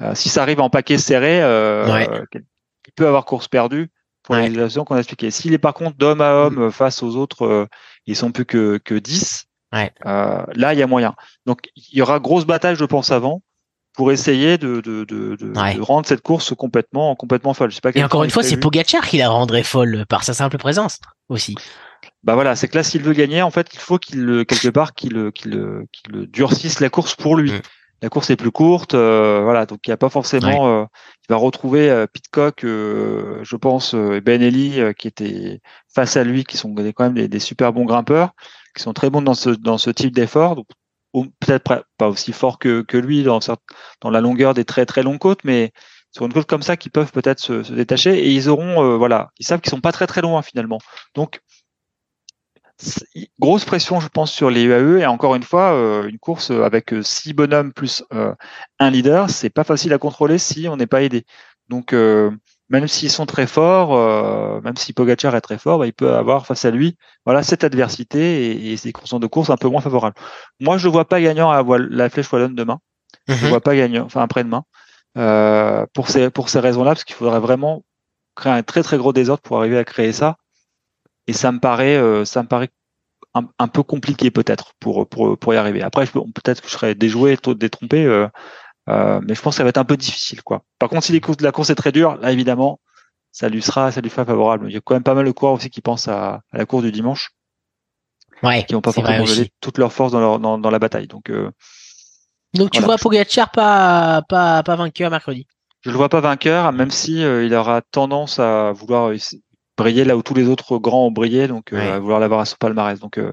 [0.03, 2.09] Euh, si ça arrive en paquet serré, euh, Ouais.
[2.33, 3.91] il peut avoir course perdue
[4.31, 4.49] pour Ouais.
[4.49, 5.31] les raisons qu'on a expliquées.
[5.33, 7.67] S'il est par contre d'homme à homme euh, face aux autres, euh,
[8.07, 9.93] ils sont plus que, que 10, Ouais.
[10.07, 11.15] euh, là, il y a moyen.
[11.47, 13.43] Donc, il y aura grosse bataille, je pense, avant
[13.95, 15.75] pour essayer de, de, de, de, Ouais.
[15.75, 17.71] de rendre cette course complètement, complètement folle.
[17.83, 18.57] Pas Et encore une fois, est c'est.
[18.57, 21.57] Pogacar qui la rendrait folle par sa simple présence aussi.
[22.23, 24.69] Bah voilà, c'est que là, s'il veut gagner, en fait, il faut qu'il le- quelque
[24.69, 27.51] part qu'il qu'il le durcisse la course pour lui.
[27.53, 27.61] Mm.
[28.03, 30.69] La course est plus courte, euh, voilà, donc il n'y a pas forcément.
[30.69, 30.85] euh,
[31.29, 35.61] il va retrouver euh, Pitcock, euh, je pense, euh, et Ben Eli euh, qui étaient
[35.95, 38.31] face à lui, qui sont quand même des, des super bons grimpeurs,
[38.75, 40.57] qui sont très bons dans ce dans ce type d'effort.
[40.57, 40.67] Donc
[41.41, 43.41] peut-être pas- aussi fort que, que lui dans,
[44.11, 45.73] la longueur des très très longues côtes, mais
[46.13, 48.97] sur une côte comme ça, qui peuvent peut-être se, se détacher et ils auront, euh,
[48.97, 50.79] voilà, ils savent qu'ils sont pas très très loin finalement.
[51.15, 51.41] Donc
[53.39, 54.99] grosse pression, je pense, sur les UAE.
[55.01, 58.35] Et encore une fois, euh, une course avec euh, six bonhommes plus euh,
[58.79, 61.25] un leader, c'est pas facile à contrôler si on n'est pas aidé.
[61.69, 62.31] Donc, euh,
[62.69, 66.15] même s'ils sont très forts, euh, même si Pogacar est très fort, bah, il peut
[66.15, 69.69] avoir face à lui, voilà, cette adversité et, et ces conditions de course un peu
[69.69, 70.17] moins favorables.
[70.61, 72.79] Moi, je ne vois pas gagnant à la, flèche wallonne demain.
[73.29, 73.49] Je ne Mhm.
[73.49, 74.65] vois pas gagnant, enfin après-demain,
[75.19, 77.85] euh, pour ces pour ces raisons-là, parce qu'il faudrait vraiment
[78.37, 80.37] créer un très très gros désordre pour arriver à créer ça.
[81.31, 82.71] Et ça me paraît, euh, ça me paraît
[83.35, 85.81] un, un peu compliqué peut-être pour, pour, pour y arriver.
[85.81, 88.27] Après, peut-être que je serais déjoué, détrompé, euh,
[88.89, 90.43] euh, mais je pense que ça va être un peu difficile.
[90.43, 90.65] Quoi.
[90.81, 92.81] Par contre, si les courses, la course est très dure, là évidemment,
[93.31, 94.67] ça lui sera, ça lui sera favorable.
[94.69, 96.67] Il y a quand même pas mal de coureurs aussi qui pensent à, à la
[96.67, 97.31] course du dimanche,
[98.43, 101.07] Ouais, qui n'ont pas forcément donné toute leur force dans, leur, dans, dans la bataille.
[101.07, 101.51] Donc, euh,
[102.55, 102.87] Donc tu Voilà.
[102.87, 105.47] vois Pogacar pas, pas, pas vainqueur mercredi.
[105.83, 109.13] je le vois pas vainqueur, même si il aura tendance à vouloir
[109.83, 111.99] briller là où tous les autres grands ont brillé, donc euh, Ouais.
[111.99, 112.99] vouloir l'avoir à son palmarès.
[113.01, 113.33] Donc euh,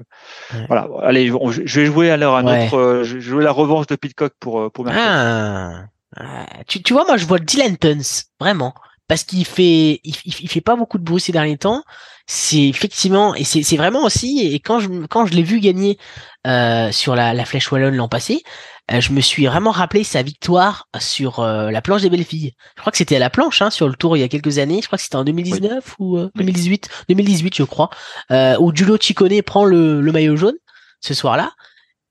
[0.54, 0.64] Ouais.
[0.68, 0.88] voilà.
[1.02, 2.66] Allez, on- je vais jouer alors un Ouais.
[2.66, 2.76] autre.
[2.78, 4.86] euh, je vais jouer la revanche de Pitcock pour pour.
[4.88, 5.84] Ah,
[6.16, 8.74] Ah, tu, tu vois, moi je vois Dylan Tuns, vraiment.
[9.08, 11.82] Parce qu'il fait, il, fait pas beaucoup de bruit ces derniers temps.
[12.26, 15.96] C'est effectivement, et c'est c'est vraiment aussi, et quand je, quand je l'ai vu gagner
[16.46, 18.42] euh, sur la, la Flèche Wallonne l'an passé,
[18.90, 22.52] je me suis vraiment rappelé sa victoire sur euh, la planche des belles filles.
[22.76, 24.58] Je crois que c'était à la planche, hein, sur le tour il y a quelques
[24.58, 24.80] années.
[24.80, 26.44] Je crois que c'était en 2019 ou euh, Oui.
[26.44, 27.90] 2018, 2018 je crois,
[28.30, 30.56] euh, où Giulio Ciccone prend le, le maillot jaune
[31.00, 31.52] ce soir-là.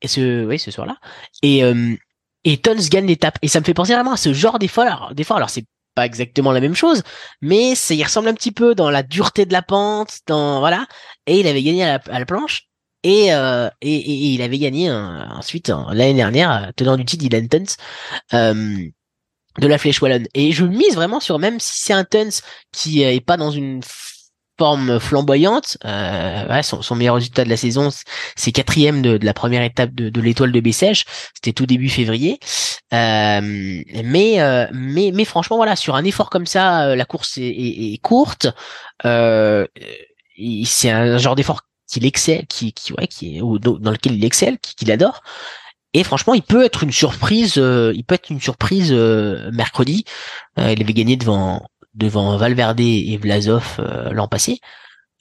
[0.01, 0.97] Et ce, oui, ce soir-là.
[1.41, 1.95] Et euh,
[2.43, 3.39] et Tons gagne l'étape.
[3.41, 4.85] Et ça me fait penser vraiment à ce genre d'effort.
[4.85, 5.65] Alors, d'effort, alors c'est
[5.95, 7.01] pas exactement la même chose,
[7.41, 10.85] mais ça y ressemble un petit peu dans la dureté de la pente, dans voilà.
[11.25, 12.66] Et il avait gagné à la, à la planche.
[13.07, 17.23] Et, euh, et, il avait gagné euh, ensuite euh, l'année dernière, euh, tenant du titre
[17.23, 17.77] Dylan Tuns,
[18.33, 18.77] euh,
[19.59, 20.27] de la Flèche Wallonne.
[20.33, 22.41] Et je mise vraiment sur, même si c'est un Tuns
[22.73, 23.79] qui est pas dans une
[24.59, 25.77] forme flamboyante,
[26.63, 27.91] son, meilleur résultat de la saison,
[28.35, 31.05] c'est quatrième de, la première étape de, l'étoile de Bessèges.
[31.33, 32.39] C'était tout début février.
[32.91, 34.35] Mais,
[35.25, 38.47] franchement, voilà, sur un effort comme ça, la course est, courte.
[39.03, 44.57] C'est un genre d'effort qu'il excelle, qui, qui, ouais, qui est, dans lequel il excelle,
[44.59, 45.21] qui- qu'il adore.
[45.93, 47.55] Et franchement, il peut être une surprise.
[47.57, 50.03] euh, il peut être une surprise euh, mercredi.
[50.59, 51.65] Euh, il avait gagné devant
[51.95, 54.59] devant Valverde et Vlasov euh, l'an passé.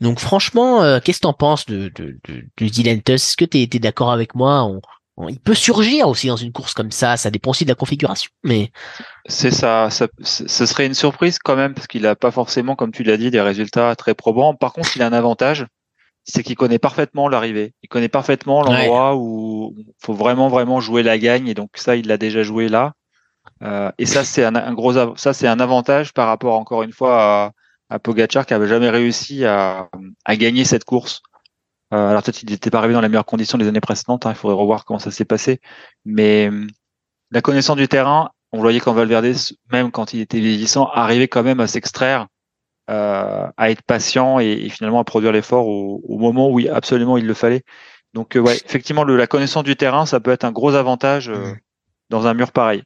[0.00, 3.14] Donc franchement, euh, qu'est-ce que t'en penses de, de, de, de Dylan Tuss?
[3.30, 4.64] Est-ce que t'es es, d'accord avec moi?
[4.64, 4.80] On-
[5.16, 7.16] on- Il peut surgir aussi dans une course comme ça.
[7.16, 8.30] Ça dépend aussi de la configuration.
[8.44, 8.70] Mais
[9.26, 12.92] C'est ça, ça, ce serait une surprise quand même parce qu'il a pas forcément, comme
[12.92, 14.54] tu l'as dit, des résultats très probants.
[14.54, 15.64] Par contre, il a un avantage,
[16.28, 17.72] c'est qu'il connaît parfaitement l'arrivée.
[17.82, 21.96] Il connaît parfaitement l'endroit où il faut vraiment vraiment jouer la gagne et donc ça,
[21.96, 22.92] il l'a déjà joué là.
[23.62, 26.92] Euh, et ça, c'est un, un gros, ça c'est un avantage par rapport encore une
[26.92, 27.52] fois à,
[27.90, 29.88] à Pogacar qui avait jamais réussi à,
[30.24, 31.22] à gagner cette course.
[31.94, 34.26] Euh, alors peut-être qu'il n'était pas arrivé dans les meilleures conditions les années précédentes.
[34.26, 35.60] hein, il faudrait revoir comment ça s'est passé.
[36.04, 36.68] Mais hum,
[37.30, 39.32] la connaissance du terrain, on voyait quand Valverde,
[39.70, 42.26] même quand il était vieillissant, arrivait quand même à s'extraire,
[42.90, 46.68] euh, à être patient et, et finalement à produire l'effort au, au moment où il,
[46.68, 47.62] absolument il le fallait.
[48.14, 51.28] Donc euh, ouais, effectivement, le, la connaissance du terrain, ça peut être un gros avantage
[51.28, 51.52] euh,
[52.10, 52.82] dans un mur pareil.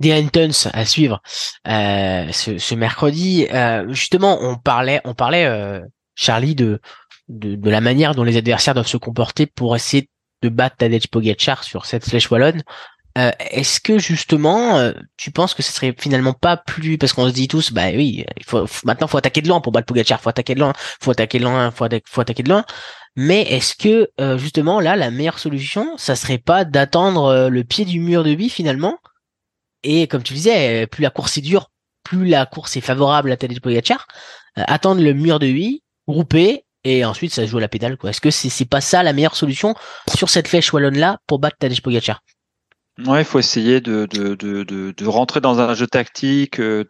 [0.00, 1.22] Dylan Tuns à suivre
[1.68, 3.46] euh, ce, ce mercredi.
[3.52, 5.80] Euh, justement, on parlait, on parlait, euh,
[6.16, 6.80] Charlie, de,
[7.28, 10.08] de de la manière dont les adversaires doivent se comporter pour essayer
[10.42, 12.62] de battre Tadej Pogacar sur cette flèche wallonne.
[13.18, 17.28] Euh, Est-ce que justement, euh, tu penses que ce serait finalement pas plus parce qu'on
[17.28, 20.20] se dit tous, bah oui, il faut, maintenant faut attaquer de loin pour battre Pogacar,
[20.20, 22.64] faut attaquer de loin, faut attaquer de loin, faut, atta- faut attaquer de loin.
[23.14, 27.64] Mais est-ce que euh, justement là, la meilleure solution, ça serait pas d'attendre euh, le
[27.64, 28.96] pied du mur de vie finalement?
[29.82, 31.70] Et comme tu disais, euh, plus la course est dure,
[32.04, 34.06] plus la course est favorable à Tadej Pogacar.
[34.58, 38.10] euh, attendre le mur de vie, grouper et ensuite ça joue à la pédale quoi.
[38.10, 39.74] Est-ce que c'est c'est pas ça la meilleure solution
[40.16, 42.22] sur cette flèche wallonne là pour battre Tadej Pogacar?
[42.98, 46.84] Ouais, il faut essayer de, de, de, de, de rentrer dans un jeu tactique, euh,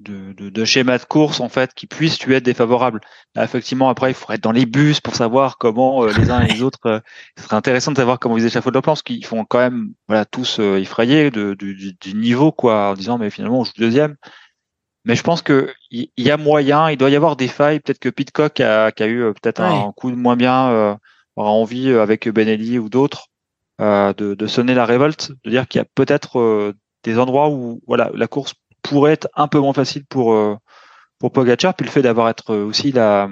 [0.00, 3.00] de, de, schéma de course en fait qui puisse lui être défavorable.
[3.36, 6.40] Là, effectivement, après, il faudrait être dans les bus pour savoir comment euh, les uns
[6.42, 6.78] et les autres.
[6.86, 7.00] euh,
[7.38, 9.92] ce serait intéressant de savoir comment ils échafaudent leur plan, parce qu'ils font quand même
[10.08, 13.72] voilà tous euh, effrayés de, du, du- niveau quoi, en disant mais finalement on joue
[13.78, 14.16] deuxième.
[15.04, 17.80] Mais je pense que il y a moyen, il doit y avoir des failles.
[17.80, 20.96] Peut-être que Pitcock a, qui a eu euh, peut-être un coup de moins bien, euh,
[21.36, 23.28] aura envie avec Benelli ou d'autres
[23.82, 26.72] euh, de, de sonner la révolte, de dire qu'il y a peut-être euh,
[27.02, 30.56] des endroits où voilà la course pourrait être un peu moins facile pour euh,
[31.18, 33.28] pour Pogacar, puis le fait d'avoir être euh, aussi la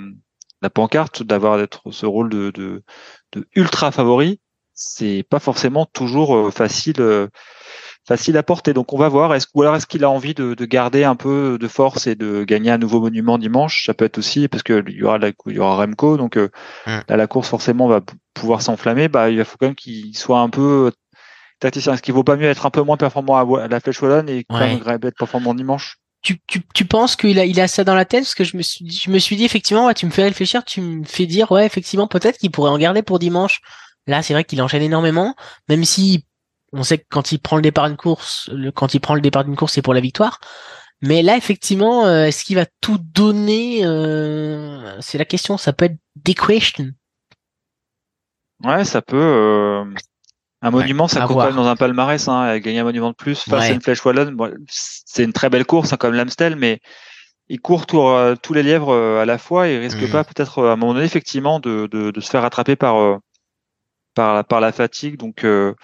[0.63, 2.83] la pancarte, d'avoir d'être ce rôle de, de
[3.33, 4.41] de ultra favori,
[4.75, 7.29] c'est pas forcément toujours euh, facile euh,
[8.07, 8.73] facile à porter.
[8.73, 9.35] Donc on va voir.
[9.35, 12.15] Est-ce ou alors est-ce qu'il a envie de, de garder un peu de force et
[12.15, 13.87] de gagner un nouveau monument dimanche?
[13.87, 16.37] Ça peut être aussi parce que il y aura la- il y aura Remco, donc
[16.37, 16.49] euh,
[16.87, 17.01] Mm.
[17.09, 18.01] là la course forcément va
[18.35, 19.09] pouvoir s'enflammer.
[19.09, 20.93] Bah il faut quand même qu'il soit un peu
[21.61, 21.95] tacticien.
[21.95, 24.45] Est-ce qu'il vaut pas mieux être un peu moins performant à, la Flèche Wallonne et
[24.45, 24.81] quand Ouais.
[24.81, 25.97] même être performant dimanche?
[26.23, 28.25] Tu, tu, tu penses qu'il a, il a ça dans la tête?
[28.25, 30.65] Parce que je me suis, je me suis dit effectivement, ouais, tu me fais réfléchir,
[30.65, 33.61] tu me fais dire, ouais, effectivement, peut-être qu'il pourrait en garder pour dimanche.
[34.07, 35.35] Là, c'est vrai qu'il enchaîne énormément,
[35.69, 36.27] même si
[36.73, 39.21] on sait que quand il prend le départ d'une course, le, quand il prend le
[39.21, 40.41] départ d'une course, c'est pour la victoire.
[41.03, 45.57] Mais là, effectivement, euh, est-ce qu'il va tout donner euh, C'est la question.
[45.57, 46.91] Ça peut être des questions.
[48.63, 49.17] Ouais, ça peut.
[49.17, 49.85] euh,
[50.63, 51.47] Un monument, ça à compte voir.
[51.49, 52.29] quand même dans un palmarès.
[52.29, 53.75] Hein, gagner un monument de plus face à Ouais.
[53.75, 56.81] une Flèche Wallonne, bon, c'est une très belle course, hein, comme l'Amstel, mais
[57.49, 60.13] il court tour, euh, tous les lièvres euh, à la fois et il risque Mhm.
[60.13, 63.19] pas peut-être euh, à un moment donné effectivement de, de, de se faire rattraper par
[64.15, 65.17] par, la- par la fatigue.
[65.17, 65.75] Donc euh,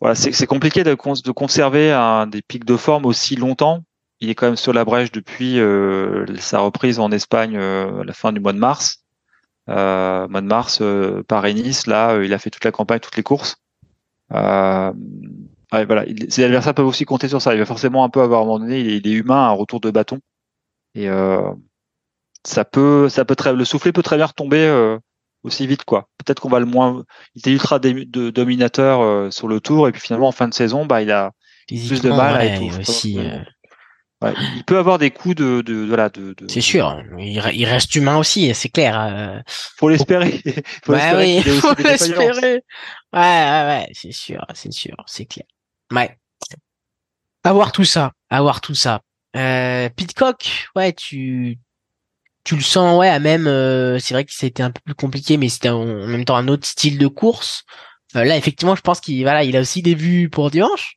[0.00, 1.90] voilà, c'est compliqué de, cons- de conserver
[2.30, 3.82] des pics de forme aussi longtemps.
[4.20, 8.04] Il est quand même sur la brèche depuis euh, sa reprise en Espagne euh, à
[8.04, 9.04] la fin du mois de mars.
[9.68, 13.16] Euh, mois de mars, euh, Paris-Nice, là, euh, il a fait toute la campagne, toutes
[13.16, 13.56] les courses.
[14.32, 14.92] Euh,
[15.72, 17.54] ouais, voilà, il- adversaires peuvent aussi compter sur ça.
[17.54, 19.80] Il va forcément un peu avoir à un moment donné, il est, humain, un retour
[19.80, 20.20] de bâton.
[20.94, 21.52] Et euh,
[22.44, 24.58] ça peut, ça peut très, le soufflet peut très bien retomber
[25.46, 26.08] aussi vite, quoi.
[26.18, 27.04] Peut-être qu'on va le moins.
[27.34, 30.54] Il était ultra de- dominateur euh, sur le tour, et puis finalement en fin de
[30.54, 31.32] saison, bah il a
[32.16, 32.80] mal à ouais, étouffer.
[32.80, 33.18] aussi.
[33.18, 33.38] euh,
[34.22, 37.02] Ouais, il peut avoir des coups de, de voilà de, de c'est sûr.
[37.18, 38.98] Il, re- il reste humain aussi, c'est clair.
[38.98, 39.40] euh.
[39.46, 40.40] faut l'espérer
[40.84, 41.42] faut Ouais, oui,
[41.84, 42.62] l'espérer.
[43.12, 45.44] Ouais, ouais, ouais, c'est sûr, c'est sûr, c'est clair.
[45.92, 46.16] Ouais.
[47.44, 49.02] Avoir tout ça, avoir tout ça.
[49.36, 51.58] Euh, Pitcock, ouais, tu,
[52.46, 55.36] tu le sens, ouais, à même, euh, c'est vrai que c'était un peu plus compliqué,
[55.36, 57.64] mais c'était en, même temps un autre style de course.
[58.16, 60.96] Euh, là, effectivement, je pense qu'il, voilà, il a aussi des vues pour dimanche,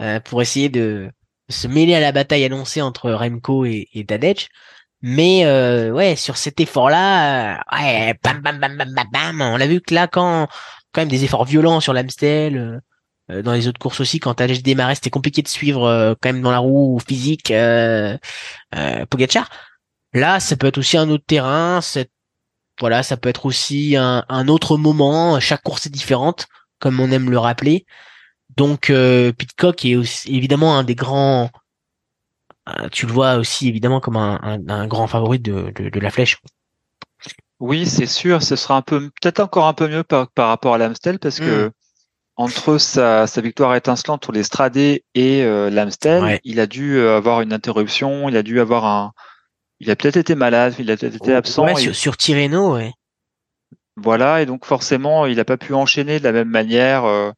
[0.00, 1.10] euh, pour essayer de,
[1.48, 4.48] se mêler à la bataille annoncée entre Remco et, et Tadej.
[5.02, 9.40] Mais euh, ouais, sur cet effort-là, euh, ouais, bam, bam, bam, bam, bam, bam.
[9.42, 10.48] On l'a vu que là, quand
[10.92, 12.80] quand même des efforts violents sur l'Amstel,
[13.30, 16.42] euh, dans les autres courses aussi, quand Tadej démarrait, c'était compliqué de suivre quand même
[16.42, 18.16] dans la roue physique euh,
[19.10, 19.50] Pogacar.
[20.16, 21.80] Là, ça peut être aussi un autre terrain.
[21.80, 22.10] C'est
[22.80, 25.40] voilà, ça peut être aussi un, un autre moment.
[25.40, 26.46] Chaque course est différente,
[26.78, 27.86] comme on aime le rappeler.
[28.56, 31.50] Donc, euh, Pitcock est aussi, évidemment un des grands.
[32.68, 36.00] euh, tu le vois aussi évidemment comme un, un, un grand favori de, de, de
[36.00, 36.38] la flèche.
[37.60, 40.74] Oui, c'est sûr, ce sera un peu peut-être encore un peu mieux par, par rapport
[40.74, 41.70] à l'Amstel parce que Mm.
[42.36, 46.40] entre sa, sa victoire étincelante pour les Stradé et euh, l'Amstel, Ouais.
[46.44, 49.12] il a dû avoir une interruption, il a dû avoir un
[49.80, 52.74] il a peut-être été malade, il a peut-être été absent Ouais, et sur, sur Tirreno,
[52.74, 52.92] ouais.
[53.96, 57.30] voilà et donc forcément, il n'a pas pu enchaîner de la même manière euh,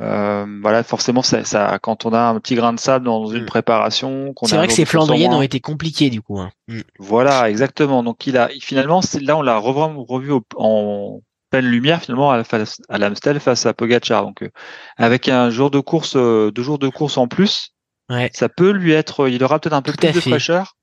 [0.00, 3.42] euh, voilà, forcément ça, ça quand on a un petit grain de sable dans une
[3.42, 3.46] Mm.
[3.46, 6.40] préparation, qu'on C'est vrai que ces Flandriennes ont été compliquées du coup.
[6.40, 6.50] Hein.
[6.66, 6.80] Mm.
[6.98, 8.02] Voilà, exactement.
[8.02, 12.32] Donc il a finalement, c'est là on l'a revu, revu au- en pleine lumière finalement
[12.32, 12.42] à,
[12.88, 14.24] à l'Amstel face à Pogacar.
[14.24, 14.48] Donc euh,
[14.96, 17.68] avec un jour de course, euh, deux jours de course en plus,
[18.10, 18.30] Ouais.
[18.34, 20.74] ça peut lui être, il aura peut-être un peu Tout plus de fraîcheur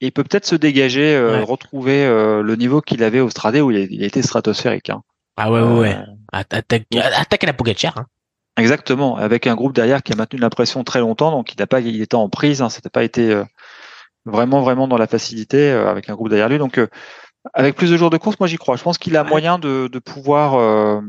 [0.00, 1.42] et il peut peut-être se dégager, euh, Ouais.
[1.42, 4.90] retrouver euh, le niveau qu'il avait au Stradé où il été stratosphérique.
[4.90, 5.02] hein.
[5.36, 5.94] Ah ouais, ouais, ouais.
[5.96, 7.98] Euh, Atta- Attaque, attaque à la Pogacar.
[7.98, 8.06] Hein.
[8.58, 11.66] Exactement, avec un groupe derrière qui a maintenu la pression très longtemps, donc il n'a
[11.66, 13.44] pas, il était en prise, hein, c'était pas été euh,
[14.26, 16.58] vraiment vraiment dans la facilité euh, avec un groupe derrière lui.
[16.58, 16.86] Donc euh,
[17.54, 18.76] avec plus de jours de course, moi j'y crois.
[18.76, 19.28] Je pense qu'il a Ouais.
[19.30, 21.02] moyen de, de pouvoir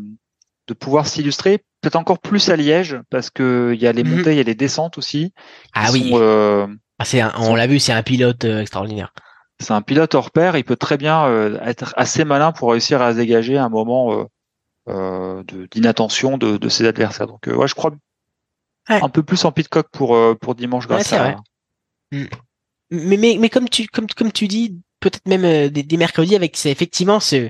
[0.67, 1.59] de pouvoir s'illustrer.
[1.81, 4.17] peut-être encore plus à Liège parce que il y a les Mhm.
[4.17, 5.33] montées, il y a les descentes aussi.
[5.73, 9.11] Ah oui, sont, Ah, c'est un- on l'a vu, c'est un pilote euh, extraordinaire.
[9.59, 10.55] c'est un pilote hors pair.
[10.55, 14.13] Il peut très bien euh, être assez malin pour réussir à se dégager un moment
[14.13, 14.25] euh,
[14.89, 17.27] euh, de- d'inattention de, de ses adversaires.
[17.27, 17.91] Donc, euh, ouais, je crois
[18.89, 18.99] Ouais.
[19.01, 21.17] un peu plus en pitcock pour pour dimanche grâce à.
[21.19, 21.35] vrai.
[22.91, 26.35] Mais, mais, mais comme tu comme, comme tu dis, peut-être même euh, des, des mercredis
[26.35, 27.49] avec c'est effectivement ce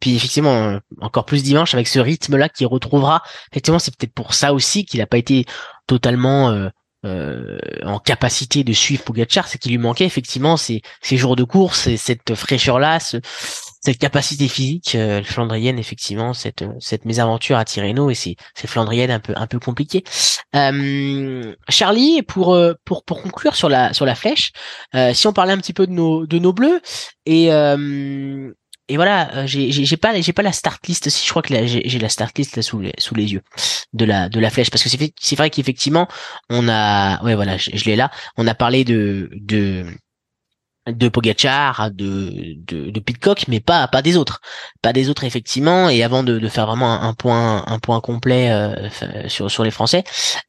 [0.00, 3.22] puis effectivement euh, encore plus dimanche avec ce rythme là qu'il retrouvera.
[3.52, 5.46] Effectivement, c'est peut-être pour ça aussi qu'il n'a pas été
[5.86, 6.68] totalement euh,
[7.04, 11.44] euh, en capacité de suivre Pogacar, c'est qu'il lui manquait effectivement ces, ces jours de
[11.44, 17.64] course et cette fraîcheur là, cette capacité physique euh, flandrienne effectivement, cette cette mésaventure à
[17.64, 20.04] Tirreno et ces cette flandrienne un peu un peu compliquée.
[20.56, 24.52] Euh, Charlie, pour euh, pour pour conclure sur la sur la flèche,
[24.94, 26.80] euh, si on parlait un petit peu de nos de nos bleus
[27.26, 28.52] et euh,
[28.88, 31.54] et voilà, euh, j'ai j'ai pas j'ai pas la start list si je crois que
[31.66, 33.42] j'ai la start list là sous les sous les yeux
[33.94, 34.70] de la de la flèche.
[34.70, 36.06] Parce que c'est c'est vrai qu'effectivement
[36.50, 38.10] on a ouais voilà je, je l'ai là.
[38.36, 39.86] On a parlé de de
[40.86, 44.40] de Pogachar, de, de, de Pitcock, mais pas pas des autres,
[44.82, 45.88] pas des autres effectivement.
[45.88, 48.90] Et avant de, de faire vraiment un, un point un point complet euh,
[49.28, 50.04] sur sur les Français,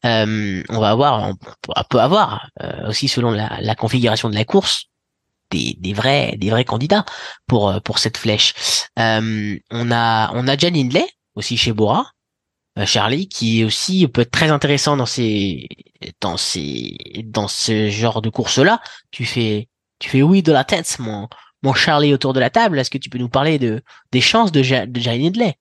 [0.05, 4.43] euh, on va avoir on peut avoir euh, aussi selon la, la configuration de la
[4.43, 4.85] course
[5.51, 7.05] des, vrais des vrais candidats
[7.47, 8.53] pour euh, pour cette flèche.
[8.99, 11.05] Euh, on a on a Jan Hindley
[11.35, 12.07] aussi chez Bora.
[12.79, 15.67] euh, Charlie, qui aussi peut être très intéressant dans ces
[16.21, 18.81] dans ces dans ce genre de course là.
[19.11, 19.69] Tu fais
[19.99, 21.27] tu fais oui de la tête, mon,
[21.63, 22.79] mon Charlie autour de la table.
[22.79, 23.81] Est-ce que tu peux nous parler de,
[24.11, 25.55] des chances de, ja, de Jane Hindley?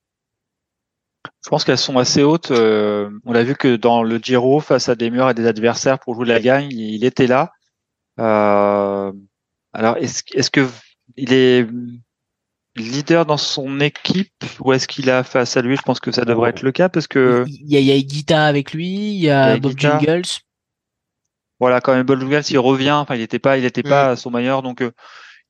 [1.44, 2.50] Je pense qu'elles sont assez hautes.
[2.50, 6.14] On l'a vu que dans le Giro, face à des murs et des adversaires pour
[6.14, 7.52] jouer la gagne, il était là.
[8.18, 9.12] Euh,
[9.74, 10.68] alors, est-ce est-ce que
[11.16, 11.66] il est
[12.76, 15.76] leader dans son équipe ou est-ce qu'il a face à lui?
[15.76, 17.92] Je pense que ça devrait être le cas parce que Il y a, il y
[17.92, 19.98] a Guita avec lui, il y a, Il y a Bob Guita.
[20.00, 20.22] Jungles.
[21.60, 22.90] voilà, quand même, Bob Jungels, il revient.
[22.92, 24.90] Enfin, il n'était pas, il était pas à son meilleur, donc euh,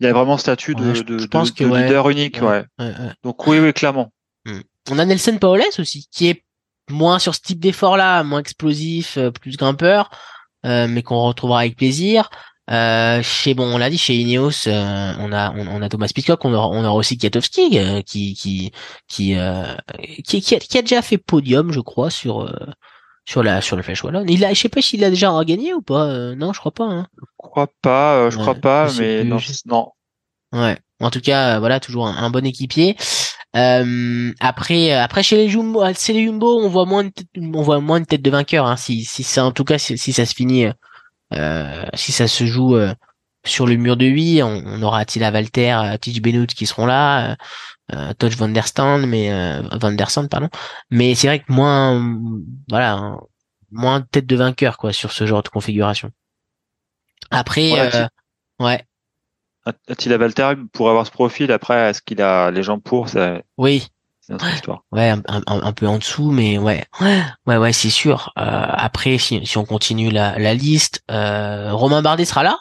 [0.01, 0.89] il a vraiment statut de, Mm.
[0.89, 1.83] Ouais, je- de, je de- pense que de ouais.
[1.85, 2.39] leader unique.
[2.43, 2.49] Ouais.
[2.49, 2.65] Ouais.
[2.79, 3.13] Ouais, ouais.
[3.23, 4.13] Donc oui, oui, clairement.
[4.91, 6.45] On a Nelson Paoles aussi, qui est
[6.91, 10.11] moins sur ce type d'effort-là, moins explosif, euh, plus grimpeur,
[10.67, 12.29] euh, mais qu'on retrouvera avec plaisir.
[12.71, 16.09] Euh, chez bon, on l'a dit, chez Ineos, euh, on a on, on a Thomas
[16.15, 18.73] Pitcock, on aura on aura aussi Kiatowski, euh, qui qui
[19.09, 19.75] qui, euh,
[20.25, 22.51] qui qui a, qui a déjà fait podium, je crois, sur euh,
[23.27, 24.25] sur la sur le Flash Wallon.
[24.29, 26.07] Il a, je sais pas s'il a déjà gagné ou pas.
[26.07, 26.85] euh, non, je crois pas.
[26.85, 27.07] Hein.
[27.19, 29.93] Je crois pas, euh, je Ouais, crois pas, mais non, non.
[30.53, 30.79] Ouais.
[31.01, 32.97] En tout cas, voilà, toujours un, un bon équipier.
[33.57, 37.13] Euh, après, euh, après chez les Jumbo, chez les Jumbo, on voit moins de
[37.55, 38.67] on voit moins de tête de vainqueur.
[38.67, 40.67] Hein, si, si ça, en tout cas, si, si ça se finit,
[41.95, 42.93] si ça se joue euh,
[43.45, 46.87] sur le mur de 8, on, on aura Attila Walter, euh, Tich Benoît qui seront
[46.87, 47.37] là, euh,
[47.93, 50.49] euh, Touch Van Der Stand, mais euh, Van Der Sande, pardon.
[50.91, 52.19] Mais c'est vrai que moins,
[52.69, 53.21] voilà, hein,
[53.71, 56.11] moins tête de vainqueur quoi sur ce genre de configuration.
[57.31, 58.07] Après, Ouais, euh,
[58.61, 58.85] ouais,
[59.89, 63.89] Attila Valter pour avoir ce profil, après, est-ce qu'il a les jambes pour C'est oui.
[64.27, 64.85] C'est notre histoire.
[64.91, 66.85] Ouais, un, un, un peu en dessous, mais ouais,
[67.47, 68.33] ouais, ouais, c'est sûr.
[68.39, 72.59] Euh, après, si, si on continue la, la liste, euh, Romain Bardet sera là?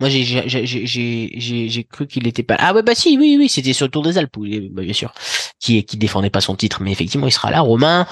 [0.00, 2.56] Moi, j'ai j'ai j'ai j'ai j'ai j'ai cru qu'il était pas.
[2.58, 4.92] Ah ouais, bah si, oui, oui, c'était sur le Tour des Alpes, oui, bah, bien
[4.92, 5.14] sûr,
[5.60, 7.60] qui qui défendait pas son titre, mais effectivement, il sera là.
[7.60, 8.06] Romain,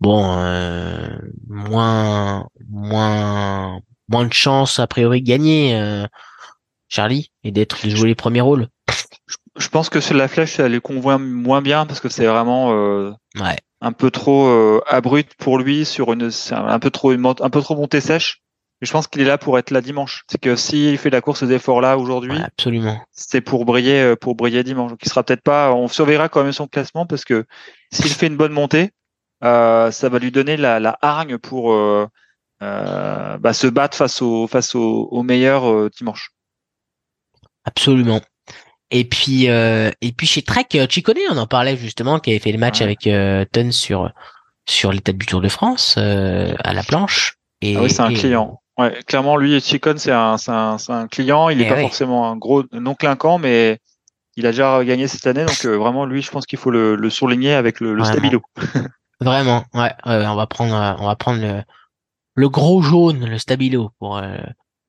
[0.00, 1.08] bon, euh,
[1.48, 6.04] moins moins moins de chance a priori de gagner, euh,
[6.88, 8.68] Charlie, et d'être de jouer les premiers rôles.
[9.56, 12.72] Je pense que sur la flèche, ça lui convient moins bien parce que c'est vraiment
[12.72, 17.12] euh, Ouais, un peu trop euh, abrupt pour lui sur une, c'est un peu trop
[17.12, 18.42] une un peu trop montée sèche.
[18.80, 20.22] Mais je pense qu'il est là pour être là dimanche.
[20.30, 22.98] C'est que s'il fait la course des efforts là aujourd'hui, ouais, absolument.
[23.12, 24.90] c'est pour briller, euh, pour briller dimanche.
[24.92, 25.72] Donc il sera peut-être pas.
[25.74, 27.44] On surveillera quand même son classement parce que
[27.92, 28.92] s'il fait une bonne montée,
[29.42, 32.06] euh, ça va lui donner la, la hargne pour euh,
[32.62, 36.30] euh, bah, se battre face au face au, au meilleur dimanche.
[37.64, 38.20] Absolument.
[38.90, 42.30] Et puis euh, et puis chez Trek, euh, tu connais, on en parlait justement, qui
[42.30, 42.84] avait fait le match Ouais.
[42.84, 44.10] avec euh, Ton sur
[44.68, 47.36] sur l'étape du Tour de France euh, à la planche.
[47.62, 48.60] Et, Ah oui, c'est un et- client.
[48.78, 51.50] Ouais, clairement, lui, Chicon, c'est un, c'est un, c'est un client.
[51.50, 53.78] Il n'est Eh pas forcément un gros non clinquant, mais
[54.36, 55.44] il a déjà gagné cette année.
[55.44, 58.12] Donc euh, vraiment, lui, je pense qu'il faut le, le souligner avec le, le Vraiment.
[58.18, 58.42] stabilo.
[59.20, 61.62] Vraiment, ouais, on va prendre euh, on va prendre le
[62.34, 64.38] le gros jaune, le stabilo pour euh,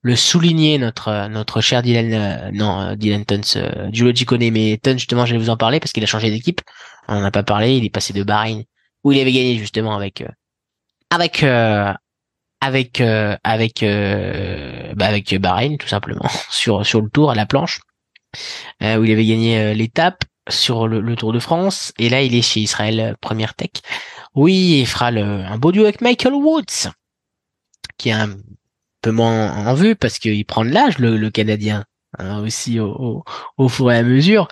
[0.01, 4.79] le souligner notre euh, notre cher Dylan euh, non euh, Dylan euh, Giulio Ciccone mais
[4.81, 6.61] Tons justement je vais vous en parler parce qu'il a changé d'équipe
[7.07, 8.63] on en a pas parlé il est passé de Bahreïn
[9.03, 10.23] où il avait gagné justement avec
[11.09, 13.85] avec avec avec
[14.95, 17.79] bah, avec Bahreïn tout simplement sur sur le tour à la planche
[18.81, 21.91] où il avait gagné l'étape sur le, Tour de France.
[21.99, 23.71] Et là, il est chez Israël Première Tech.
[24.33, 26.89] Oui, il fera un beau duo avec Michael Woods,
[27.97, 28.37] qui est un
[29.01, 31.85] peu moins en vue parce qu'il prend de l'âge, le, Canadien,
[32.17, 33.23] hein, aussi au,
[33.57, 34.47] au, fur et à mesure.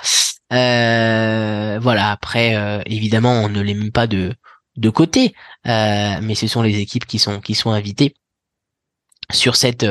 [0.52, 2.12] Euh, voilà.
[2.12, 4.34] Après, euh, évidemment, on ne les met pas de
[4.78, 5.34] de côté,
[5.68, 8.16] euh, mais ce sont les équipes qui sont qui sont invitées
[9.32, 9.86] sur cette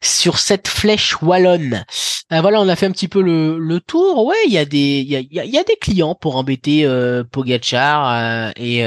[0.00, 1.84] sur cette flèche wallonne.
[2.30, 4.24] voilà, on a fait un petit peu le, le tour.
[4.26, 7.24] Ouais, il y a des il y a, y a, des clients pour embêter euh,
[7.24, 8.86] Pogachar et,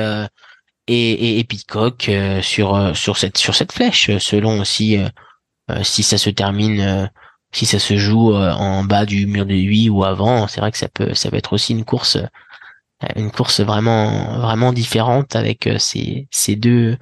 [0.88, 2.10] et, et et Pitcock
[2.41, 4.98] sur sur cette sur cette flèche, selon aussi
[5.84, 7.10] si ça se termine
[7.56, 10.72] si ça se joue euh, en bas du mur de 8 ou avant, c'est vrai
[10.72, 15.36] que ça peut ça peut être aussi une course euh, une course vraiment vraiment différente
[15.38, 16.98] avec euh, ces ces deux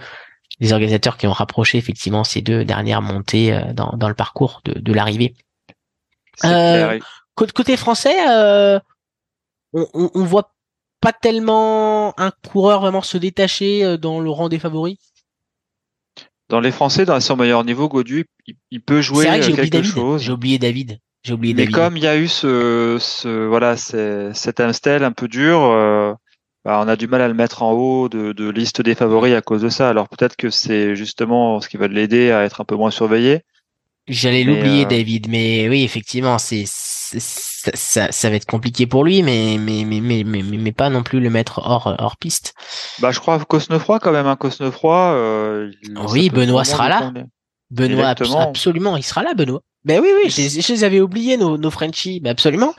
[0.60, 4.80] les organisateurs qui ont rapproché effectivement ces deux dernières montées dans, dans le parcours de,
[4.80, 5.34] de l'arrivée.
[6.46, 7.00] Euh,
[7.36, 8.16] côté français,
[9.74, 10.53] on, on, on, voit
[11.04, 14.98] pas tellement un coureur vraiment se détacher dans le rang des favoris?
[16.50, 18.26] Dans les Français, dans son meilleur niveau, Godu,
[18.72, 20.22] il, peut jouer quelque chose.
[20.22, 21.00] J'ai oublié David.
[21.24, 25.28] J'ai oublié Mais comme il y a eu ce, ce voilà, cet Amstel un peu
[25.28, 26.14] dur, euh,
[26.66, 29.34] bah, on a du mal à le mettre en haut de, de liste des favoris
[29.34, 29.90] à cause de ça.
[29.90, 33.42] Alors peut-être que c'est justement ce qui va l'aider à être un peu moins surveillé.
[34.08, 36.66] J'allais l'oublier, euh, David, mais oui, effectivement, c'est
[37.20, 41.04] ça, ça, va être compliqué pour lui, mais mais mais mais mais, mais pas non
[41.04, 42.54] plus le mettre hors hors piste.
[43.00, 45.14] Bah, je crois Cosnefroy quand même, un hein, Cosnefroy.
[45.14, 45.72] Euh,
[46.10, 47.12] oui, Benoît sera là.
[47.72, 49.62] Benoît, absolument, il sera là, Benoît.
[49.86, 52.74] Ben oui, oui, je, je les avais oubliés nos nos Frenchies, ben absolument.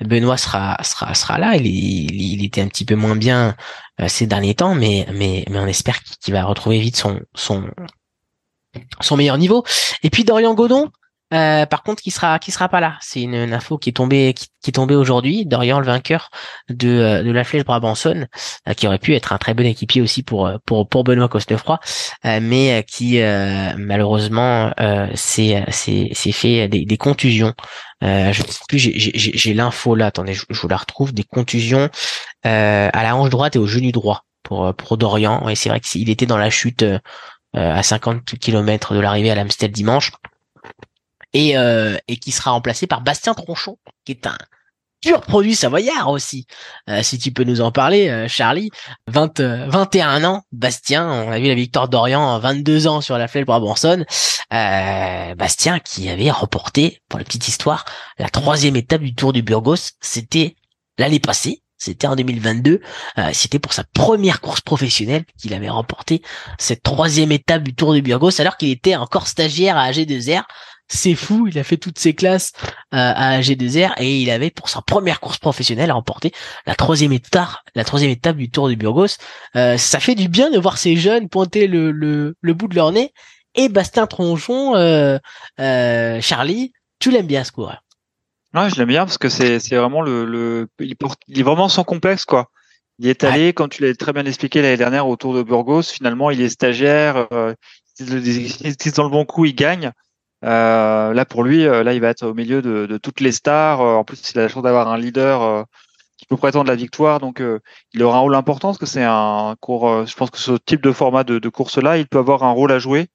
[0.00, 1.56] Benoît sera sera sera là.
[1.56, 3.54] Il, il, était un petit peu moins bien
[4.00, 7.70] euh, ces derniers temps, mais mais mais on espère qu'il va retrouver vite son son
[9.00, 9.64] son meilleur niveau.
[10.02, 10.90] Et puis Dorian Godon,
[11.32, 12.98] euh, par contre, qui sera qui sera pas là?
[13.00, 15.46] C'est une, info qui est tombée qui, est tombée aujourd'hui.
[15.46, 16.30] Dorian, le vainqueur
[16.68, 18.26] de euh, de la Flèche Brabanson,
[18.68, 21.78] euh, qui aurait pu être un très bon équipier aussi pour pour pour Benoît Cosnefroy,
[22.24, 23.20] mais qui
[23.76, 24.72] malheureusement
[25.14, 27.54] s'est fait des, des contusions.
[28.02, 30.06] je sais plus, j'ai l'info là.
[30.06, 31.12] Attendez, je, je, vous la retrouve.
[31.14, 31.88] Des contusions
[32.42, 35.48] à la hanche droite et au genou droit pour pour Dorian.
[35.48, 36.84] Et c'est vrai qu'il était dans la chute
[37.54, 40.10] à 50 km de l'arrivée à l'Amstel dimanche
[41.32, 44.36] et, euh, qui sera remplacé par Bastien Tronchon, qui est un
[45.02, 46.46] pur produit savoyard aussi.
[46.88, 48.70] Euh, si tu peux nous en parler, euh, Charlie.
[49.08, 53.46] 20, 21 ans, Bastien, on a vu la victoire d'Orient, 22 ans sur la flèche
[53.46, 54.04] Brabançonne.
[54.52, 57.84] Euh, Bastien qui avait remporté, pour la petite histoire,
[58.18, 59.92] la troisième étape du Tour du Burgos.
[60.00, 60.56] C'était
[60.98, 61.62] l'année passée.
[61.80, 62.82] C'était en 2022.
[63.18, 66.20] Euh, c'était pour sa première course professionnelle qu'il avait remporté
[66.58, 70.42] cette troisième étape du Tour du Burgos alors qu'il était encore stagiaire à AG2R
[70.92, 72.52] c'est fou, il a fait toutes ses classes
[72.92, 76.32] euh, à G2R et il avait pour sa première course professionnelle remporté
[76.66, 79.16] la troisième étape, la troisième étape du Tour du Burgos.
[79.54, 82.74] Euh, ça fait du bien de voir ces jeunes pointer le, le, le bout de
[82.74, 83.12] leur nez.
[83.54, 85.18] Et Bastien Tronchon, euh,
[86.20, 87.82] Charlie, tu l'aimes bien ce coureur
[88.52, 91.44] Ouais, je l'aime bien parce que c'est c'est vraiment le, le il, porte, il est
[91.44, 92.50] vraiment sans complexe quoi.
[92.98, 95.84] Il est allé, comme tu l'as très bien expliqué l'année dernière au Tour de Burgos.
[95.84, 97.28] Finalement, il est stagiaire.
[97.32, 97.54] Euh,
[97.98, 99.92] il est dans le bon coup, il gagne.
[100.44, 103.32] Euh, là, pour lui, euh, là, il va être au milieu de, de toutes les
[103.32, 103.80] stars.
[103.80, 105.66] Euh, en plus, il a la chance d'avoir un leader
[106.16, 107.20] qui peut prétendre la victoire.
[107.20, 107.42] Donc,
[107.94, 110.06] il aura un rôle important parce que c'est un cours.
[110.06, 112.72] je pense que ce type de format de, de course-là, il peut avoir un rôle
[112.72, 113.08] à jouer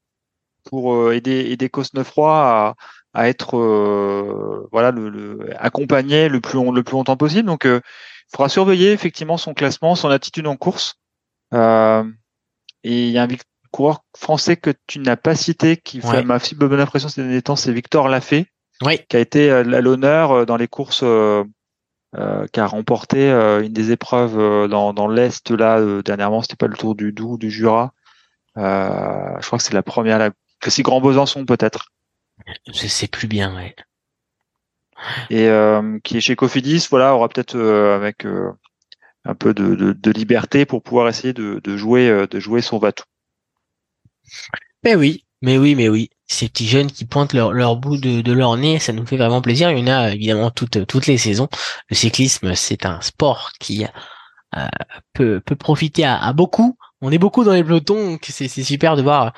[0.65, 2.75] pour aider, aider Cosnefroy à,
[3.13, 3.57] à être
[4.71, 7.47] voilà le, le, accompagné le plus le plus longtemps possible.
[7.47, 7.81] Donc, il
[8.31, 10.95] faudra surveiller effectivement son classement, son attitude en course.
[11.53, 11.57] et
[12.83, 13.27] il y a un
[13.75, 17.41] coureur français que tu n'as pas cité, qui fait m'a fait bonne impression ces derniers
[17.41, 18.45] temps, c'est Victor Lafay,
[18.79, 21.43] qui a été euh, à l'honneur euh, dans les courses, euh,
[22.53, 26.95] qui a remporté une des épreuves dans, dans l'Est, là, dernièrement, c'était pas le Tour
[26.95, 27.91] du Doubs, du Jura.
[28.55, 30.29] je crois que c'est la première, la,
[30.61, 31.91] que c'est Grand Besançon peut-être.
[32.73, 33.75] Je sais plus bien, ouais.
[35.29, 35.49] Et
[36.05, 38.25] qui est chez Cofidis, voilà, aura peut-être avec
[39.25, 43.03] un peu de, de, liberté pour pouvoir essayer de, de jouer, de jouer son bateau.
[44.83, 46.09] Mais oui, mais oui, mais oui.
[46.27, 49.17] Ces petits jeunes qui pointent leur, leur bout de, de, leur nez, ça nous fait
[49.17, 49.71] vraiment plaisir.
[49.71, 51.49] Il y en a évidemment toutes, toutes les saisons.
[51.89, 53.85] Le cyclisme, c'est un sport qui
[54.57, 54.67] euh,
[55.13, 56.77] peut, peut profiter à, beaucoup.
[57.01, 59.33] On est beaucoup dans les pelotons, donc c'est super de voir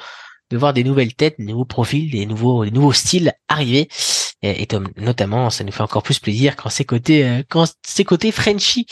[0.49, 3.89] de voir des nouvelles têtes, des nouveaux profils, des nouveaux, des nouveaux styles arriver.
[4.41, 8.05] Et, et notamment, ça nous fait encore plus plaisir quand c'est côté, euh, quand c'est
[8.05, 8.85] côté Frenchy.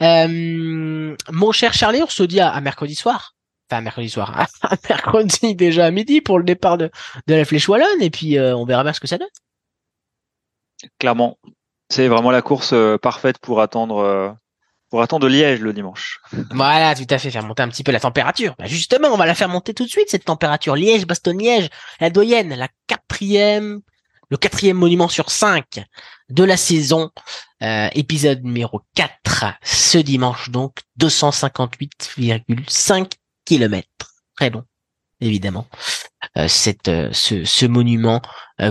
[0.00, 3.35] Euh, mon cher Charlie, on se dit à mercredi soir
[3.70, 4.46] enfin mercredi soir,
[4.88, 6.90] mercredi déjà à midi pour le départ de,
[7.26, 9.28] de la flèche wallonne et puis euh, on verra bien ce que ça donne.
[10.98, 11.38] Clairement.
[11.88, 14.36] C'est vraiment la course parfaite pour attendre
[14.90, 16.20] pour attendre Liège le dimanche.
[16.50, 18.54] Voilà, tout à fait, faire monter un petit peu la température.
[18.58, 20.76] Bah justement, on va la faire monter tout de suite, cette température.
[20.76, 21.68] Liège, Bastogne-Liège,
[22.00, 23.80] la doyenne, la quatrième,
[24.30, 25.82] le quatrième monument sur cinq
[26.28, 27.10] de la saison.
[27.62, 33.12] Euh, épisode numéro 4, ce dimanche donc, 258,5
[33.46, 33.88] km.
[34.36, 34.64] Très long,
[35.20, 35.66] évidemment.
[36.36, 38.20] Euh, cette, euh, ce, monument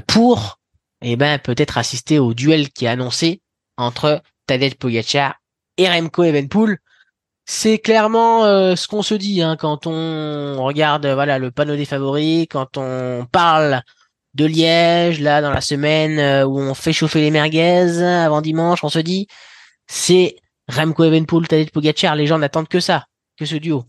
[0.08, 0.60] pour,
[1.02, 3.42] eh ben, peut-être assister au duel qui est annoncé
[3.78, 5.36] entre Tadej Pogacar
[5.78, 6.78] et Remco Evenpool.
[7.46, 11.86] C'est clairement euh, ce qu'on se dit hein, quand on regarde voilà le panneau des
[11.86, 13.82] favoris, quand on parle
[14.34, 18.84] de Liège là dans la semaine euh, où on fait chauffer les merguez avant dimanche,
[18.84, 19.28] on se dit
[19.88, 20.36] c'est
[20.68, 23.06] Remco Evenpool, Tadej Pogacar, les gens n'attendent que ça,
[23.38, 23.86] que ce duo.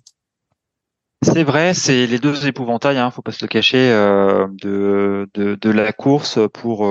[1.23, 5.55] C'est vrai, c'est les deux épouvantails, hein, faut pas se le cacher, euh, de, de,
[5.55, 6.87] de, la course pour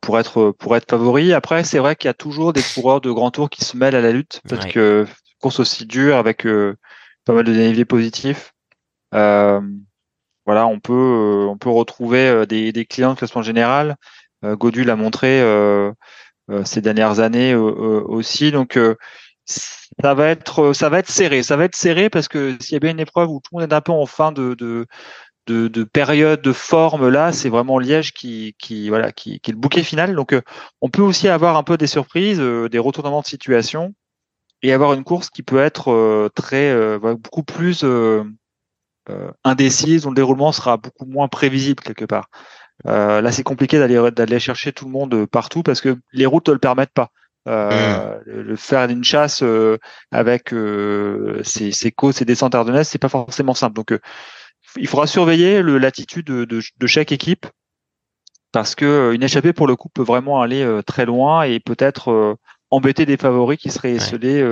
[0.00, 1.32] pour être pour être favori.
[1.32, 3.96] Après, c'est vrai qu'il y a toujours des coureurs de grand tour qui se mêlent
[3.96, 5.06] à la lutte parce que
[5.40, 6.76] course aussi dure avec euh,
[7.24, 8.52] pas mal de dénivelés positifs.
[9.14, 9.60] Euh,
[10.46, 13.96] voilà, on peut euh, on peut retrouver des, des clients de classement général.
[14.44, 15.42] Godu l'a montré
[16.64, 18.52] ces dernières années aussi.
[18.52, 18.78] Donc
[20.02, 21.42] ça va être ça va être serré.
[21.42, 23.60] Ça va être serré parce que s'il y a bien une épreuve où tout le
[23.60, 24.86] monde est un peu en fin de, de
[25.48, 29.58] de, période de forme là, c'est vraiment Liège qui, qui voilà qui, qui, est le
[29.58, 30.14] bouquet final.
[30.14, 30.42] Donc euh,
[30.80, 33.94] on peut aussi avoir un peu des surprises, euh, des retournements de situation
[34.62, 37.84] et avoir une course qui peut être euh, très beaucoup plus
[39.44, 42.28] indécise, dont le déroulement sera beaucoup moins prévisible quelque part.
[42.84, 46.54] là, c'est compliqué d'aller d'aller chercher tout le monde partout parce que les routes ne
[46.54, 47.10] le permettent pas.
[47.48, 48.30] Euh, mmh.
[48.30, 49.42] le, faire d'une chasse
[50.12, 53.74] avec euh, ces, ces côtes, ces descentes ardennaises, c'est pas forcément simple.
[53.74, 53.98] Donc
[54.76, 57.46] il faudra surveiller l'attitude de, chaque équipe
[58.52, 61.60] parce que euh, une échappée pour le coup peut vraiment aller euh, très loin et
[61.60, 62.34] peut-être euh,
[62.70, 64.44] embêter des favoris qui seraient esselés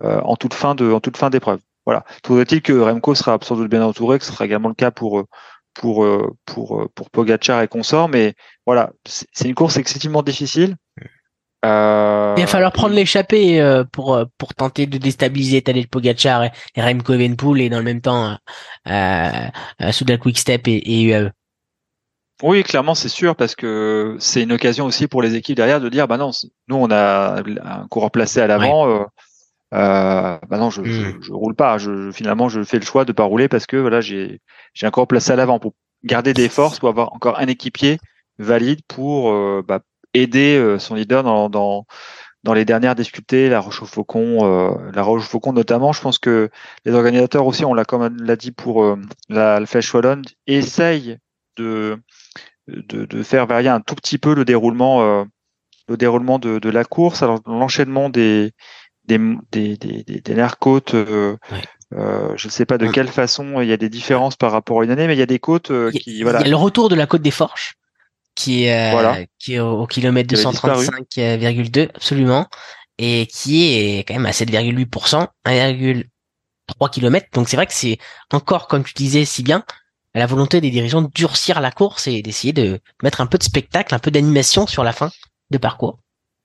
[0.00, 1.60] en toute fin de en toute fin d'épreuve.
[1.84, 2.04] Voilà.
[2.24, 5.24] Faudrait-il que Remco sera sans doute bien entouré, que ce sera également le cas pour
[5.74, 6.06] pour
[6.46, 8.34] pour pour Pogacar et consorts, mais
[8.64, 10.76] voilà, c'est une course excessivement difficile.
[11.64, 12.34] Euh...
[12.36, 16.50] Il va falloir prendre l'échappée euh, pour euh, pour tenter de déstabiliser Tadej Pogacar et,
[16.74, 18.36] et Remco Evenpool et dans le même temps
[18.88, 19.30] euh,
[19.80, 21.30] euh, Soudal Quickstep et, et UAE.
[22.42, 25.88] Oui, clairement, c'est sûr, parce que c'est une occasion aussi pour les équipes derrière de
[25.88, 26.32] dire, bah non,
[26.66, 29.04] nous on a un coureur placé à l'avant, euh,
[29.70, 31.22] bah non, je, je, hmm.
[31.22, 31.78] je, roule pas.
[31.78, 34.40] Je, finalement, je fais le choix de pas rouler parce que voilà, j'ai
[34.74, 37.98] j'ai un coureur placé à l'avant pour garder des forces, pour avoir encore un équipier
[38.38, 39.32] valide pour
[39.62, 39.78] bah,
[40.14, 41.86] aider euh, son leader dans, dans,
[42.44, 45.92] dans les dernières difficultés, la Roche au Faucon, euh, la Roche au Faucon notamment.
[45.92, 46.50] Je pense que
[46.84, 48.96] les organisateurs aussi, on l'a comme l'a dit pour euh,
[49.28, 51.18] la, Flèche Wallonne, essayent
[51.56, 51.98] de,
[52.68, 55.26] de, de, faire varier un tout petit peu le déroulement,
[55.88, 57.22] le déroulement de, de la course.
[57.22, 58.52] Alors l'enchaînement des
[59.04, 59.18] des
[59.50, 60.94] des des, des, des côtes.
[60.94, 61.36] Euh,
[62.36, 64.84] je ne sais pas de quelle façon il y a des différences par rapport à
[64.84, 66.40] une année, mais il y a des côtes qui voilà.
[66.40, 67.76] Il y a le retour de la côte des Forges
[68.34, 72.48] qui est, euh, qui est au, kilomètre 235,2 absolument
[72.98, 77.26] et qui est quand même à 7,8%, 1,3 km.
[77.32, 77.98] Donc c'est vrai que c'est
[78.32, 79.64] encore, comme tu disais si bien,
[80.14, 83.42] la volonté des dirigeants de durcir la course et d'essayer de mettre un peu de
[83.42, 85.10] spectacle, un peu d'animation sur la fin
[85.50, 85.98] de parcours.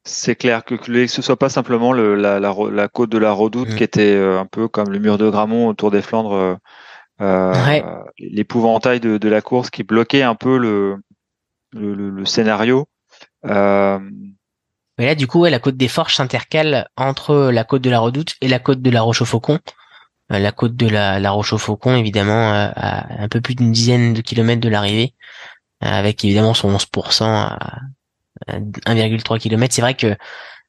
[0.05, 3.33] C'est clair que, que ce soit pas simplement le, la, la, la, côte de la
[3.33, 3.75] Redoute mm.
[3.75, 6.55] qui était euh, un peu comme le mur de Gramont autour des Flandres, euh,
[7.19, 7.51] euh
[8.17, 10.97] l'épouvantail de, de, la course qui bloquait un peu le,
[11.77, 12.87] le, scénario.
[13.45, 13.99] Euh...
[14.97, 18.35] Mais là, du coup, la côte des Forges s'intercale entre la côte de la Redoute
[18.41, 19.59] et la côte de la Roche au Faucon.
[20.31, 23.55] Euh, la côte de la, la Roche au Faucon, évidemment, euh, à un peu plus
[23.55, 25.13] d'une dizaine de kilomètres de l'arrivée,
[25.83, 27.79] euh, avec évidemment son 11% à
[28.47, 29.73] 1,3 km.
[29.73, 30.15] C'est vrai que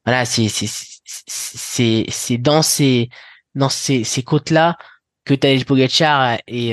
[0.05, 3.11] voilà, c'est c'est c'est dans ces
[3.55, 4.77] dans ces, ces côtes là
[5.25, 6.71] que Tadej Pogacar et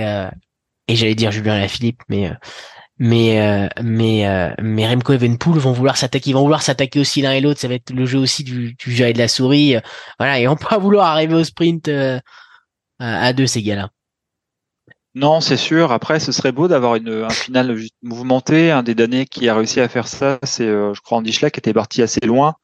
[0.88, 2.32] et j'allais dire Julien Philippe mais
[2.98, 7.22] mais euh, mais euh, mais Remco Evenpool vont vouloir s'attaquer, ils vont vouloir s'attaquer aussi
[7.22, 7.60] l'un et l'autre.
[7.60, 9.76] Ça va être le jeu aussi du, du jeu et de la souris.
[10.18, 12.20] voilà, et on peut pas vouloir arriver au sprint euh,
[13.00, 13.90] à deux ces gars-là.
[15.14, 15.92] Non, c'est sûr.
[15.92, 18.72] Après, ce serait beau d'avoir une un final mouvementé.
[18.72, 21.60] Un des derniers qui a réussi à faire ça, c'est je crois Andy Schleck qui
[21.60, 22.56] était parti assez loin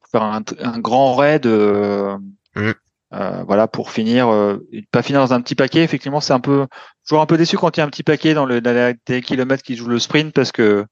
[0.00, 1.46] pour faire un, un grand raid.
[1.46, 2.72] Mmh.
[3.14, 4.58] Euh, voilà pour finir, euh,
[4.90, 5.84] pas finir dans un petit paquet.
[5.84, 6.66] Effectivement, c'est un peu
[7.06, 9.22] toujours un peu déçu quand il y a un petit paquet dans, le, dans les
[9.22, 10.84] kilomètres qui joue le sprint parce que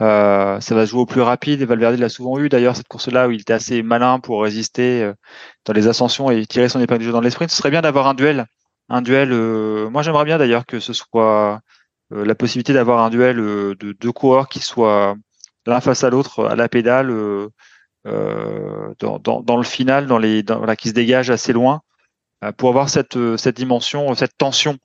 [0.00, 1.60] euh, ça va se jouer au plus rapide.
[1.60, 5.12] Et Valverde l'a souvent eu d'ailleurs cette course-là où il était assez malin pour résister
[5.66, 7.50] dans les ascensions et tirer son épingle du dans les sprints.
[7.50, 8.46] Ce serait bien d'avoir un duel,
[8.88, 9.30] un duel.
[9.90, 11.60] moi, j'aimerais bien d'ailleurs que ce soit
[12.10, 15.16] la possibilité d'avoir un duel de deux coureurs qui soient
[15.66, 17.10] l'un face à l'autre à la pédale
[18.98, 21.82] dans, dans, dans, le final, dans les, dans, voilà, qui se dégage assez loin
[22.56, 24.78] pour avoir cette, cette dimension, cette tension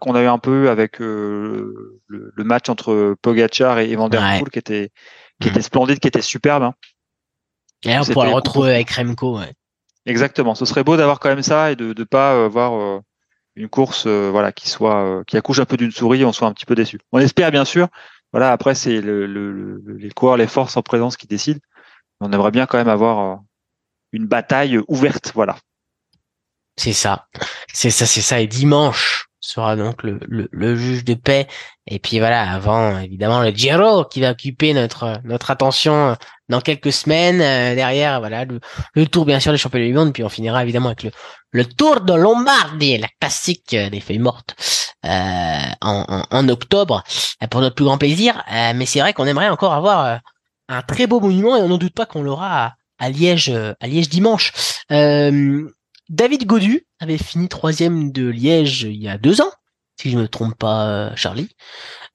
[0.00, 4.50] qu'on a eu un peu avec le, le, match entre Pogachar et Van Der Poel
[4.50, 4.90] qui était
[5.40, 6.62] qui était splendide, qui était superbe.
[6.62, 6.74] Hein.
[7.84, 9.38] Et on pourra le retrouver avec Remco.
[9.38, 9.52] Ouais.
[10.06, 10.54] Exactement.
[10.54, 13.00] Ce serait beau d'avoir quand même ça et de ne pas avoir
[13.56, 16.66] une course voilà qui soit qui accouche un peu d'une souris, on soit un petit
[16.66, 16.98] peu déçu.
[17.12, 17.88] On espère bien sûr.
[18.32, 18.52] Voilà.
[18.52, 21.60] Après c'est le, le, les coureurs, les forces en présence qui décident.
[22.22, 23.40] On aimerait bien quand même avoir
[24.12, 25.32] une bataille ouverte.
[25.34, 25.56] Voilà.
[26.76, 27.26] C'est ça.
[27.72, 28.40] C'est ça, c'est ça.
[28.40, 31.48] Et dimanche sera donc le, le, juge de paix.
[31.88, 36.16] Et puis voilà, avant évidemment le Giro qui va occuper notre notre attention
[36.48, 37.40] dans quelques semaines.
[37.40, 40.12] Euh, derrière, voilà le, tour bien sûr des championnats du monde.
[40.12, 41.10] Puis on finira évidemment avec le
[41.50, 44.54] le Tour de Lombardie, la classique des feuilles mortes
[45.04, 47.02] euh, en, en, octobre
[47.50, 48.42] pour notre plus grand plaisir.
[48.52, 50.20] Euh, mais c'est vrai qu'on aimerait encore avoir
[50.68, 54.08] un très beau monument et on n'en doute pas qu'on l'aura à, Liège à Liège
[54.08, 54.52] dimanche.
[56.12, 59.50] David Godu avait fini troisième de Liège il y a deux ans,
[60.00, 61.48] si je ne me trompe pas, euh, Charlie.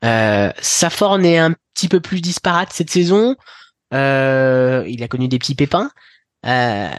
[0.06, 3.36] Euh, sa forme est un petit peu plus disparate cette saison.
[3.94, 5.90] Euh, il a connu des petits pépins.
[6.46, 6.90] Euh,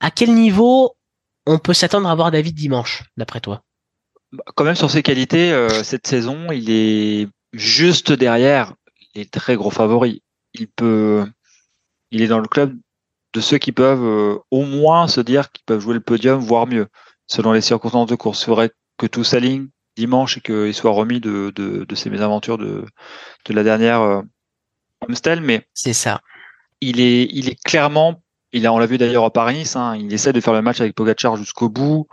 [0.00, 0.96] à quel niveau
[1.46, 3.62] on peut s'attendre à voir David dimanche, d'après toi?
[4.32, 8.74] Bah, Quand même sur ses qualités, cette saison, il est juste derrière
[9.14, 10.20] les très gros favoris.
[10.58, 11.26] Il peut,
[12.10, 12.76] il est dans le club
[13.32, 16.66] de ceux qui peuvent euh, au moins se dire qu'ils peuvent jouer le podium, voire
[16.66, 16.88] mieux,
[17.26, 18.42] selon les circonstances de course.
[18.42, 22.58] Il faudrait que tout s'aligne dimanche et qu'il soit remis de, de, de ces mésaventures
[22.58, 22.84] de,
[23.46, 24.22] de la dernière euh,
[25.42, 26.20] mais c'est ça.
[26.80, 28.22] Il est, il est clairement,
[28.52, 30.80] il a, on l'a vu d'ailleurs à Paris, hein, il essaie de faire le match
[30.80, 32.06] avec Pogacar jusqu'au bout,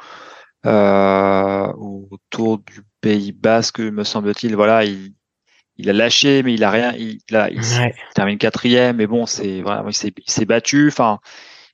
[0.65, 4.55] euh, autour du Pays Basque, me semble-t-il.
[4.55, 5.13] Voilà, il,
[5.77, 6.93] il a lâché, mais il a rien.
[6.97, 7.61] Il, a, il,
[8.13, 10.87] termine quatrième, mais bon, c'est vraiment il s'est battu.
[10.87, 11.19] Enfin,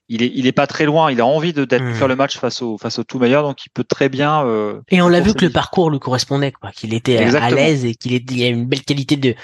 [0.08, 1.10] il est, il est pas très loin.
[1.12, 3.64] Il a envie de d'être, faire le match face au face au tout meilleur, donc
[3.64, 4.44] il peut très bien.
[4.44, 6.70] Euh, et on l'a vu que le parcours lui correspondait, quoi.
[6.70, 9.34] Qu'il était à l'aise et qu'il il a une belle qualité de,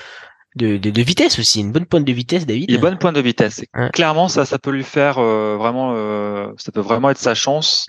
[0.57, 2.71] de, de, vitesse aussi, une bonne pointe de vitesse, David.
[2.71, 3.63] Une bonne pointe de vitesse.
[3.93, 7.87] Clairement, ça, ça peut lui faire euh, vraiment, euh, ça peut vraiment être sa chance.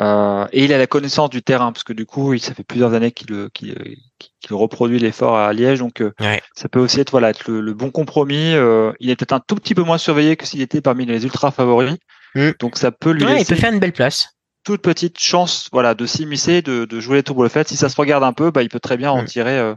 [0.00, 2.94] Euh, et il a la connaissance du terrain, parce que du coup, ça fait plusieurs
[2.94, 6.12] années qu'il qu'il reproduit l'effort à Liège, donc euh,
[6.54, 8.54] ça peut aussi être voilà être le, bon compromis.
[8.54, 11.24] Euh, il est peut-être un tout petit peu moins surveillé que s'il était parmi les
[11.24, 11.96] ultra favoris,
[12.36, 12.50] mm.
[12.60, 14.36] donc ça peut lui ouais, il peut faire une belle place.
[14.64, 17.66] Toute petite chance, voilà, de s'immiscer, de, de jouer les tours le fait.
[17.66, 19.26] Si ça se regarde un peu, bah, il peut très bien en mm.
[19.26, 19.74] tirer.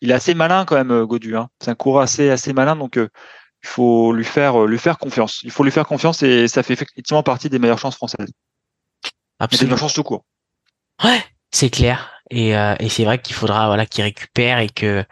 [0.00, 1.36] il est assez malin quand même, Godu.
[1.36, 1.48] Hein.
[1.60, 3.08] C'est un coureur assez assez malin, donc il
[3.68, 5.40] faut lui faire lui faire confiance.
[5.42, 8.30] Il faut lui faire confiance et ça fait effectivement partie des meilleures chances françaises.
[9.38, 9.76] Absolument.
[9.76, 10.24] chance tout court.
[11.04, 11.22] Ouais,
[11.52, 12.12] c'est clair.
[12.30, 15.04] Et, euh, et c'est vrai qu'il faudra voilà qu'il récupère et que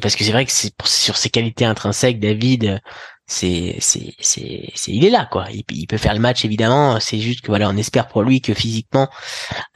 [0.00, 2.80] parce que c'est vrai que c'est sur ses qualités intrinsèques, David,
[3.26, 5.46] c'est c'est c'est c'est il est là quoi.
[5.52, 6.98] Il, il, peut faire le match évidemment.
[7.00, 9.08] C'est juste que voilà, on espère pour lui que physiquement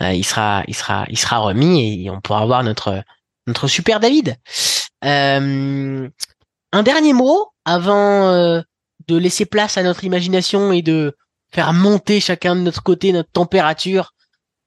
[0.02, 3.02] euh, il sera il sera il sera remis et on pourra avoir notre
[3.46, 4.36] notre super David.
[5.04, 6.08] Euh,
[6.72, 8.60] un dernier mot avant euh,
[9.08, 11.16] de laisser place à notre imagination et de
[11.52, 14.14] faire monter chacun de notre côté notre température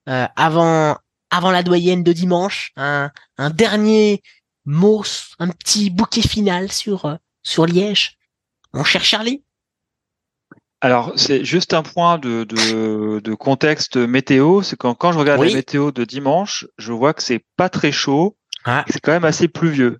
[0.09, 0.97] euh, avant
[1.29, 2.71] avant la doyenne de dimanche.
[2.75, 4.21] Un, un dernier
[4.65, 5.03] mot,
[5.39, 8.17] un petit bouquet final sur euh, sur Liège.
[8.73, 9.43] Mon cher Charlie.
[10.81, 15.41] Alors c'est juste un point de, de, de contexte météo, c'est quand quand je regarde
[15.41, 18.35] la météo de dimanche, je vois que c'est pas très chaud,
[18.65, 18.83] ah.
[18.89, 19.99] c'est quand même assez pluvieux.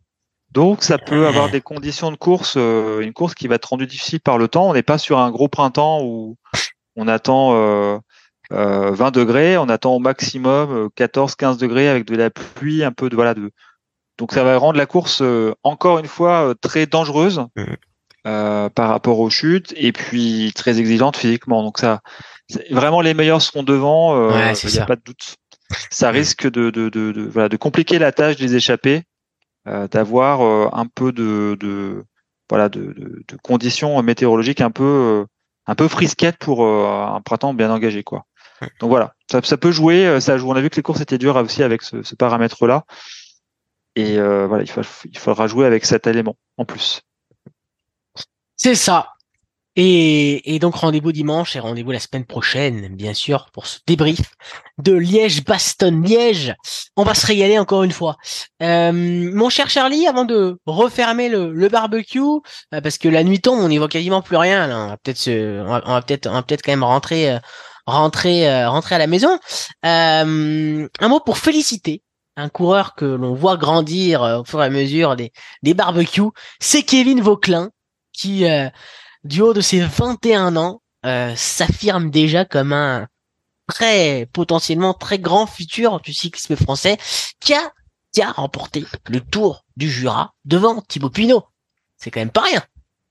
[0.52, 3.88] Donc ça peut avoir des conditions de course, euh, une course qui va être rendue
[3.88, 4.70] difficile par le temps.
[4.70, 6.38] On n'est pas sur un gros printemps où
[6.95, 7.99] on attend euh,
[8.52, 12.91] 20 euh, degrés, on attend au maximum 14-15 euh, degrés avec de la pluie, un
[12.91, 13.52] peu de voilà de.
[14.18, 18.70] Donc ça va rendre la course euh, encore une fois très dangereuse mmh.
[18.76, 21.64] par rapport aux chutes et puis très exigeante physiquement.
[21.64, 22.02] Donc ça,
[22.70, 25.36] vraiment les meilleurs seront devant, il n'y a pas de doute.
[25.90, 26.15] Ça mmh.
[26.15, 29.03] risque de, de, de, de, voilà, de compliquer la tâche des échappés,
[29.65, 32.03] d'avoir un peu de, de
[32.49, 35.26] voilà de, de, conditions météorologiques un peu
[35.65, 38.26] un peu frisquette pour euh, un printemps bien engagé, quoi.
[38.80, 40.06] Donc voilà, ça, ça, peut jouer.
[40.06, 40.49] Euh, ça joue.
[40.49, 42.85] On a vu que les courses étaient dures aussi avec ce, ce paramètre-là.
[43.95, 44.72] Et euh, voilà, il,
[45.06, 47.02] il faudra jouer avec cet élément en plus.
[48.56, 49.12] C'est ça.
[49.76, 54.22] Et, et, donc rendez-vous dimanche et rendez-vous la semaine prochaine, bien sûr, pour ce débrief
[54.78, 56.54] de Liège-Bastogne-Liège.
[56.95, 58.18] On va se régaler encore une fois.
[58.62, 63.41] Euh, mon cher Charlie, avant de refermer le, le barbecue, euh, parce que la nuit
[63.41, 64.68] tombe, on n'y voit quasiment plus rien.
[64.68, 64.78] Là.
[64.78, 67.40] On va peut-être se, on va, peut-être, on va peut-être quand même rentrer, euh,
[67.88, 69.40] rentrer, euh, rentrer à la maison.
[69.82, 72.04] un mot pour féliciter
[72.36, 75.32] un coureur que l'on voit grandir au fur et à mesure des,
[75.64, 77.70] des barbecues, c'est Kevin Vauclin
[78.12, 78.45] qui,
[79.24, 83.08] du haut de ses 21 ans, euh, s'affirme déjà comme un
[83.68, 86.98] très potentiellement très grand futur du cyclisme français
[87.40, 91.44] qui a remporté le Tour du Jura devant Thibaut Pinot.
[91.98, 92.64] C'est quand même pas rien.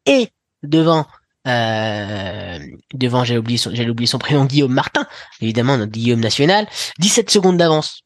[0.06, 0.28] Et
[0.62, 1.06] devant
[1.48, 2.58] euh,
[2.94, 5.06] devant j'ai oublié son j'ai oublié son prénom Guillaume Martin,
[5.40, 6.68] évidemment notre Guillaume national,
[6.98, 8.02] 17 secondes d'avance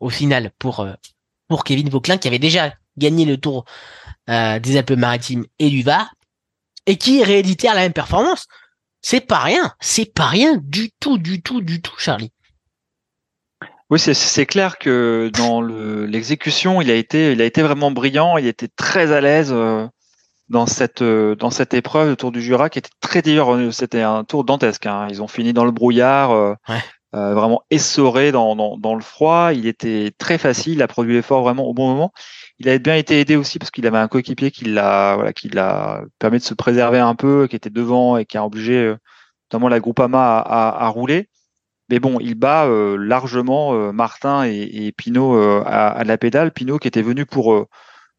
[0.00, 0.92] au final pour euh,
[1.48, 3.64] pour Kevin Vauclin qui avait déjà gagné le Tour
[4.30, 6.12] euh, des Alpes-Maritimes et du Var
[6.86, 8.46] et qui rééditèrent la même performance.
[9.02, 12.32] C'est pas rien, c'est pas rien du tout, du tout, du tout, Charlie.
[13.88, 18.36] Oui, c'est clair que dans l'exécution, il a été, il a été vraiment brillant.
[18.36, 19.86] Il était très à l'aise euh,
[20.48, 23.54] dans cette euh, dans cette épreuve, le Tour du Jura, qui était très dur.
[23.54, 24.86] Euh, c'était un tour dantesque.
[24.86, 25.06] Hein.
[25.08, 26.56] Ils ont fini dans le brouillard,
[27.12, 29.52] vraiment essoré dans, dans, dans le froid.
[29.52, 30.72] Il était très facile.
[30.74, 32.12] Il a produit l'effort vraiment au bon moment.
[32.58, 35.48] Il a bien été aidé aussi parce qu'il avait un coéquipier qui l'a voilà, qui
[35.48, 38.94] l'a permis de se préserver un peu, qui était devant et qui a obligé
[39.50, 41.28] notamment la Groupama à, à, à rouler.
[41.88, 46.50] Mais bon, il bat euh, largement euh, Martin et, et Pinot euh, à, la pédale.
[46.50, 47.66] Pinot qui était venu pour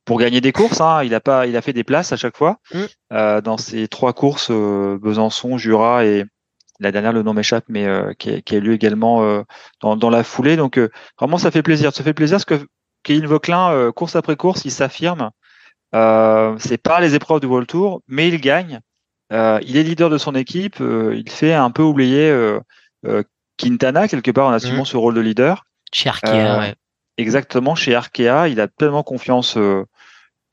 [0.06, 0.80] pour gagner des courses.
[0.80, 1.04] Hein.
[1.04, 3.42] Il a pas, il a fait des places à chaque fois mm.
[3.42, 6.24] dans ces trois courses Besançon, Jura et
[6.80, 7.88] la dernière, le nom m'échappe, mais
[8.20, 9.44] qui, qui, a lieu également
[9.82, 10.56] dans, dans, la foulée.
[10.56, 10.80] Donc
[11.20, 11.94] vraiment, ça fait plaisir.
[11.94, 12.66] Ça fait plaisir parce que
[13.08, 15.32] Kevin Vauclin, course après course, il s'affirme.
[15.96, 18.82] Euh, c'est pas les épreuves du World Tour, mais il gagne.
[19.32, 20.78] il est leader de son équipe.
[20.80, 22.32] il fait un peu oublier
[23.58, 24.86] Quintana, quelque part, en assumant mmh.
[24.86, 25.66] ce rôle de leader.
[25.92, 26.76] Chez Arkea, euh, ouais.
[27.18, 29.58] Exactement, chez Arkea, il a pleinement confiance.
[29.58, 29.84] Euh,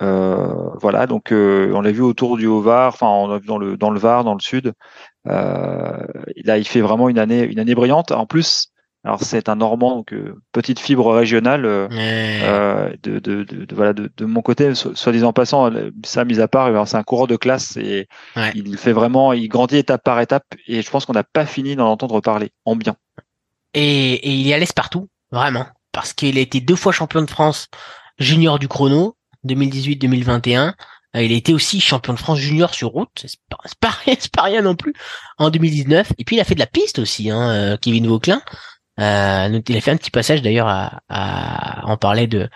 [0.03, 3.77] euh, voilà, donc on l'a vu autour du Haut-Var, enfin on a vu dans le
[3.77, 4.73] dans le Var, dans le Sud.
[5.25, 8.11] là, il fait vraiment une année une année brillante.
[8.11, 8.73] En plus,
[9.05, 10.15] alors c'est un Normand, donc
[10.53, 11.63] petite fibre régionale.
[11.63, 15.71] de, de, de, voilà, de, de, mon côté, soit disant passant,
[16.05, 18.09] ça mis à part, c'est un coureur de classe et
[18.55, 21.77] il fait vraiment, il grandit étape par étape et je pense qu'on n'a pas fini
[21.77, 22.97] d'en entendre parler en bien.
[23.75, 27.23] Et, et il y a l'aise partout, vraiment, parce qu'il a été deux fois champion
[27.23, 27.69] de France
[28.19, 29.17] junior du chrono,
[29.47, 30.75] 2018-2021.
[31.17, 33.95] Euh, il a été aussi champion de France junior sur route, c'est pas, pas,
[34.33, 34.95] pas, rien non plus,
[35.39, 36.13] en 2019.
[36.19, 38.43] Et puis il a fait de la piste aussi, hein, euh, Kevin Vauclin.
[39.01, 42.49] Euh, il a fait un petit passage d'ailleurs à, à en parler de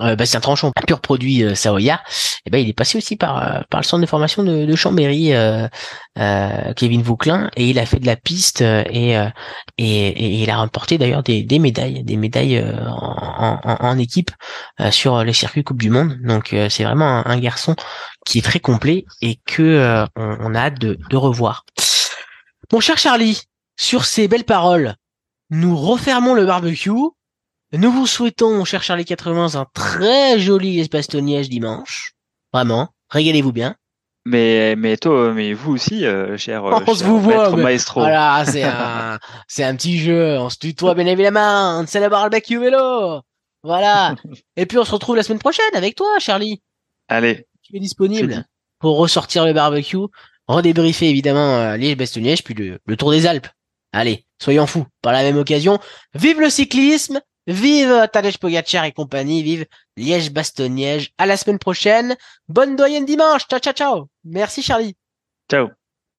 [0.00, 1.98] euh, Bastien Tranchon, pur produit euh, Et
[2.46, 4.76] eh ben il est passé aussi par euh, par le centre de formation de, de
[4.76, 5.68] Chambéry, euh,
[6.76, 9.12] Kevin Vauclin, et il a fait de la piste et
[9.78, 14.30] et, et, il a remporté d'ailleurs des, des médailles, des médailles en, en, en, équipe
[14.90, 16.18] sur les circuits Coupe du Monde.
[16.22, 17.74] Donc c'est vraiment un, garçon
[18.26, 21.64] qui est très complet et que on, on, a hâte de, de revoir.
[22.72, 23.42] Mon cher Charlie,
[23.76, 24.94] sur ces belles paroles
[25.52, 26.90] nous refermons le barbecue.
[27.72, 32.14] Nous vous souhaitons, mon cher Charlie 80, un très joli espace Toniège dimanche.
[32.54, 33.76] Vraiment, régalez-vous bien.
[34.24, 38.00] Mais mais toi, mais vous aussi, euh, cher, on cher se vous voit, maestro.
[38.00, 39.18] Voilà, c'est un
[39.48, 40.38] c'est un petit jeu.
[40.38, 41.84] On se tutoie bien évidemment.
[41.86, 43.20] C'est le barbecue vélo.
[43.62, 44.14] Voilà.
[44.56, 46.62] Et puis on se retrouve la semaine prochaine avec toi, Charlie.
[47.08, 47.46] Allez.
[47.62, 48.46] Tu es disponible
[48.78, 49.98] pour ressortir le barbecue,
[50.46, 53.48] redébriefer évidemment euh, Liège-Bastogne-Liège, puis le, le Tour des Alpes.
[53.92, 54.84] Allez, soyons fous.
[55.00, 55.78] Par la même occasion,
[56.14, 59.66] vive le cyclisme, vive Tadej Pogacar et compagnie, vive
[59.96, 61.12] Liège-Bastogne-Liège.
[61.18, 62.16] À la semaine prochaine.
[62.48, 63.46] Bonne doyenne dimanche.
[63.48, 64.08] Ciao, ciao, ciao.
[64.24, 64.96] Merci Charlie.
[65.50, 65.70] Ciao.